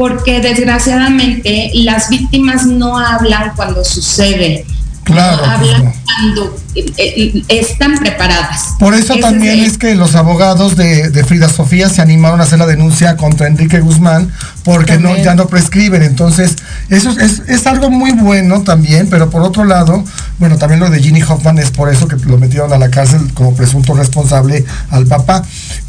porque 0.00 0.40
desgraciadamente 0.40 1.72
las 1.74 2.08
víctimas 2.08 2.64
no 2.64 2.98
hablan 2.98 3.52
cuando 3.54 3.84
sucede. 3.84 4.64
Claro, 5.04 5.44
hablan 5.44 5.92
cuando 6.04 6.56
eh, 6.74 6.86
eh, 6.96 7.42
están 7.48 7.98
preparadas. 7.98 8.76
Por 8.78 8.94
eso 8.94 9.16
también 9.16 9.60
es, 9.60 9.76
que 9.76 9.94
los 9.94 10.14
abogados 10.14 10.74
de, 10.74 11.22
Frida 11.28 11.50
Sofía 11.50 11.90
se 11.90 12.00
animaron 12.00 12.40
a 12.40 12.44
hacer 12.44 12.58
la 12.58 12.64
denuncia 12.64 13.18
contra 13.18 13.46
Enrique 13.46 13.80
Guzmán 13.80 14.32
porque 14.64 14.96
no 14.96 15.14
ya 15.18 15.34
no 15.34 15.48
prescriben. 15.48 16.02
Entonces, 16.02 16.56
eso 16.88 17.10
es, 17.20 17.42
es, 17.46 17.66
algo 17.66 17.90
muy 17.90 18.12
bueno 18.12 18.62
también, 18.62 19.10
pero 19.10 19.28
por 19.28 19.42
otro 19.42 19.66
lado, 19.66 20.02
bueno, 20.38 20.56
también 20.56 20.80
lo 20.80 20.88
de 20.88 21.02
Ginny 21.02 21.20
Hoffman 21.20 21.58
es 21.58 21.70
por 21.72 21.92
eso 21.92 22.08
que 22.08 22.16
lo 22.16 22.38
metieron 22.38 22.72
a 22.72 22.78
la 22.78 22.90
cárcel 22.90 23.34
como 23.34 23.54
presunto 23.54 23.92
responsable 23.92 24.64
al 24.88 25.04
papá. 25.04 25.42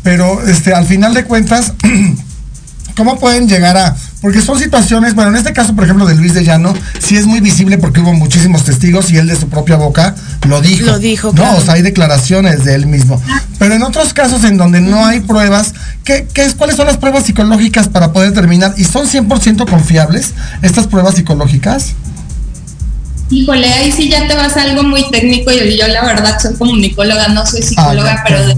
Pero 0.04 0.46
este, 0.46 0.74
al 0.74 0.86
final 0.86 1.14
de 1.14 1.24
cuentas, 1.24 1.72
¿Cómo 2.96 3.20
pueden 3.20 3.48
llegar 3.48 3.78
a.? 3.78 3.96
Porque 4.22 4.42
son 4.42 4.60
situaciones, 4.60 5.16
bueno, 5.16 5.32
en 5.32 5.38
este 5.38 5.52
caso, 5.52 5.76
por 5.76 5.84
ejemplo, 5.84 6.06
de 6.06 6.16
Luis 6.16 6.34
de 6.34 6.44
Llano, 6.44 6.76
sí 7.00 7.18
es 7.18 7.26
muy 7.26 7.40
visible 7.40 7.78
porque 7.80 8.02
hubo 8.02 8.14
muchísimos 8.14 8.64
testigos 8.64 9.12
y 9.12 9.18
él 9.18 9.28
de 9.28 9.36
su 9.36 9.50
propia 9.50 9.78
boca 9.78 10.16
lo 10.48 10.62
dijo. 10.62 10.86
Lo 10.86 11.00
dijo, 11.00 11.34
No, 11.34 11.58
o 11.58 11.62
sea, 11.62 11.74
hay 11.74 11.82
declaraciones 11.82 12.64
de 12.64 12.76
él 12.76 12.86
mismo. 12.86 13.22
Pero 13.58 13.74
en 13.74 13.84
otros 13.84 14.14
casos 14.14 14.44
en 14.44 14.58
donde 14.58 14.80
no 14.80 15.06
hay 15.06 15.22
pruebas, 15.22 15.74
¿qué, 16.04 16.28
qué 16.32 16.44
es, 16.44 16.54
¿cuáles 16.54 16.76
son 16.76 16.88
las 16.88 16.98
pruebas 16.98 17.26
psicológicas 17.26 17.88
para 17.88 18.14
poder 18.14 18.30
determinar? 18.30 18.74
¿Y 18.78 18.84
son 18.84 19.08
100% 19.08 19.68
confiables 19.68 20.34
estas 20.62 20.88
pruebas 20.88 21.16
psicológicas? 21.16 21.94
Híjole, 23.32 23.72
ahí 23.72 23.92
sí 23.94 24.10
ya 24.10 24.28
te 24.28 24.36
vas 24.36 24.58
a 24.58 24.64
algo 24.64 24.84
muy 24.84 25.10
técnico 25.10 25.52
y 25.52 25.78
yo 25.78 25.88
la 25.88 26.04
verdad 26.04 26.38
soy 26.40 26.54
comunicóloga, 26.56 27.30
no 27.30 27.46
soy 27.46 27.62
psicóloga, 27.62 28.18
ah, 28.20 28.24
pero 28.28 28.46
de 28.46 28.58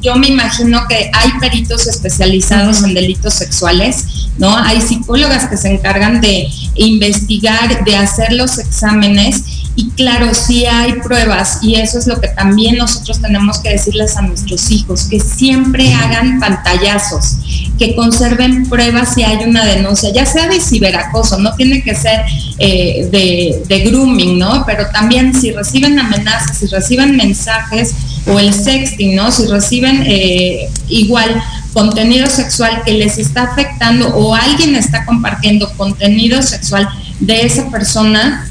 yo 0.00 0.16
me 0.16 0.28
imagino 0.28 0.86
que 0.88 1.10
hay 1.12 1.30
peritos 1.40 1.86
especializados 1.86 2.82
en 2.82 2.94
delitos 2.94 3.34
sexuales, 3.34 4.04
¿no? 4.38 4.56
Hay 4.56 4.80
psicólogas 4.80 5.48
que 5.48 5.56
se 5.56 5.72
encargan 5.72 6.20
de 6.20 6.48
investigar, 6.74 7.84
de 7.84 7.96
hacer 7.96 8.32
los 8.32 8.58
exámenes 8.58 9.42
y 9.78 9.90
claro, 9.90 10.32
sí 10.32 10.64
hay 10.64 10.94
pruebas 10.94 11.58
y 11.60 11.74
eso 11.74 11.98
es 11.98 12.06
lo 12.06 12.18
que 12.18 12.28
también 12.28 12.78
nosotros 12.78 13.20
tenemos 13.20 13.58
que 13.58 13.70
decirles 13.70 14.16
a 14.16 14.22
nuestros 14.22 14.70
hijos, 14.70 15.04
que 15.04 15.20
siempre 15.20 15.92
hagan 15.92 16.40
pantallazos, 16.40 17.36
que 17.78 17.94
conserven 17.94 18.68
pruebas 18.70 19.14
si 19.14 19.22
hay 19.22 19.44
una 19.44 19.66
denuncia, 19.66 20.10
ya 20.14 20.24
sea 20.24 20.48
de 20.48 20.60
ciberacoso, 20.60 21.38
no 21.38 21.54
tiene 21.56 21.82
que 21.82 21.94
ser 21.94 22.22
eh, 22.58 23.08
de, 23.12 23.64
de 23.68 23.80
grooming, 23.84 24.38
¿no? 24.38 24.64
Pero 24.64 24.86
también 24.90 25.38
si 25.38 25.52
reciben 25.52 25.98
amenazas, 25.98 26.56
si 26.56 26.66
reciben 26.68 27.14
mensajes, 27.14 27.94
o 28.26 28.38
el 28.38 28.52
sexting, 28.52 29.14
¿no? 29.14 29.30
Si 29.30 29.46
reciben 29.46 30.02
eh, 30.06 30.68
igual 30.88 31.42
contenido 31.72 32.26
sexual 32.26 32.82
que 32.84 32.92
les 32.92 33.18
está 33.18 33.44
afectando 33.44 34.08
o 34.08 34.34
alguien 34.34 34.74
está 34.74 35.04
compartiendo 35.04 35.72
contenido 35.76 36.42
sexual 36.42 36.88
de 37.20 37.42
esa 37.42 37.68
persona, 37.70 38.48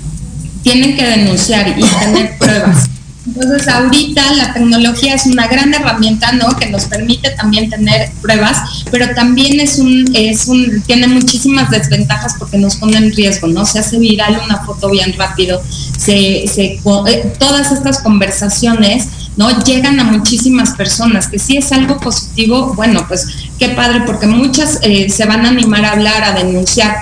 tienen 0.64 0.96
que 0.96 1.06
denunciar 1.06 1.76
y 1.78 1.84
tener 1.84 2.38
pruebas. 2.40 2.90
Entonces, 3.28 3.68
ahorita 3.68 4.34
la 4.34 4.54
tecnología 4.54 5.16
es 5.16 5.26
una 5.26 5.48
gran 5.48 5.74
herramienta, 5.74 6.32
¿no? 6.34 6.56
Que 6.56 6.70
nos 6.70 6.86
permite 6.86 7.32
también 7.32 7.70
tener 7.70 8.12
pruebas, 8.22 8.86
pero 8.92 9.14
también 9.16 9.60
es 9.60 9.80
un, 9.80 10.06
es 10.14 10.48
un, 10.48 10.84
tiene 10.86 11.08
muchísimas 11.08 11.72
desventajas 11.72 12.36
porque 12.38 12.60
nos 12.60 12.76
pone 12.76 12.98
en 12.98 13.12
riesgo, 13.16 13.48
¿no? 13.48 13.66
Se 13.66 13.80
hace 13.80 13.98
viral 13.98 14.40
una 14.46 14.64
foto 14.64 14.92
bien 14.92 15.14
rápido, 15.18 15.62
se, 15.98 16.46
se, 16.48 16.80
eh, 17.08 17.34
todas 17.40 17.72
estas 17.72 18.00
conversaciones 18.02 19.08
¿no? 19.38 19.64
Llegan 19.64 20.00
a 20.00 20.04
muchísimas 20.06 20.72
personas, 20.72 21.28
que 21.28 21.40
si 21.40 21.58
es 21.58 21.72
algo 21.72 21.98
positivo, 22.00 22.74
bueno, 22.76 23.06
pues 23.08 23.28
qué 23.60 23.70
padre, 23.70 24.04
porque 24.06 24.28
muchas 24.28 24.80
eh, 24.82 25.10
se 25.10 25.26
van 25.26 25.46
a 25.46 25.50
animar 25.50 25.86
a 25.86 25.92
hablar, 25.92 26.24
a 26.24 26.32
denunciar, 26.34 26.98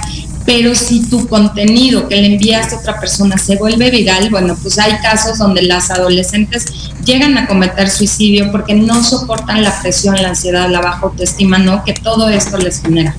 pero 0.46 0.76
si 0.76 1.06
tu 1.10 1.28
contenido 1.28 2.08
que 2.08 2.18
le 2.18 2.34
envías 2.34 2.74
a 2.74 2.78
otra 2.78 3.00
persona 3.00 3.38
se 3.38 3.56
vuelve 3.56 3.90
viral, 3.92 4.30
bueno, 4.30 4.58
pues 4.62 4.78
hay 4.78 4.94
casos 5.02 5.38
donde 5.38 5.62
las 5.62 5.90
adolescentes 5.90 6.66
llegan 7.06 7.38
a 7.38 7.48
cometer 7.48 7.90
suicidio 7.90 8.52
porque 8.52 8.74
no 8.74 9.04
soportan 9.04 9.64
la 9.64 9.82
presión, 9.82 10.16
la 10.22 10.30
ansiedad, 10.30 10.70
la 10.70 10.82
baja 10.82 11.00
autoestima, 11.04 11.58
¿no? 11.60 11.84
Que 11.84 11.94
todo 11.94 12.28
esto 12.30 12.58
les 12.58 12.82
genera. 12.82 13.16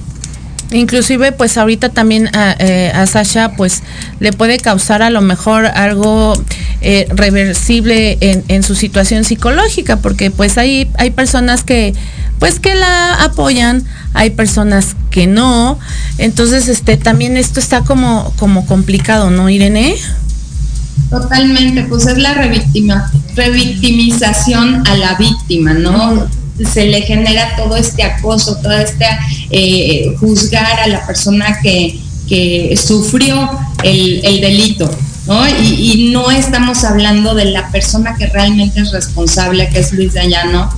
Inclusive, 0.74 1.30
pues 1.30 1.56
ahorita 1.56 1.90
también 1.90 2.28
a, 2.34 2.56
eh, 2.58 2.90
a, 2.92 3.06
Sasha, 3.06 3.52
pues 3.56 3.84
le 4.18 4.32
puede 4.32 4.58
causar 4.58 5.02
a 5.02 5.10
lo 5.10 5.20
mejor 5.20 5.66
algo 5.66 6.34
eh, 6.80 7.06
reversible 7.10 8.18
en, 8.20 8.42
en, 8.48 8.64
su 8.64 8.74
situación 8.74 9.22
psicológica, 9.22 9.98
porque 9.98 10.32
pues 10.32 10.58
hay, 10.58 10.90
hay 10.98 11.12
personas 11.12 11.62
que 11.62 11.94
pues 12.40 12.58
que 12.58 12.74
la 12.74 13.22
apoyan, 13.22 13.84
hay 14.14 14.30
personas 14.30 14.96
que 15.10 15.28
no. 15.28 15.78
Entonces, 16.18 16.66
este 16.68 16.96
también 16.96 17.36
esto 17.36 17.60
está 17.60 17.82
como, 17.82 18.32
como 18.36 18.66
complicado, 18.66 19.30
¿no, 19.30 19.48
Irene? 19.48 19.94
Totalmente, 21.08 21.84
pues 21.84 22.06
es 22.06 22.18
la 22.18 22.34
revictimización 22.34 24.82
a 24.88 24.96
la 24.96 25.14
víctima, 25.14 25.72
¿no? 25.74 26.26
Se 26.72 26.86
le 26.86 27.02
genera 27.02 27.56
todo 27.56 27.76
este 27.76 28.02
acoso, 28.02 28.56
todo 28.56 28.72
este 28.72 29.06
eh, 29.50 30.14
juzgar 30.20 30.80
a 30.80 30.86
la 30.86 31.06
persona 31.06 31.58
que, 31.62 31.98
que 32.28 32.76
sufrió 32.76 33.50
el, 33.82 34.24
el 34.24 34.40
delito. 34.40 34.90
¿no? 35.26 35.48
Y, 35.48 36.10
no 36.12 36.30
estamos 36.30 36.84
hablando 36.84 37.34
de 37.34 37.46
la 37.46 37.70
persona 37.70 38.14
que 38.16 38.26
realmente 38.26 38.80
es 38.80 38.92
responsable, 38.92 39.68
que 39.70 39.80
es 39.80 39.92
Luis 39.92 40.14
Dayano, 40.14 40.70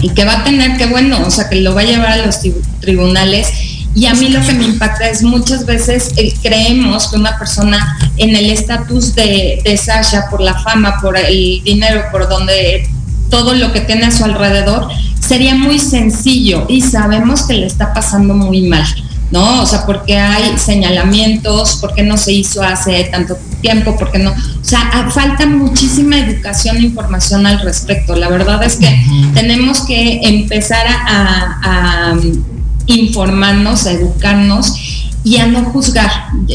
y 0.00 0.10
que 0.10 0.24
va 0.24 0.40
a 0.40 0.44
tener 0.44 0.76
que, 0.76 0.86
bueno, 0.86 1.20
o 1.26 1.30
sea, 1.30 1.48
que 1.48 1.56
lo 1.56 1.74
va 1.74 1.82
a 1.82 1.84
llevar 1.84 2.12
a 2.12 2.26
los 2.26 2.38
tribunales. 2.80 3.48
Y 3.94 4.06
a 4.06 4.14
mí 4.14 4.30
lo 4.30 4.40
que 4.40 4.54
me 4.54 4.64
impacta 4.64 5.08
es 5.08 5.22
muchas 5.22 5.66
veces 5.66 6.12
eh, 6.16 6.32
creemos 6.42 7.08
que 7.08 7.16
una 7.16 7.38
persona 7.38 7.98
en 8.16 8.34
el 8.34 8.50
estatus 8.50 9.14
de, 9.14 9.60
de 9.62 9.76
Sasha, 9.76 10.30
por 10.30 10.40
la 10.40 10.54
fama, 10.62 10.98
por 11.00 11.18
el 11.18 11.62
dinero, 11.62 12.04
por 12.10 12.26
donde 12.28 12.88
todo 13.32 13.54
lo 13.54 13.72
que 13.72 13.80
tiene 13.80 14.04
a 14.04 14.10
su 14.10 14.24
alrededor, 14.24 14.88
sería 15.18 15.54
muy 15.54 15.78
sencillo 15.78 16.66
y 16.68 16.82
sabemos 16.82 17.44
que 17.44 17.54
le 17.54 17.66
está 17.66 17.94
pasando 17.94 18.34
muy 18.34 18.68
mal. 18.68 18.84
¿no? 19.30 19.62
O 19.62 19.66
sea, 19.66 19.86
porque 19.86 20.18
hay 20.18 20.58
señalamientos, 20.58 21.78
porque 21.80 22.02
no 22.02 22.18
se 22.18 22.34
hizo 22.34 22.62
hace 22.62 23.04
tanto 23.04 23.38
tiempo, 23.62 23.96
porque 23.98 24.18
no, 24.18 24.30
o 24.30 24.64
sea, 24.64 25.08
falta 25.10 25.46
muchísima 25.46 26.18
educación 26.18 26.76
e 26.76 26.80
información 26.80 27.46
al 27.46 27.60
respecto. 27.60 28.14
La 28.14 28.28
verdad 28.28 28.62
es 28.62 28.76
que 28.76 28.94
tenemos 29.32 29.86
que 29.86 30.20
empezar 30.22 30.86
a, 30.86 31.60
a, 31.62 32.16
informarnos, 32.84 33.86
a 33.86 33.92
educarnos 33.92 34.74
y 35.24 35.38
a 35.38 35.46
no 35.46 35.64
juzgar. 35.64 36.10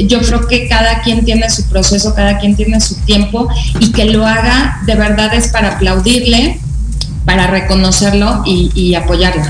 Yo 0.08 0.20
creo 0.20 0.46
que 0.48 0.68
cada 0.68 1.02
quien 1.02 1.26
tiene 1.26 1.50
su 1.50 1.64
proceso, 1.70 2.14
cada 2.14 2.38
quien 2.38 2.56
tiene 2.56 2.80
su 2.80 2.94
tiempo 3.06 3.48
y 3.80 3.92
que 3.92 4.06
lo 4.06 4.24
haga 4.24 4.82
de 4.86 4.94
verdad 4.94 5.34
es 5.34 5.48
para 5.48 5.74
aplaudirle, 5.74 6.60
para 7.28 7.46
reconocerlo 7.46 8.42
y, 8.46 8.72
y 8.74 8.96
apoyarlo. 8.96 9.44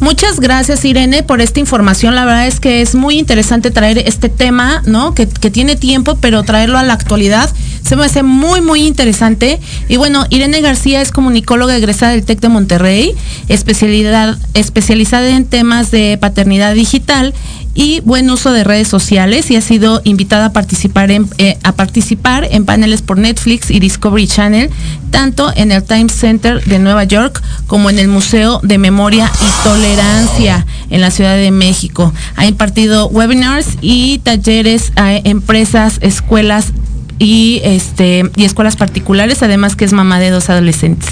Muchas 0.00 0.40
gracias 0.40 0.84
Irene 0.84 1.22
por 1.22 1.40
esta 1.40 1.60
información. 1.60 2.16
La 2.16 2.24
verdad 2.24 2.48
es 2.48 2.58
que 2.58 2.82
es 2.82 2.96
muy 2.96 3.20
interesante 3.20 3.70
traer 3.70 3.98
este 3.98 4.28
tema, 4.28 4.82
¿no? 4.84 5.14
Que, 5.14 5.28
que, 5.28 5.48
tiene 5.48 5.76
tiempo, 5.76 6.18
pero 6.20 6.42
traerlo 6.42 6.76
a 6.76 6.82
la 6.82 6.92
actualidad 6.92 7.48
se 7.82 7.96
me 7.96 8.04
hace 8.04 8.22
muy, 8.22 8.60
muy 8.60 8.86
interesante. 8.86 9.60
Y 9.88 9.96
bueno, 9.96 10.26
Irene 10.30 10.60
García 10.60 11.00
es 11.00 11.12
comunicóloga 11.12 11.76
egresada 11.76 12.12
del 12.12 12.24
TEC 12.24 12.40
de 12.40 12.48
Monterrey, 12.48 13.14
especialidad, 13.48 14.38
especializada 14.54 15.28
en 15.28 15.44
temas 15.44 15.90
de 15.90 16.18
paternidad 16.20 16.74
digital 16.74 17.34
y 17.74 18.00
buen 18.00 18.28
uso 18.30 18.52
de 18.52 18.64
redes 18.64 18.88
sociales 18.88 19.50
y 19.50 19.56
ha 19.56 19.60
sido 19.60 20.00
invitada 20.04 20.46
a 20.46 20.52
participar 20.52 21.10
en, 21.10 21.28
eh, 21.38 21.56
a 21.62 21.72
participar 21.72 22.46
en 22.50 22.64
paneles 22.64 23.00
por 23.02 23.18
Netflix 23.18 23.70
y 23.70 23.78
Discovery 23.78 24.26
Channel, 24.26 24.70
tanto 25.10 25.52
en 25.54 25.70
el 25.70 25.82
Times 25.84 26.12
Center 26.12 26.62
de 26.64 26.78
Nueva 26.78 27.04
York 27.04 27.40
como 27.66 27.88
en 27.90 27.98
el 27.98 28.08
Museo 28.08 28.60
de 28.62 28.78
Memoria 28.78 29.30
y 29.40 29.64
Tolerancia 29.64 30.66
en 30.90 31.00
la 31.00 31.10
Ciudad 31.10 31.36
de 31.36 31.50
México. 31.52 32.12
Ha 32.36 32.46
impartido 32.46 33.08
webinars 33.08 33.68
y 33.80 34.18
talleres 34.18 34.92
a 34.96 35.14
empresas, 35.14 35.98
escuelas 36.02 36.72
y 37.20 37.60
este 37.62 38.28
y 38.34 38.44
escuelas 38.44 38.76
particulares, 38.76 39.42
además 39.42 39.76
que 39.76 39.84
es 39.84 39.92
mamá 39.92 40.18
de 40.18 40.30
dos 40.30 40.48
adolescentes 40.48 41.10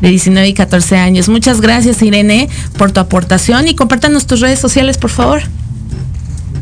de 0.00 0.08
19 0.08 0.48
y 0.48 0.54
14 0.54 0.96
años. 0.96 1.28
Muchas 1.28 1.60
gracias 1.60 2.00
Irene 2.00 2.48
por 2.78 2.92
tu 2.92 3.00
aportación 3.00 3.66
y 3.66 3.74
compártanos 3.74 4.26
tus 4.26 4.40
redes 4.40 4.60
sociales, 4.60 4.96
por 4.96 5.10
favor. 5.10 5.42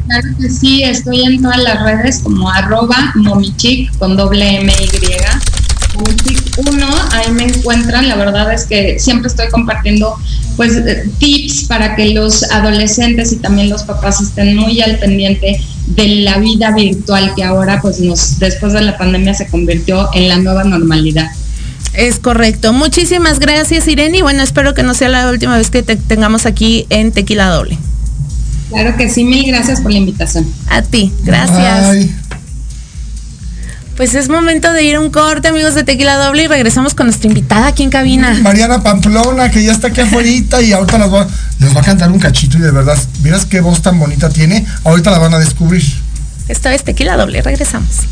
Claro 0.06 0.28
que 0.40 0.48
sí, 0.48 0.82
estoy 0.82 1.24
en 1.24 1.42
todas 1.42 1.62
las 1.62 1.82
redes 1.84 2.20
como 2.20 2.50
arroba 2.50 3.12
momichic 3.16 3.94
con 3.98 4.16
doble 4.16 4.60
M 4.60 4.72
Y. 4.72 5.98
Momichic 5.98 6.45
1, 6.56 6.86
ahí 7.12 7.32
me 7.32 7.44
encuentran, 7.44 8.08
la 8.08 8.16
verdad 8.16 8.52
es 8.52 8.64
que 8.64 8.98
siempre 8.98 9.28
estoy 9.28 9.48
compartiendo 9.48 10.16
pues 10.56 10.80
tips 11.18 11.64
para 11.64 11.96
que 11.96 12.10
los 12.10 12.42
adolescentes 12.50 13.32
y 13.32 13.36
también 13.36 13.68
los 13.68 13.82
papás 13.82 14.20
estén 14.20 14.56
muy 14.56 14.80
al 14.80 14.98
pendiente 14.98 15.60
de 15.86 16.08
la 16.08 16.38
vida 16.38 16.72
virtual 16.72 17.34
que 17.36 17.44
ahora 17.44 17.80
pues 17.80 18.00
nos 18.00 18.38
después 18.38 18.72
de 18.72 18.80
la 18.80 18.96
pandemia 18.96 19.34
se 19.34 19.46
convirtió 19.46 20.08
en 20.14 20.28
la 20.28 20.38
nueva 20.38 20.64
normalidad. 20.64 21.30
Es 21.94 22.18
correcto. 22.18 22.72
Muchísimas 22.72 23.38
gracias, 23.38 23.88
Irene. 23.88 24.18
Y 24.18 24.22
bueno, 24.22 24.42
espero 24.42 24.74
que 24.74 24.82
no 24.82 24.92
sea 24.92 25.08
la 25.08 25.30
última 25.30 25.56
vez 25.56 25.70
que 25.70 25.82
te 25.82 25.96
tengamos 25.96 26.44
aquí 26.44 26.86
en 26.90 27.12
Tequila 27.12 27.48
Doble. 27.48 27.78
Claro 28.68 28.96
que 28.96 29.08
sí, 29.08 29.24
mil 29.24 29.46
gracias 29.46 29.80
por 29.80 29.92
la 29.92 29.98
invitación. 29.98 30.46
A 30.68 30.82
ti, 30.82 31.12
gracias. 31.24 31.86
Ay. 31.86 32.14
Pues 33.96 34.14
es 34.14 34.28
momento 34.28 34.74
de 34.74 34.82
ir 34.82 34.96
a 34.96 35.00
un 35.00 35.10
corte, 35.10 35.48
amigos 35.48 35.74
de 35.74 35.82
Tequila 35.82 36.16
Doble, 36.16 36.42
y 36.42 36.46
regresamos 36.48 36.92
con 36.92 37.06
nuestra 37.06 37.28
invitada 37.28 37.68
aquí 37.68 37.82
en 37.82 37.88
cabina. 37.88 38.34
Mariana 38.42 38.82
Pamplona, 38.82 39.50
que 39.50 39.64
ya 39.64 39.72
está 39.72 39.88
aquí 39.88 40.02
afuera 40.02 40.28
y 40.60 40.72
ahorita 40.72 40.98
las 40.98 41.12
va, 41.12 41.26
les 41.60 41.74
va 41.74 41.80
a 41.80 41.84
cantar 41.84 42.10
un 42.10 42.18
cachito 42.18 42.58
y 42.58 42.60
de 42.60 42.72
verdad, 42.72 42.98
miras 43.22 43.46
qué 43.46 43.60
voz 43.60 43.80
tan 43.80 43.98
bonita 43.98 44.28
tiene, 44.28 44.66
ahorita 44.84 45.10
la 45.10 45.18
van 45.18 45.32
a 45.32 45.38
descubrir. 45.38 45.82
Esta 46.46 46.74
es 46.74 46.84
Tequila 46.84 47.16
Doble, 47.16 47.40
regresamos. 47.40 48.02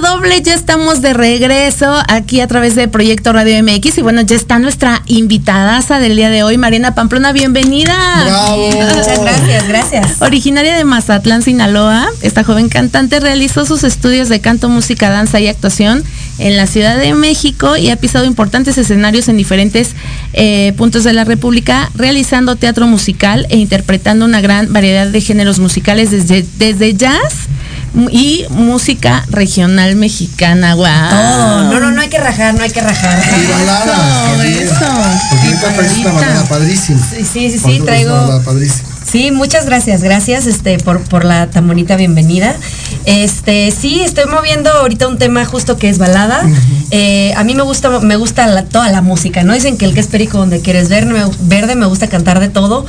Doble, 0.00 0.40
ya 0.42 0.54
estamos 0.54 1.02
de 1.02 1.12
regreso 1.12 1.92
aquí 2.08 2.40
a 2.40 2.46
través 2.46 2.74
de 2.74 2.88
Proyecto 2.88 3.32
Radio 3.32 3.62
MX 3.62 3.98
y 3.98 4.02
bueno, 4.02 4.22
ya 4.22 4.36
está 4.36 4.58
nuestra 4.58 5.02
invitada 5.06 5.80
del 5.98 6.16
día 6.16 6.30
de 6.30 6.42
hoy, 6.42 6.56
Mariana 6.56 6.94
Pamplona, 6.94 7.32
bienvenida. 7.32 7.94
Muchas 8.56 9.20
gracias, 9.20 9.68
gracias. 9.68 10.22
Originaria 10.22 10.76
de 10.76 10.84
Mazatlán, 10.84 11.42
Sinaloa, 11.42 12.08
esta 12.22 12.42
joven 12.42 12.68
cantante 12.68 13.20
realizó 13.20 13.66
sus 13.66 13.84
estudios 13.84 14.28
de 14.28 14.40
canto, 14.40 14.68
música, 14.68 15.10
danza 15.10 15.40
y 15.40 15.48
actuación 15.48 16.02
en 16.38 16.56
la 16.56 16.66
Ciudad 16.66 16.96
de 16.96 17.12
México 17.14 17.76
y 17.76 17.90
ha 17.90 17.96
pisado 17.96 18.24
importantes 18.24 18.78
escenarios 18.78 19.28
en 19.28 19.36
diferentes 19.36 19.94
eh, 20.32 20.72
puntos 20.76 21.04
de 21.04 21.12
la 21.12 21.24
República, 21.24 21.90
realizando 21.94 22.56
teatro 22.56 22.86
musical 22.86 23.46
e 23.50 23.58
interpretando 23.58 24.24
una 24.24 24.40
gran 24.40 24.72
variedad 24.72 25.06
de 25.06 25.20
géneros 25.20 25.58
musicales 25.58 26.10
desde, 26.10 26.46
desde 26.56 26.94
jazz 26.94 27.48
y 28.10 28.44
música 28.50 29.24
regional 29.28 29.96
mexicana, 29.96 30.74
wow. 30.74 31.70
no, 31.70 31.80
no, 31.80 31.90
no 31.90 32.00
hay 32.00 32.08
que 32.08 32.18
rajar, 32.18 32.54
no 32.54 32.62
hay 32.62 32.70
que 32.70 32.80
rajar. 32.80 33.18
Eso, 33.18 34.74
eso. 34.74 36.48
padrísima. 36.48 37.06
Sí, 37.10 37.50
sí, 37.50 37.58
sí, 37.58 37.80
traigo. 37.84 38.40
Sí, 39.04 39.30
muchas 39.30 39.66
gracias, 39.66 40.02
gracias 40.02 40.46
este 40.46 40.78
por, 40.78 41.02
por 41.02 41.26
la 41.26 41.50
tan 41.50 41.66
bonita 41.66 41.96
bienvenida. 41.96 42.56
Este, 43.04 43.70
sí, 43.70 44.00
estoy 44.00 44.24
moviendo 44.24 44.70
ahorita 44.70 45.06
un 45.08 45.18
tema 45.18 45.44
justo 45.44 45.76
que 45.76 45.90
es 45.90 45.98
balada. 45.98 46.48
Eh, 46.90 47.34
a 47.36 47.44
mí 47.44 47.54
me 47.54 47.62
gusta, 47.62 48.00
me 48.00 48.16
gusta 48.16 48.64
toda 48.64 48.90
la 48.90 49.02
música, 49.02 49.42
¿no? 49.42 49.52
Dicen 49.52 49.76
que 49.76 49.84
el 49.84 49.92
que 49.92 50.00
es 50.00 50.06
perico 50.06 50.38
donde 50.38 50.60
quieres 50.62 50.88
ver, 50.88 51.06
verde, 51.40 51.74
me 51.74 51.86
gusta 51.86 52.08
cantar 52.08 52.40
de 52.40 52.48
todo, 52.48 52.86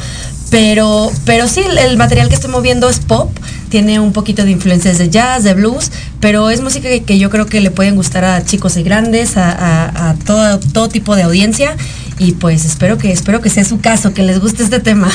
pero, 0.50 1.12
pero 1.26 1.48
sí, 1.48 1.62
el 1.62 1.98
material 1.98 2.30
que 2.30 2.36
estoy 2.36 2.52
moviendo 2.52 2.90
es 2.90 3.00
pop, 3.00 3.36
tiene 3.74 4.00
un 4.00 4.14
poquito 4.14 4.46
de 4.46 4.52
influencias 4.52 5.00
de 5.00 5.10
jazz, 5.10 5.44
de 5.44 5.56
blues, 5.56 5.92
pero 6.20 6.52
es 6.52 6.62
música 6.62 6.90
que, 7.04 7.18
yo 7.18 7.32
creo 7.32 7.48
que 7.48 7.60
le 7.60 7.72
pueden 7.72 7.96
gustar 7.96 8.24
a 8.24 8.46
chicos 8.46 8.78
y 8.78 8.84
grandes, 8.84 9.34
a, 9.36 10.16
todo, 10.28 10.60
todo 10.60 10.90
tipo 10.90 11.16
de 11.16 11.24
audiencia. 11.24 11.76
Y 12.20 12.34
pues 12.34 12.66
espero 12.66 12.98
que, 12.98 13.12
espero 13.12 13.42
que 13.42 13.50
sea 13.50 13.66
su 13.66 13.80
caso, 13.80 14.14
que 14.14 14.24
les 14.24 14.40
guste 14.40 14.64
este 14.64 14.80
tema. 14.80 15.10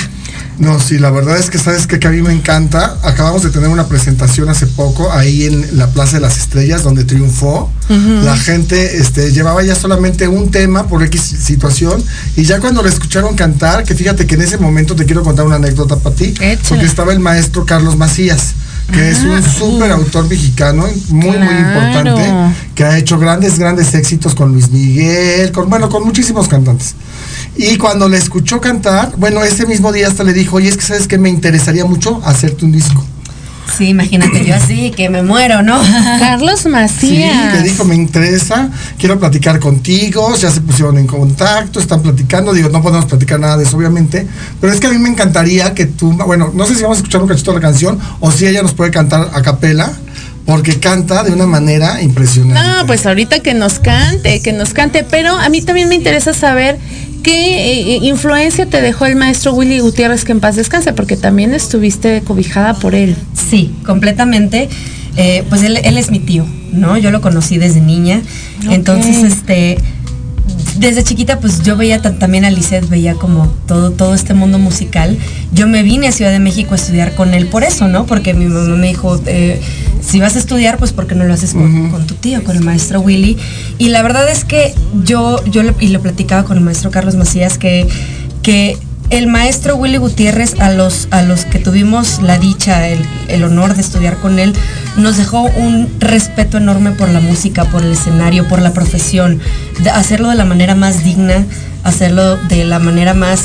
No, 0.58 0.80
sí, 0.80 0.98
la 0.98 1.10
verdad 1.10 1.38
es 1.38 1.50
que 1.50 1.58
sabes 1.58 1.86
que, 1.86 2.04
a 2.06 2.10
mí 2.10 2.20
me 2.20 2.32
encanta. 2.32 2.98
Acabamos 3.02 3.42
de 3.42 3.50
tener 3.50 3.68
una 3.68 3.86
presentación 3.86 4.48
hace 4.48 4.66
poco 4.66 5.12
ahí 5.12 5.44
en 5.44 5.78
la 5.78 5.88
Plaza 5.88 6.16
de 6.16 6.20
las 6.20 6.38
Estrellas, 6.38 6.82
donde 6.82 7.04
triunfó. 7.04 7.72
La 7.88 8.36
gente 8.36 8.98
este, 8.98 9.32
llevaba 9.32 9.62
ya 9.62 9.74
solamente 9.74 10.28
un 10.28 10.50
tema 10.50 10.88
por 10.88 11.02
X 11.04 11.20
situación. 11.42 12.02
Y 12.36 12.42
ya 12.42 12.60
cuando 12.60 12.82
le 12.82 12.90
escucharon 12.90 13.34
cantar, 13.34 13.84
que 13.84 13.94
fíjate 13.94 14.26
que 14.26 14.34
en 14.34 14.42
ese 14.42 14.58
momento 14.58 14.94
te 14.94 15.06
quiero 15.06 15.22
contar 15.22 15.46
una 15.46 15.56
anécdota 15.56 15.96
para 15.96 16.14
ti, 16.14 16.34
porque 16.68 16.84
estaba 16.84 17.12
el 17.12 17.20
maestro 17.20 17.64
Carlos 17.64 17.96
Macías 17.96 18.54
que 18.92 19.10
es 19.10 19.20
un 19.20 19.32
ah, 19.32 19.42
súper 19.42 19.90
autor 19.90 20.28
mexicano, 20.28 20.84
muy, 21.10 21.36
muy 21.36 21.56
importante, 21.56 22.54
que 22.74 22.84
ha 22.84 22.96
hecho 22.96 23.18
grandes, 23.18 23.58
grandes 23.58 23.94
éxitos 23.94 24.34
con 24.34 24.52
Luis 24.52 24.70
Miguel, 24.70 25.52
con, 25.52 25.68
bueno, 25.68 25.88
con 25.88 26.04
muchísimos 26.04 26.48
cantantes. 26.48 26.94
Y 27.56 27.76
cuando 27.76 28.08
le 28.08 28.16
escuchó 28.16 28.60
cantar, 28.60 29.12
bueno, 29.16 29.42
ese 29.42 29.66
mismo 29.66 29.92
día 29.92 30.08
hasta 30.08 30.24
le 30.24 30.32
dijo, 30.32 30.56
oye, 30.56 30.68
es 30.68 30.76
que 30.76 30.82
sabes 30.82 31.06
que 31.06 31.18
me 31.18 31.28
interesaría 31.28 31.84
mucho 31.84 32.22
hacerte 32.24 32.64
un 32.64 32.72
disco. 32.72 33.04
Sí, 33.76 33.88
imagínate 33.88 34.44
yo 34.44 34.54
así, 34.54 34.90
que 34.90 35.08
me 35.08 35.22
muero, 35.22 35.62
¿no? 35.62 35.80
Carlos 36.18 36.66
Macías. 36.66 37.52
Sí, 37.52 37.58
le 37.58 37.62
dijo, 37.62 37.84
me 37.84 37.94
interesa, 37.94 38.70
quiero 38.98 39.18
platicar 39.18 39.58
contigo, 39.60 40.34
ya 40.36 40.50
se 40.50 40.60
pusieron 40.60 40.98
en 40.98 41.06
contacto, 41.06 41.80
están 41.80 42.02
platicando, 42.02 42.52
digo, 42.52 42.68
no 42.68 42.82
podemos 42.82 43.06
platicar 43.06 43.38
nada 43.40 43.56
de 43.56 43.64
eso, 43.64 43.76
obviamente, 43.76 44.26
pero 44.60 44.72
es 44.72 44.80
que 44.80 44.86
a 44.86 44.90
mí 44.90 44.98
me 44.98 45.08
encantaría 45.08 45.74
que 45.74 45.86
tú, 45.86 46.12
bueno, 46.12 46.50
no 46.54 46.66
sé 46.66 46.74
si 46.74 46.82
vamos 46.82 46.98
a 46.98 47.00
escuchar 47.00 47.22
un 47.22 47.28
cachito 47.28 47.52
de 47.52 47.56
la 47.58 47.62
canción 47.62 47.98
o 48.20 48.30
si 48.30 48.46
ella 48.46 48.62
nos 48.62 48.74
puede 48.74 48.90
cantar 48.90 49.30
a 49.32 49.42
capela 49.42 49.92
porque 50.48 50.80
canta 50.80 51.24
de 51.24 51.30
una 51.30 51.46
manera 51.46 52.00
impresionante. 52.00 52.58
No, 52.58 52.86
pues 52.86 53.04
ahorita 53.04 53.40
que 53.40 53.52
nos 53.52 53.80
cante, 53.80 54.40
que 54.40 54.54
nos 54.54 54.72
cante, 54.72 55.04
pero 55.04 55.36
a 55.36 55.46
mí 55.50 55.60
también 55.60 55.90
me 55.90 55.94
interesa 55.94 56.32
saber 56.32 56.78
qué 57.22 57.94
eh, 57.94 57.98
influencia 58.02 58.66
te 58.66 58.80
dejó 58.80 59.06
el 59.06 59.16
maestro 59.16 59.52
Willy 59.52 59.80
Gutiérrez 59.80 60.24
que 60.24 60.32
en 60.32 60.40
paz 60.40 60.56
descanse, 60.56 60.92
porque 60.92 61.16
también 61.16 61.54
estuviste 61.54 62.22
cobijada 62.22 62.74
por 62.74 62.94
él. 62.94 63.16
Sí, 63.34 63.74
completamente. 63.84 64.68
Eh, 65.16 65.44
pues 65.48 65.62
él, 65.62 65.76
es 65.76 66.10
mi 66.10 66.20
tío, 66.20 66.46
¿no? 66.72 66.96
Yo 66.96 67.10
lo 67.10 67.20
conocí 67.20 67.58
desde 67.58 67.80
niña. 67.80 68.22
Entonces, 68.68 69.22
este 69.24 69.78
desde 70.78 71.02
chiquita 71.02 71.40
pues 71.40 71.62
yo 71.62 71.76
veía 71.76 72.00
también 72.00 72.44
a 72.44 72.50
Lisette, 72.50 72.88
veía 72.88 73.14
como 73.14 73.46
todo, 73.66 73.90
todo 73.90 74.14
este 74.14 74.34
mundo 74.34 74.58
musical. 74.58 75.18
Yo 75.52 75.66
me 75.66 75.82
vine 75.82 76.08
a 76.08 76.12
Ciudad 76.12 76.30
de 76.30 76.38
México 76.38 76.72
a 76.72 76.76
estudiar 76.76 77.14
con 77.14 77.34
él 77.34 77.46
por 77.46 77.64
eso, 77.64 77.88
¿no? 77.88 78.06
Porque 78.06 78.34
mi 78.34 78.46
mamá 78.46 78.76
me 78.76 78.88
dijo, 78.88 79.20
eh, 79.26 79.60
si 80.08 80.20
vas 80.20 80.36
a 80.36 80.38
estudiar, 80.38 80.78
pues 80.78 80.92
porque 80.92 81.14
no 81.14 81.24
lo 81.24 81.34
haces 81.34 81.52
con, 81.52 82.06
tu 82.06 82.14
tío, 82.14 82.42
con 82.42 82.56
el 82.56 82.64
maestro 82.64 83.00
Willy. 83.00 83.36
Y 83.76 83.88
la 83.88 84.02
verdad 84.02 84.28
es 84.30 84.44
que 84.44 84.74
yo, 85.04 85.44
yo 85.44 85.62
y 85.80 85.88
lo 85.88 86.00
platicaba 86.00 86.44
con 86.44 86.56
el 86.56 86.64
maestro 86.64 86.90
Carlos 86.90 87.14
Macías, 87.14 87.58
que, 87.58 87.86
que 88.42 88.78
el 89.10 89.26
maestro 89.26 89.76
Willy 89.76 89.98
Gutiérrez, 89.98 90.58
a 90.60 90.70
los, 90.70 91.08
a 91.10 91.22
los 91.22 91.44
que 91.44 91.58
tuvimos 91.58 92.20
la 92.22 92.38
dicha, 92.38 92.88
el, 92.88 93.44
honor 93.44 93.74
de 93.74 93.82
estudiar 93.82 94.18
con 94.18 94.38
él, 94.38 94.54
nos 94.96 95.16
dejó 95.16 95.42
un 95.42 95.88
respeto 95.98 96.56
enorme 96.56 96.92
por 96.92 97.08
la 97.08 97.20
música, 97.20 97.64
por 97.66 97.82
el 97.82 97.92
escenario, 97.92 98.48
por 98.48 98.60
la 98.60 98.72
profesión, 98.72 99.40
de 99.80 99.90
hacerlo 99.90 100.30
de 100.30 100.36
la 100.36 100.44
manera 100.44 100.74
más 100.74 101.04
digna, 101.04 101.46
hacerlo 101.84 102.36
de 102.48 102.64
la 102.64 102.78
manera 102.78 103.14
más, 103.14 103.44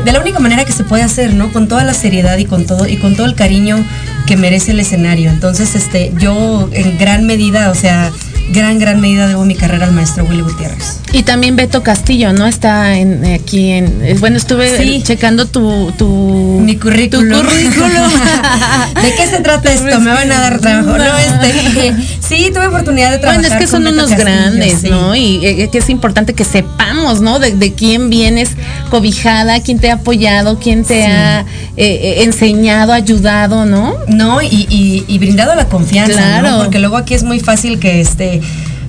de 0.00 0.12
la 0.12 0.20
única 0.20 0.38
manera 0.38 0.64
que 0.64 0.72
se 0.72 0.84
puede 0.84 1.02
hacer, 1.02 1.34
¿no? 1.34 1.52
Con 1.52 1.68
toda 1.68 1.84
la 1.84 1.94
seriedad 1.94 2.38
y 2.38 2.46
con 2.46 2.66
todo, 2.66 2.86
y 2.86 2.96
con 2.96 3.14
todo 3.14 3.26
el 3.26 3.34
cariño 3.34 3.84
que 4.26 4.36
merece 4.36 4.72
el 4.72 4.80
escenario. 4.80 5.30
Entonces, 5.30 5.74
este, 5.74 6.12
yo 6.18 6.68
en 6.72 6.98
gran 6.98 7.26
medida, 7.26 7.70
o 7.70 7.74
sea, 7.74 8.10
gran, 8.50 8.78
gran 8.78 9.00
medida 9.00 9.26
debo 9.26 9.44
mi 9.44 9.54
carrera 9.54 9.86
al 9.86 9.92
maestro 9.92 10.24
Willy 10.24 10.42
Gutiérrez. 10.42 10.98
Y 11.12 11.22
también 11.24 11.56
Beto 11.56 11.82
Castillo, 11.82 12.32
¿no? 12.32 12.46
Está 12.46 12.96
en, 12.96 13.24
aquí 13.24 13.70
en... 13.70 14.02
Eh, 14.02 14.16
bueno, 14.18 14.36
estuve 14.36 15.02
checando 15.02 15.46
tu, 15.46 15.92
tu... 15.98 16.60
Mi 16.62 16.76
currículum. 16.76 17.46
¿De 19.02 19.14
qué 19.14 19.26
se 19.26 19.40
trata 19.40 19.72
esto? 19.72 20.00
Me 20.00 20.10
van 20.10 20.32
a 20.32 20.40
dar 20.40 20.58
trabajo. 20.60 20.96
No, 20.96 21.18
este... 21.18 21.94
Sí, 22.20 22.50
tuve 22.52 22.68
oportunidad 22.68 23.10
de 23.10 23.18
trabajar 23.18 23.42
Bueno, 23.42 23.54
es 23.54 23.60
que 23.60 23.66
son 23.68 23.86
unos 23.86 24.10
grandes, 24.10 24.84
¿no? 24.84 25.14
Y 25.14 25.44
eh, 25.44 25.68
que 25.70 25.78
es 25.78 25.90
importante 25.90 26.32
que 26.32 26.44
sepamos, 26.44 27.20
¿no? 27.20 27.38
De, 27.38 27.72
quién 27.74 28.08
vienes 28.08 28.50
cobijada, 28.90 29.60
quién 29.60 29.78
te 29.78 29.90
ha 29.90 29.94
apoyado, 29.94 30.58
quién 30.58 30.84
te 30.84 31.04
ha 31.04 31.44
eh, 31.76 32.22
enseñado, 32.22 32.92
ayudado, 32.92 33.66
¿no? 33.66 33.96
No, 34.08 34.40
y, 34.40 35.04
y, 35.06 35.18
brindado 35.18 35.54
la 35.54 35.66
confianza, 35.68 36.14
claro. 36.14 36.58
Porque 36.58 36.78
luego 36.78 36.96
aquí 36.96 37.14
es 37.14 37.22
muy 37.22 37.40
fácil 37.40 37.78
que 37.78 38.00
este 38.00 38.31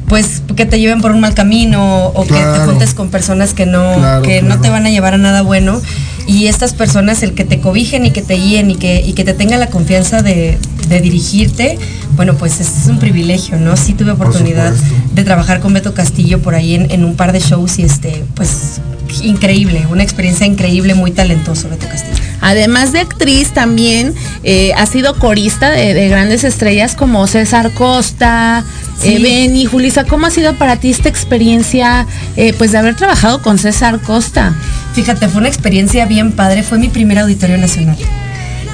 pues 0.08 0.44
que 0.56 0.66
te 0.66 0.80
lleven 0.80 1.02
por 1.02 1.12
un 1.12 1.22
mal 1.22 1.34
camino 1.34 2.08
o 2.08 2.24
que 2.26 2.34
te 2.34 2.60
juntes 2.66 2.94
con 2.94 3.10
personas 3.10 3.54
que 3.54 3.66
no 3.66 4.22
que 4.22 4.42
no 4.42 4.60
te 4.60 4.70
van 4.70 4.86
a 4.86 4.90
llevar 4.90 5.14
a 5.14 5.18
nada 5.18 5.42
bueno. 5.42 5.82
Y 6.26 6.48
estas 6.48 6.74
personas 6.74 7.22
el 7.22 7.34
que 7.34 7.44
te 7.44 7.60
cobijen 7.60 8.06
y 8.06 8.12
que 8.12 8.22
te 8.22 8.36
guíen 8.36 8.72
y 8.72 8.76
que, 8.76 9.02
y 9.02 9.12
que 9.14 9.26
te 9.26 9.34
tengan 9.34 9.60
la 9.60 9.68
confianza 9.68 10.22
de, 10.22 10.58
dirigirte 10.88 11.80
bueno 12.16 12.36
pues 12.36 12.60
es, 12.60 12.88
un 12.88 13.00
privilegio 13.00 13.58
no 13.58 13.76
sí 13.76 13.96
tuve 13.96 14.12
oportunidad 14.12 14.72
de 15.16 15.24
trabajar 15.24 15.60
con 15.60 15.74
Beto 15.74 15.96
Castillo 15.96 16.40
por 16.40 16.54
ahí 16.54 16.76
en, 16.76 17.04
un 17.04 17.16
par 17.16 17.32
de 17.32 17.40
shows 17.40 17.80
y 17.80 17.84
este 17.84 18.24
pues 18.36 18.80
increíble 19.22 19.86
una 19.90 20.04
experiencia 20.04 20.46
increíble 20.46 20.94
muy 20.96 21.12
talentoso 21.12 21.70
Beto 21.70 21.88
Castillo 21.88 22.24
Además 22.44 22.92
de 22.92 23.00
actriz, 23.00 23.52
también 23.54 24.14
eh, 24.44 24.74
ha 24.76 24.86
sido 24.86 25.18
corista 25.18 25.70
de, 25.70 26.10
grandes 26.10 26.44
estrellas 26.44 26.94
como 26.94 27.26
César 27.26 27.72
Costa, 27.72 28.66
eh, 29.02 29.20
Benny, 29.22 29.66
Julisa. 29.66 30.04
¿Cómo 30.04 30.26
ha 30.28 30.30
sido 30.30 30.54
para 30.56 30.76
ti 30.76 30.90
esta 30.90 31.08
experiencia 31.08 32.06
eh, 32.36 32.54
pues 32.58 32.74
de 32.74 32.80
haber 32.80 32.98
trabajado 32.98 33.42
con 33.42 33.58
César 33.58 34.02
Costa? 34.02 34.54
Fíjate, 34.94 35.30
fue 35.30 35.40
una 35.40 35.48
experiencia 35.48 36.06
bien 36.06 36.34
padre. 36.34 36.64
Fue 36.64 36.78
mi 36.78 36.90
primer 36.90 37.18
auditorio 37.18 37.58
nacional. 37.58 37.96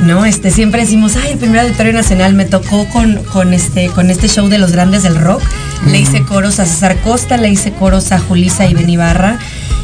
¿no? 0.01 0.25
Este, 0.25 0.49
siempre 0.49 0.81
decimos, 0.81 1.15
ay, 1.15 1.33
el 1.33 1.37
primer 1.37 1.59
auditorio 1.59 1.93
nacional 1.93 2.33
me 2.33 2.45
tocó 2.45 2.87
con, 2.89 3.23
con, 3.25 3.53
este, 3.53 3.89
con 3.89 4.09
este 4.09 4.29
show 4.29 4.47
de 4.47 4.57
los 4.57 4.71
grandes 4.71 5.03
del 5.03 5.15
rock. 5.15 5.43
Le 5.85 5.99
hice 5.99 6.23
coros 6.23 6.59
a 6.59 6.65
César 6.65 6.97
Costa, 7.01 7.37
le 7.37 7.49
hice 7.49 7.71
coros 7.71 8.11
a 8.11 8.17
Julisa 8.17 8.65
y 8.65 8.73
Ben 8.73 8.89
Ibarra. 8.89 9.37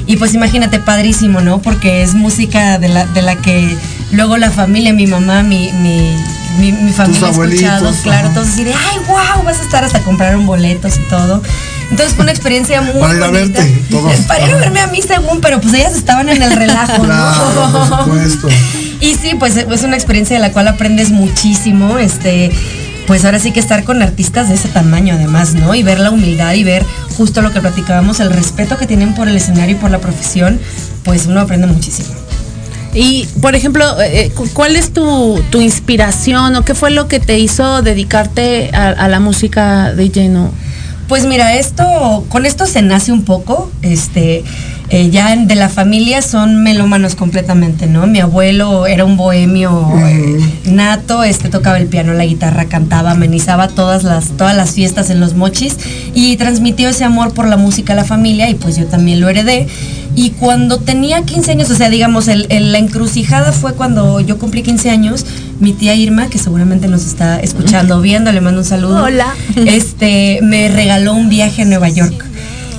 Y 0.08 0.18
pues 0.18 0.34
imagínate, 0.34 0.80
padrísimo, 0.80 1.42
¿no? 1.42 1.62
Porque 1.62 2.04
es 2.04 2.14
música 2.14 2.78
de 2.78 2.90
la, 2.90 3.06
de 3.08 3.22
la 3.22 3.36
que 3.38 3.76
luego 4.12 4.38
la 4.38 4.52
familia, 4.52 4.94
mi 4.94 5.08
mamá, 5.08 5.42
mi, 5.44 5.72
mi, 5.74 6.16
mi, 6.60 6.92
familia 6.92 7.28
ha 7.28 7.32
escuchado, 7.32 7.92
claro, 8.04 8.30
todos 8.30 8.50
así 8.50 8.64
de, 8.64 8.74
ay, 8.74 9.00
wow, 9.08 9.44
vas 9.44 9.60
a 9.60 9.64
estar 9.64 9.84
hasta 9.84 10.00
comprar 10.02 10.38
un 10.38 10.46
boletos 10.46 10.98
y 10.98 11.10
todo. 11.10 11.42
Entonces 11.90 12.16
fue 12.16 12.24
una 12.24 12.32
experiencia 12.32 12.82
muy 12.82 13.00
Para 13.00 13.16
ir 13.16 13.24
a 13.24 13.30
verte, 13.30 13.84
Para 14.28 14.48
ir 14.48 14.54
a 14.54 14.58
verme 14.58 14.80
a 14.80 14.88
mí 14.88 15.02
según, 15.02 15.42
pero 15.42 15.62
pues 15.62 15.74
ellas 15.74 15.96
estaban 15.96 16.30
en 16.30 16.42
el 16.42 16.52
relajo, 16.52 17.04
claro, 17.04 17.72
Por 17.72 18.06
supuesto. 18.06 18.48
Y 19.00 19.16
sí, 19.16 19.36
pues 19.38 19.58
es 19.58 19.84
una 19.84 19.96
experiencia 19.96 20.36
de 20.36 20.42
la 20.42 20.52
cual 20.52 20.68
aprendes 20.68 21.12
muchísimo, 21.12 21.98
este 21.98 22.52
pues 23.08 23.24
ahora 23.24 23.38
sí 23.38 23.52
que 23.52 23.60
estar 23.60 23.84
con 23.84 24.02
artistas 24.02 24.50
de 24.50 24.56
ese 24.56 24.68
tamaño 24.68 25.14
además, 25.14 25.54
¿no? 25.54 25.76
Y 25.76 25.84
ver 25.84 26.00
la 26.00 26.10
humildad 26.10 26.54
y 26.54 26.64
ver 26.64 26.84
justo 27.18 27.42
lo 27.42 27.52
que 27.54 27.62
platicábamos, 27.62 28.20
el 28.20 28.32
respeto 28.32 28.78
que 28.78 28.86
tienen 28.88 29.14
por 29.16 29.28
el 29.28 29.36
escenario 29.36 29.76
y 29.76 29.80
por 29.80 29.92
la 29.92 30.00
profesión, 30.00 30.60
pues 31.04 31.26
uno 31.26 31.40
aprende 31.42 31.68
muchísimo. 31.68 32.10
Y, 32.94 33.28
por 33.42 33.56
ejemplo, 33.56 33.84
eh, 34.02 34.32
cu- 34.34 34.48
¿cuál 34.54 34.76
es 34.78 34.94
tu, 34.94 35.42
tu 35.50 35.60
inspiración 35.60 36.56
o 36.56 36.64
qué 36.64 36.74
fue 36.76 36.92
lo 36.92 37.08
que 37.10 37.20
te 37.20 37.38
hizo 37.40 37.82
dedicarte 37.82 38.70
a, 38.74 38.90
a 38.90 39.08
la 39.10 39.20
música 39.20 39.92
de 39.94 40.10
lleno? 40.10 40.52
Pues 41.10 41.26
mira, 41.26 41.56
esto, 41.56 42.26
con 42.30 42.46
esto 42.46 42.66
se 42.66 42.82
nace 42.82 43.12
un 43.12 43.24
poco, 43.26 43.70
este, 43.82 44.44
eh, 44.90 45.10
ya 45.10 45.34
en- 45.34 45.48
de 45.48 45.56
la 45.56 45.70
familia 45.70 46.22
son 46.22 46.62
melómanos 46.64 47.16
completamente, 47.16 47.88
¿no? 47.88 48.06
Mi 48.08 48.20
abuelo 48.20 48.86
era 48.88 49.04
un 49.06 49.18
bohemio 49.18 49.92
eh, 50.08 50.38
nato, 50.66 51.24
este 51.24 51.50
tocaba 51.50 51.78
el 51.78 51.88
piano, 51.88 52.14
la 52.14 52.26
guitarra, 52.26 52.66
cantaba, 52.66 53.12
amenizaba 53.12 53.68
todas 53.68 54.04
las, 54.04 54.30
todas 54.38 54.56
las 54.56 54.72
fiestas 54.72 55.10
en 55.10 55.20
los 55.20 55.34
mochis 55.36 55.78
y 56.14 56.38
transmitió 56.38 56.90
ese 56.90 57.04
amor 57.04 57.34
por 57.34 57.48
la 57.48 57.58
música 57.58 57.94
a 57.94 57.96
la 57.96 58.04
familia 58.06 58.50
y 58.50 58.56
pues 58.56 58.78
yo 58.78 58.86
también 58.86 59.20
lo 59.22 59.30
heredé. 59.30 59.68
Y 60.18 60.30
cuando 60.30 60.78
tenía 60.80 61.24
15 61.24 61.52
años, 61.52 61.70
o 61.72 61.76
sea, 61.76 61.90
digamos, 61.90 62.30
el- 62.30 62.46
el- 62.50 62.72
la 62.72 62.78
encrucijada 62.78 63.52
fue 63.52 63.74
cuando 63.74 64.22
yo 64.22 64.38
cumplí 64.38 64.62
15 64.64 64.90
años, 64.90 65.26
mi 65.60 65.74
tía 65.74 65.94
Irma, 65.96 66.28
que 66.30 66.38
seguramente 66.38 66.88
nos 66.88 67.06
está 67.06 67.40
escuchando, 67.42 68.00
viendo, 68.00 68.32
le 68.32 68.40
mando 68.40 68.60
un 68.62 68.66
saludo. 68.66 69.04
Hola. 69.04 69.28
Este, 69.58 70.40
me 70.42 70.70
regaló 70.70 71.14
un 71.16 71.28
viaje 71.28 71.64
a 71.64 71.66
Nueva 71.66 71.90
York. 71.90 72.24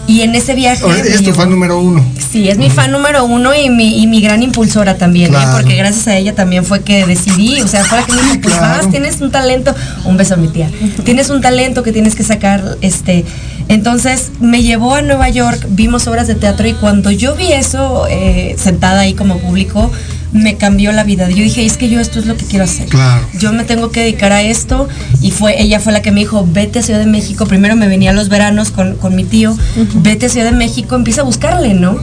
Y 0.09 0.20
en 0.22 0.34
ese 0.34 0.54
viaje... 0.54 0.84
Es 1.04 1.22
tu 1.22 1.32
fan 1.32 1.50
número 1.50 1.80
uno. 1.80 2.04
Sí, 2.30 2.48
es 2.48 2.59
mi 2.59 2.70
fan 2.70 2.92
número 2.92 3.24
uno 3.24 3.54
y 3.54 3.70
mi, 3.70 4.02
y 4.02 4.07
mi 4.07 4.20
gran 4.20 4.42
impulsora 4.42 4.96
también, 4.98 5.28
¿eh? 5.28 5.36
Claro. 5.38 5.57
porque 5.59 5.76
gracias 5.76 6.07
a 6.09 6.16
ella 6.16 6.34
también 6.34 6.64
fue 6.64 6.80
que 6.82 7.07
decidí, 7.07 7.61
o 7.62 7.68
sea, 7.68 7.84
fue 7.84 7.98
la 8.00 8.07
que 8.07 8.12
me 8.12 8.22
dijo, 8.22 8.36
pues 8.42 8.54
Claro. 8.54 8.82
vas, 8.82 8.90
tienes 8.90 9.20
un 9.20 9.30
talento, 9.30 9.74
un 10.04 10.16
beso 10.16 10.34
a 10.34 10.36
mi 10.36 10.48
tía, 10.48 10.70
tienes 11.04 11.30
un 11.30 11.40
talento 11.40 11.82
que 11.82 11.92
tienes 11.92 12.14
que 12.14 12.22
sacar, 12.24 12.76
este, 12.82 13.24
entonces 13.68 14.30
me 14.40 14.62
llevó 14.62 14.94
a 14.94 15.02
Nueva 15.02 15.28
York, 15.28 15.66
vimos 15.70 16.07
obras 16.07 16.26
de 16.28 16.34
teatro 16.34 16.68
y 16.68 16.74
cuando 16.74 17.11
yo 17.11 17.34
vi 17.34 17.52
eso 17.52 18.07
eh, 18.09 18.54
sentada 18.59 19.00
ahí 19.00 19.14
como 19.14 19.38
público, 19.38 19.90
me 20.32 20.56
cambió 20.56 20.92
la 20.92 21.04
vida. 21.04 21.28
Yo 21.28 21.42
dije, 21.42 21.64
es 21.64 21.76
que 21.76 21.88
yo 21.88 22.00
esto 22.00 22.18
es 22.18 22.26
lo 22.26 22.36
que 22.36 22.44
quiero 22.44 22.64
hacer. 22.64 22.88
Claro. 22.88 23.26
Yo 23.38 23.52
me 23.52 23.64
tengo 23.64 23.90
que 23.90 24.00
dedicar 24.00 24.32
a 24.32 24.42
esto 24.42 24.88
y 25.20 25.30
fue 25.30 25.60
ella 25.60 25.80
fue 25.80 25.92
la 25.92 26.02
que 26.02 26.10
me 26.10 26.20
dijo, 26.20 26.46
vete 26.50 26.80
a 26.80 26.82
Ciudad 26.82 27.00
de 27.00 27.06
México. 27.06 27.46
Primero 27.46 27.76
me 27.76 27.88
venía 27.88 28.10
a 28.10 28.14
los 28.14 28.28
veranos 28.28 28.70
con, 28.70 28.96
con 28.96 29.14
mi 29.14 29.24
tío, 29.24 29.56
vete 29.96 30.26
a 30.26 30.28
Ciudad 30.28 30.50
de 30.50 30.56
México, 30.56 30.94
empieza 30.94 31.22
a 31.22 31.24
buscarle, 31.24 31.74
¿no? 31.74 31.98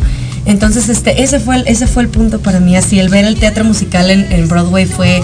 Entonces, 0.45 0.89
este, 0.89 1.23
ese 1.23 1.39
fue 1.39 1.55
el, 1.55 1.67
ese 1.67 1.87
fue 1.87 2.03
el 2.03 2.09
punto 2.09 2.39
para 2.39 2.59
mí. 2.59 2.75
Así, 2.75 2.99
el 2.99 3.09
ver 3.09 3.25
el 3.25 3.39
teatro 3.39 3.63
musical 3.63 4.09
en, 4.11 4.29
en 4.31 4.47
Broadway 4.49 4.85
fue 4.85 5.21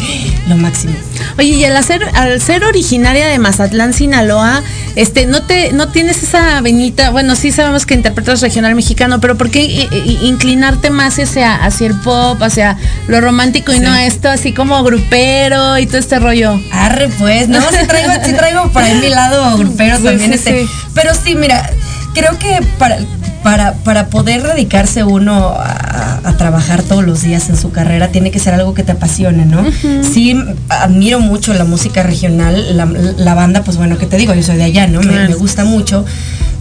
lo 0.47 0.55
máximo. 0.55 0.93
Oye, 1.37 1.49
y 1.49 1.65
al 1.65 1.75
hacer, 1.75 2.01
al 2.13 2.41
ser 2.41 2.63
originaria 2.63 3.27
de 3.27 3.37
Mazatlán, 3.39 3.93
Sinaloa, 3.93 4.63
este, 4.95 5.25
no 5.25 5.43
te, 5.43 5.71
no 5.73 5.89
tienes 5.89 6.23
esa 6.23 6.61
venita, 6.61 7.09
bueno, 7.11 7.35
sí 7.35 7.51
sabemos 7.51 7.85
que 7.85 7.93
interpretas 7.95 8.41
regional 8.41 8.75
mexicano, 8.75 9.19
pero 9.19 9.37
¿por 9.37 9.49
qué 9.51 9.63
i- 9.65 9.87
i- 9.91 10.19
inclinarte 10.27 10.89
más 10.89 11.19
hacia, 11.19 11.55
hacia 11.55 11.87
el 11.87 11.95
pop, 11.99 12.41
hacia 12.41 12.77
lo 13.07 13.19
romántico 13.21 13.73
y 13.73 13.79
no 13.79 13.93
esto 13.95 14.29
así 14.29 14.53
como 14.53 14.81
grupero 14.83 15.77
y 15.77 15.85
todo 15.85 15.97
este 15.97 16.19
rollo? 16.19 16.59
Arre, 16.71 17.09
pues, 17.19 17.47
no, 17.49 17.59
sí 17.61 17.87
traigo, 17.87 18.11
sí 18.25 18.33
traigo 18.33 18.71
por 18.71 18.83
ahí 18.83 18.95
mi 19.01 19.09
lado 19.09 19.57
grupero 19.57 19.97
Sí, 19.97 20.03
también. 20.03 20.33
este. 20.33 20.65
Pero 20.93 21.11
sí, 21.13 21.35
mira, 21.35 21.69
creo 22.13 22.37
que 22.39 22.59
para, 22.77 22.97
para, 23.43 23.73
para 23.73 24.07
poder 24.07 24.43
dedicarse 24.43 25.03
uno 25.03 25.55
a, 25.57 26.19
a 26.23 26.37
trabajar 26.37 26.83
todos 26.83 27.03
los 27.03 27.21
días 27.21 27.49
en 27.49 27.57
su 27.57 27.71
carrera, 27.71 28.09
tiene 28.09 28.31
que 28.31 28.39
ser 28.39 28.53
algo 28.53 28.73
que 28.73 28.83
te 28.83 28.91
apasione, 28.91 29.45
¿no? 29.45 29.63
Sí, 30.03 30.37
admiro 30.69 31.19
mucho 31.19 31.53
la 31.53 31.63
música 31.65 32.03
regional, 32.03 32.77
la, 32.77 32.85
la 32.85 33.33
banda, 33.33 33.63
pues 33.63 33.77
bueno, 33.77 33.97
que 33.97 34.05
te 34.05 34.17
digo, 34.17 34.33
yo 34.33 34.43
soy 34.43 34.57
de 34.57 34.63
allá, 34.63 34.87
¿no? 34.87 35.01
Me, 35.01 35.33
gusta 35.35 35.65
mucho. 35.65 36.05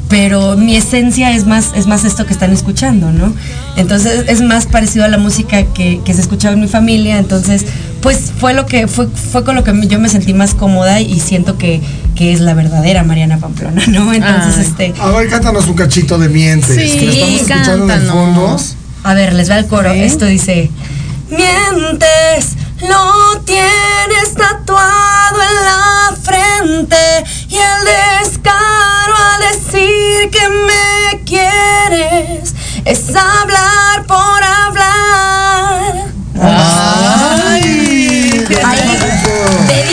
Pero 0.09 0.57
mi 0.57 0.75
esencia 0.75 1.33
es 1.33 1.45
más, 1.45 1.73
es 1.75 1.87
más 1.87 2.07
esto 2.07 2.25
que 2.25 2.33
están 2.33 2.51
escuchando, 2.53 3.13
¿no? 3.13 3.35
Entonces 3.77 4.25
es 4.29 4.41
más 4.41 4.65
parecido 4.65 5.05
a 5.05 5.09
la 5.09 5.19
música 5.19 5.65
que, 5.65 6.01
que 6.03 6.15
se 6.15 6.23
escuchaba 6.23 6.55
en 6.55 6.61
mi 6.61 6.69
familia. 6.69 7.19
Entonces, 7.19 7.67
pues 8.01 8.33
fue 8.39 8.55
lo 8.55 8.65
que, 8.65 8.87
fue, 8.87 9.07
fue 9.09 9.45
con 9.45 9.55
lo 9.55 9.65
que 9.65 9.75
yo 9.87 9.99
me 9.99 10.09
sentí 10.09 10.33
más 10.33 10.55
cómoda 10.55 11.03
y 11.03 11.21
siento 11.21 11.59
que, 11.59 11.83
que 12.19 12.33
es 12.33 12.41
la 12.41 12.53
verdadera 12.53 13.05
Mariana 13.05 13.39
Pamplona, 13.39 13.81
¿no? 13.87 14.13
Entonces, 14.13 14.57
Ay. 14.57 14.65
este. 14.65 14.93
A 15.01 15.07
ver, 15.11 15.29
cántanos 15.29 15.69
un 15.69 15.77
cachito 15.77 16.19
de 16.19 16.29
mientes. 16.29 16.75
Sí, 16.75 16.99
que 16.99 17.07
lo 17.07 17.13
estamos 17.13 17.41
escuchando 17.43 17.85
en 17.85 17.91
el 18.01 18.07
fondo. 18.09 18.57
A 19.05 19.15
ver, 19.15 19.35
les 19.35 19.49
va 19.49 19.57
el 19.59 19.69
coro. 19.69 19.93
Sí. 19.93 20.01
Esto 20.01 20.25
dice: 20.27 20.69
Mientes, 21.31 22.57
lo 22.81 23.41
tienes 23.43 24.35
tatuado 24.35 25.39
en 25.49 25.65
la 25.65 26.13
frente 26.21 26.97
y 27.49 27.55
el 27.55 27.85
descaro 28.25 29.15
a 29.15 29.39
decir 29.53 30.29
que 30.33 30.49
me 30.67 31.23
quieres 31.25 32.53
es 32.85 33.15
hablar 33.15 34.05
por 34.09 34.43
hablar. 34.43 36.07
¡Ay! 36.43 38.45
Ahí, 38.65 38.81
dedíquenla 38.89 39.88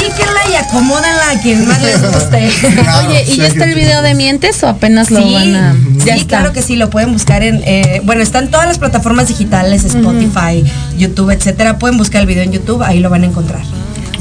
y 0.55 0.57
acomódenla 0.57 1.31
a 1.31 1.39
quien 1.41 1.67
más 1.67 1.81
les 1.81 2.01
guste. 2.01 2.49
Claro, 2.81 3.07
Oye, 3.09 3.23
¿y 3.23 3.31
sí, 3.31 3.37
ya 3.37 3.47
está 3.47 3.65
el 3.65 3.75
video 3.75 4.01
de 4.01 4.13
mientes 4.15 4.61
o 4.63 4.67
apenas 4.67 5.11
lo 5.11 5.21
Sí, 5.21 5.33
van 5.33 5.55
a.? 5.55 5.75
Ya 6.05 6.15
sí, 6.15 6.21
está. 6.21 6.37
claro 6.39 6.53
que 6.53 6.61
sí, 6.61 6.75
lo 6.75 6.89
pueden 6.89 7.13
buscar 7.13 7.43
en, 7.43 7.61
eh, 7.65 8.01
bueno, 8.03 8.21
están 8.21 8.49
todas 8.49 8.67
las 8.67 8.79
plataformas 8.79 9.27
digitales, 9.27 9.83
Spotify, 9.83 10.63
YouTube, 10.97 11.31
etcétera. 11.31 11.77
Pueden 11.79 11.97
buscar 11.97 12.21
el 12.21 12.27
video 12.27 12.43
en 12.43 12.51
YouTube, 12.51 12.81
ahí 12.83 12.99
lo 12.99 13.09
van 13.09 13.23
a 13.23 13.25
encontrar. 13.27 13.61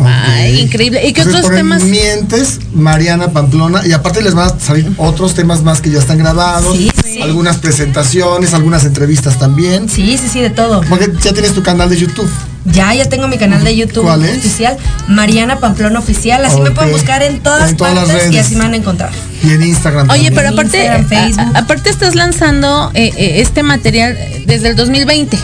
Ay, 0.02 0.60
increíble. 0.60 1.06
¿Y 1.06 1.12
qué 1.12 1.22
Entonces 1.22 1.44
otros 1.44 1.56
temas? 1.56 1.82
Mientes, 1.84 2.60
Mariana 2.74 3.28
Pamplona, 3.32 3.86
y 3.86 3.92
aparte 3.92 4.22
les 4.22 4.34
van 4.34 4.48
a 4.48 4.58
salir 4.60 4.90
otros 4.96 5.34
temas 5.34 5.62
más 5.62 5.80
que 5.80 5.90
ya 5.90 5.98
están 5.98 6.18
grabados, 6.18 6.76
Sí, 6.76 6.90
sí. 7.04 7.22
algunas 7.22 7.58
presentaciones, 7.58 8.54
algunas 8.54 8.84
entrevistas 8.84 9.38
también. 9.38 9.88
Sí, 9.88 10.18
sí, 10.18 10.28
sí, 10.32 10.40
de 10.40 10.50
todo. 10.50 10.80
Porque 10.88 11.10
ya 11.22 11.32
tienes 11.32 11.52
tu 11.54 11.62
canal 11.62 11.88
de 11.90 11.96
YouTube. 11.96 12.28
Ya, 12.66 12.94
ya 12.94 13.04
tengo 13.06 13.28
mi 13.28 13.36
canal 13.36 13.62
de 13.62 13.76
YouTube 13.76 14.04
¿Cuál 14.04 14.24
es? 14.24 14.38
oficial, 14.38 14.78
Mariana 15.06 15.60
Pamplona 15.60 15.98
Oficial. 15.98 16.42
Así 16.46 16.58
me 16.62 16.70
pueden 16.70 16.92
buscar 16.92 17.22
en 17.22 17.40
todas, 17.42 17.70
En 17.70 17.76
todas 17.76 17.94
las 17.94 18.08
partes 18.08 18.32
y 18.32 18.38
así 18.38 18.54
me 18.56 18.62
van 18.62 18.72
a 18.72 18.76
encontrar. 18.76 19.10
Y 19.42 19.50
en 19.50 19.62
Instagram. 19.62 20.08
Oye, 20.08 20.30
también. 20.30 20.34
pero 20.34 20.48
aparte, 20.48 20.78
Instagram, 20.78 21.06
Facebook. 21.08 21.54
a- 21.54 21.58
a- 21.58 21.62
aparte 21.62 21.90
estás 21.90 22.14
lanzando 22.14 22.90
eh, 22.94 23.12
eh, 23.18 23.40
este 23.42 23.62
material 23.62 24.16
desde 24.46 24.68
el 24.70 24.76
2020. 24.76 25.38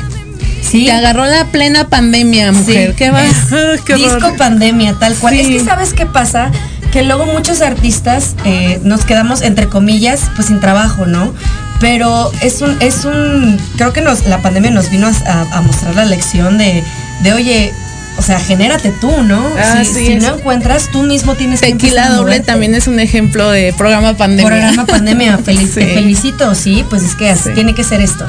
Sí. 0.71 0.87
Te 0.87 0.93
agarró 0.93 1.25
la 1.27 1.47
plena 1.47 1.89
pandemia, 1.89 2.53
mujer. 2.53 2.91
Sí. 2.91 2.97
¿Qué 2.97 3.11
va? 3.11 3.23
Horror. 3.51 3.97
disco 3.97 4.37
pandemia, 4.37 4.95
tal 4.99 5.15
cual. 5.17 5.35
Sí. 5.35 5.41
Es 5.41 5.49
que 5.49 5.61
sabes 5.69 5.93
qué 5.95 6.07
pasa, 6.07 6.51
que 6.93 7.03
luego 7.03 7.27
muchos 7.27 7.61
artistas 7.61 8.35
eh, 8.45 8.79
nos 8.85 9.05
quedamos 9.05 9.43
entre 9.43 9.69
comillas, 9.69 10.21
pues 10.37 10.49
sin 10.49 10.61
trabajo, 10.61 11.07
¿no? 11.07 11.33
Pero 11.81 12.31
es 12.43 12.61
un, 12.61 12.77
es 12.81 13.05
un, 13.05 13.59
creo 13.77 13.93
que 13.93 14.01
nos, 14.03 14.27
la 14.27 14.43
pandemia 14.43 14.71
nos 14.71 14.91
vino 14.91 15.09
a, 15.09 15.41
a 15.57 15.61
mostrar 15.63 15.95
la 15.95 16.05
lección 16.05 16.59
de, 16.59 16.85
de 17.23 17.33
oye, 17.33 17.73
o 18.19 18.23
sea, 18.23 18.39
genérate 18.39 18.93
tú, 19.01 19.11
¿no? 19.23 19.43
Ah, 19.59 19.79
si 19.83 19.95
sí, 19.95 20.07
si 20.07 20.13
es. 20.13 20.23
no 20.23 20.37
encuentras, 20.37 20.89
tú 20.93 21.03
mismo 21.05 21.37
tienes 21.37 21.61
que 21.63 21.73
Tequila 21.73 22.03
empezar 22.03 22.13
a 22.13 22.17
doble 22.17 22.41
también 22.41 22.75
es 22.75 22.87
un 22.87 23.01
ejemplo 23.01 23.49
de 23.51 23.73
programa 23.73 24.15
pandemia. 24.15 24.47
Programa 24.47 24.85
pandemia, 24.87 25.39
feliz, 25.39 25.71
Sí. 25.75 25.81
te 25.81 25.95
felicito, 25.95 26.55
sí, 26.55 26.85
pues 26.91 27.03
es 27.03 27.15
que 27.15 27.31
así 27.31 27.45
Sí. 27.49 27.55
tiene 27.55 27.75
que 27.75 27.83
ser 27.83 28.03
esto. 28.03 28.27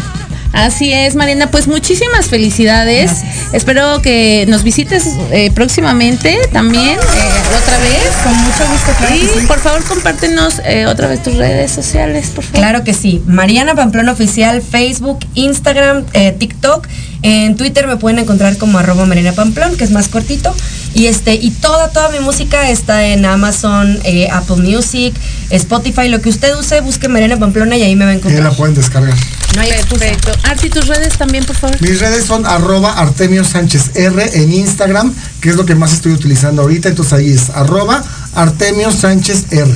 Así 0.54 0.92
es, 0.92 1.16
Mariana. 1.16 1.50
Pues 1.50 1.68
muchísimas 1.68 2.28
felicidades. 2.28 3.12
Gracias. 3.12 3.54
Espero 3.54 4.02
que 4.02 4.46
nos 4.48 4.64
visites 4.64 5.06
eh, 5.32 5.52
próximamente 5.54 6.40
también, 6.52 6.98
eh, 6.98 7.58
otra 7.62 7.78
vez. 7.80 8.10
Con 8.24 8.36
mucho 8.36 8.68
gusto, 8.72 8.92
claro 8.98 9.16
Y 9.16 9.20
sí. 9.20 9.48
por 9.48 9.60
favor, 9.60 9.84
compártenos 9.84 10.62
eh, 10.66 10.86
otra 10.86 11.08
vez 11.08 11.24
tus 11.24 11.36
redes 11.36 11.72
sociales, 11.72 12.32
por 12.36 12.44
favor. 12.44 12.60
Claro 12.60 12.84
que 12.84 12.94
sí. 12.94 13.22
Mariana 13.26 13.76
Pamplona 13.76 14.12
Oficial, 14.12 14.62
Facebook, 14.62 15.20
Instagram, 15.36 16.06
TikTok. 16.38 16.88
En 17.24 17.56
Twitter 17.56 17.86
me 17.88 17.98
pueden 17.98 18.20
encontrar 18.20 18.58
como 18.58 18.80
arroba 18.80 19.06
Mariana 19.06 19.34
Pamplón, 19.34 19.78
que 19.78 19.84
es 19.84 19.92
más 19.92 20.08
cortito. 20.08 20.56
Y 20.94 21.06
este, 21.06 21.36
y 21.36 21.52
toda, 21.52 21.90
toda 21.90 22.10
mi 22.10 22.20
música 22.20 22.70
está 22.70 23.06
en 23.08 23.26
Amazon, 23.26 24.00
eh, 24.04 24.28
Apple 24.32 24.58
Music, 24.58 25.14
Spotify, 25.50 26.10
lo 26.10 26.20
que 26.22 26.30
usted 26.30 26.56
use, 26.58 26.82
busque 26.82 27.08
Mariana 27.08 27.38
Pamplona 27.38 27.78
y 27.78 27.84
ahí 27.84 27.96
me 27.96 28.06
va 28.06 28.12
a 28.12 28.14
Y 28.14 28.18
ahí 28.18 28.20
encontrar. 28.20 28.44
la 28.52 28.58
pueden 28.58 28.76
descargar. 28.76 29.14
No 29.56 29.62
hay. 29.62 29.70
Perfecto. 29.90 30.32
Arti, 30.44 30.70
tus 30.70 30.88
redes 30.88 31.18
también, 31.18 31.44
por 31.46 31.56
favor. 31.56 31.82
Mis 31.82 32.00
redes 32.00 32.26
son 32.26 32.46
arroba 32.46 32.94
Artemio 32.94 33.44
Sánchez 33.44 33.92
R 33.96 34.42
en 34.42 34.52
Instagram, 34.54 35.14
que 35.42 35.50
es 35.50 35.56
lo 35.56 35.66
que 35.66 35.76
más 35.76 35.94
estoy 35.94 36.14
utilizando 36.14 36.62
ahorita. 36.64 36.90
Entonces 36.90 37.14
ahí 37.14 37.32
es 37.32 37.50
arroba 37.52 38.04
Artemio 38.34 38.92
Sánchez 38.92 39.46
R. 39.52 39.72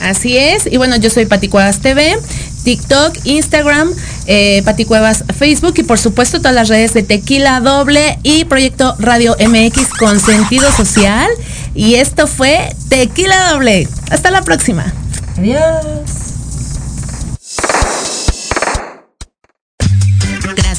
Así 0.00 0.36
es. 0.38 0.66
Y 0.70 0.78
bueno, 0.78 0.96
yo 0.96 1.10
soy 1.10 1.26
Pati 1.26 1.48
Cuevas 1.48 1.80
TV, 1.80 2.18
TikTok, 2.64 3.16
Instagram, 3.24 3.92
eh, 4.26 4.62
Pati 4.64 4.84
Cuevas 4.84 5.24
Facebook 5.36 5.74
y 5.76 5.82
por 5.82 5.98
supuesto 5.98 6.38
todas 6.38 6.54
las 6.54 6.68
redes 6.68 6.94
de 6.94 7.02
Tequila 7.02 7.60
Doble 7.60 8.18
y 8.22 8.44
Proyecto 8.44 8.94
Radio 8.98 9.36
MX 9.38 9.88
con 9.98 10.20
sentido 10.20 10.70
social. 10.72 11.28
Y 11.74 11.94
esto 11.94 12.26
fue 12.26 12.74
Tequila 12.88 13.52
Doble. 13.52 13.88
Hasta 14.10 14.30
la 14.30 14.42
próxima. 14.42 14.92
Adiós. 15.38 16.29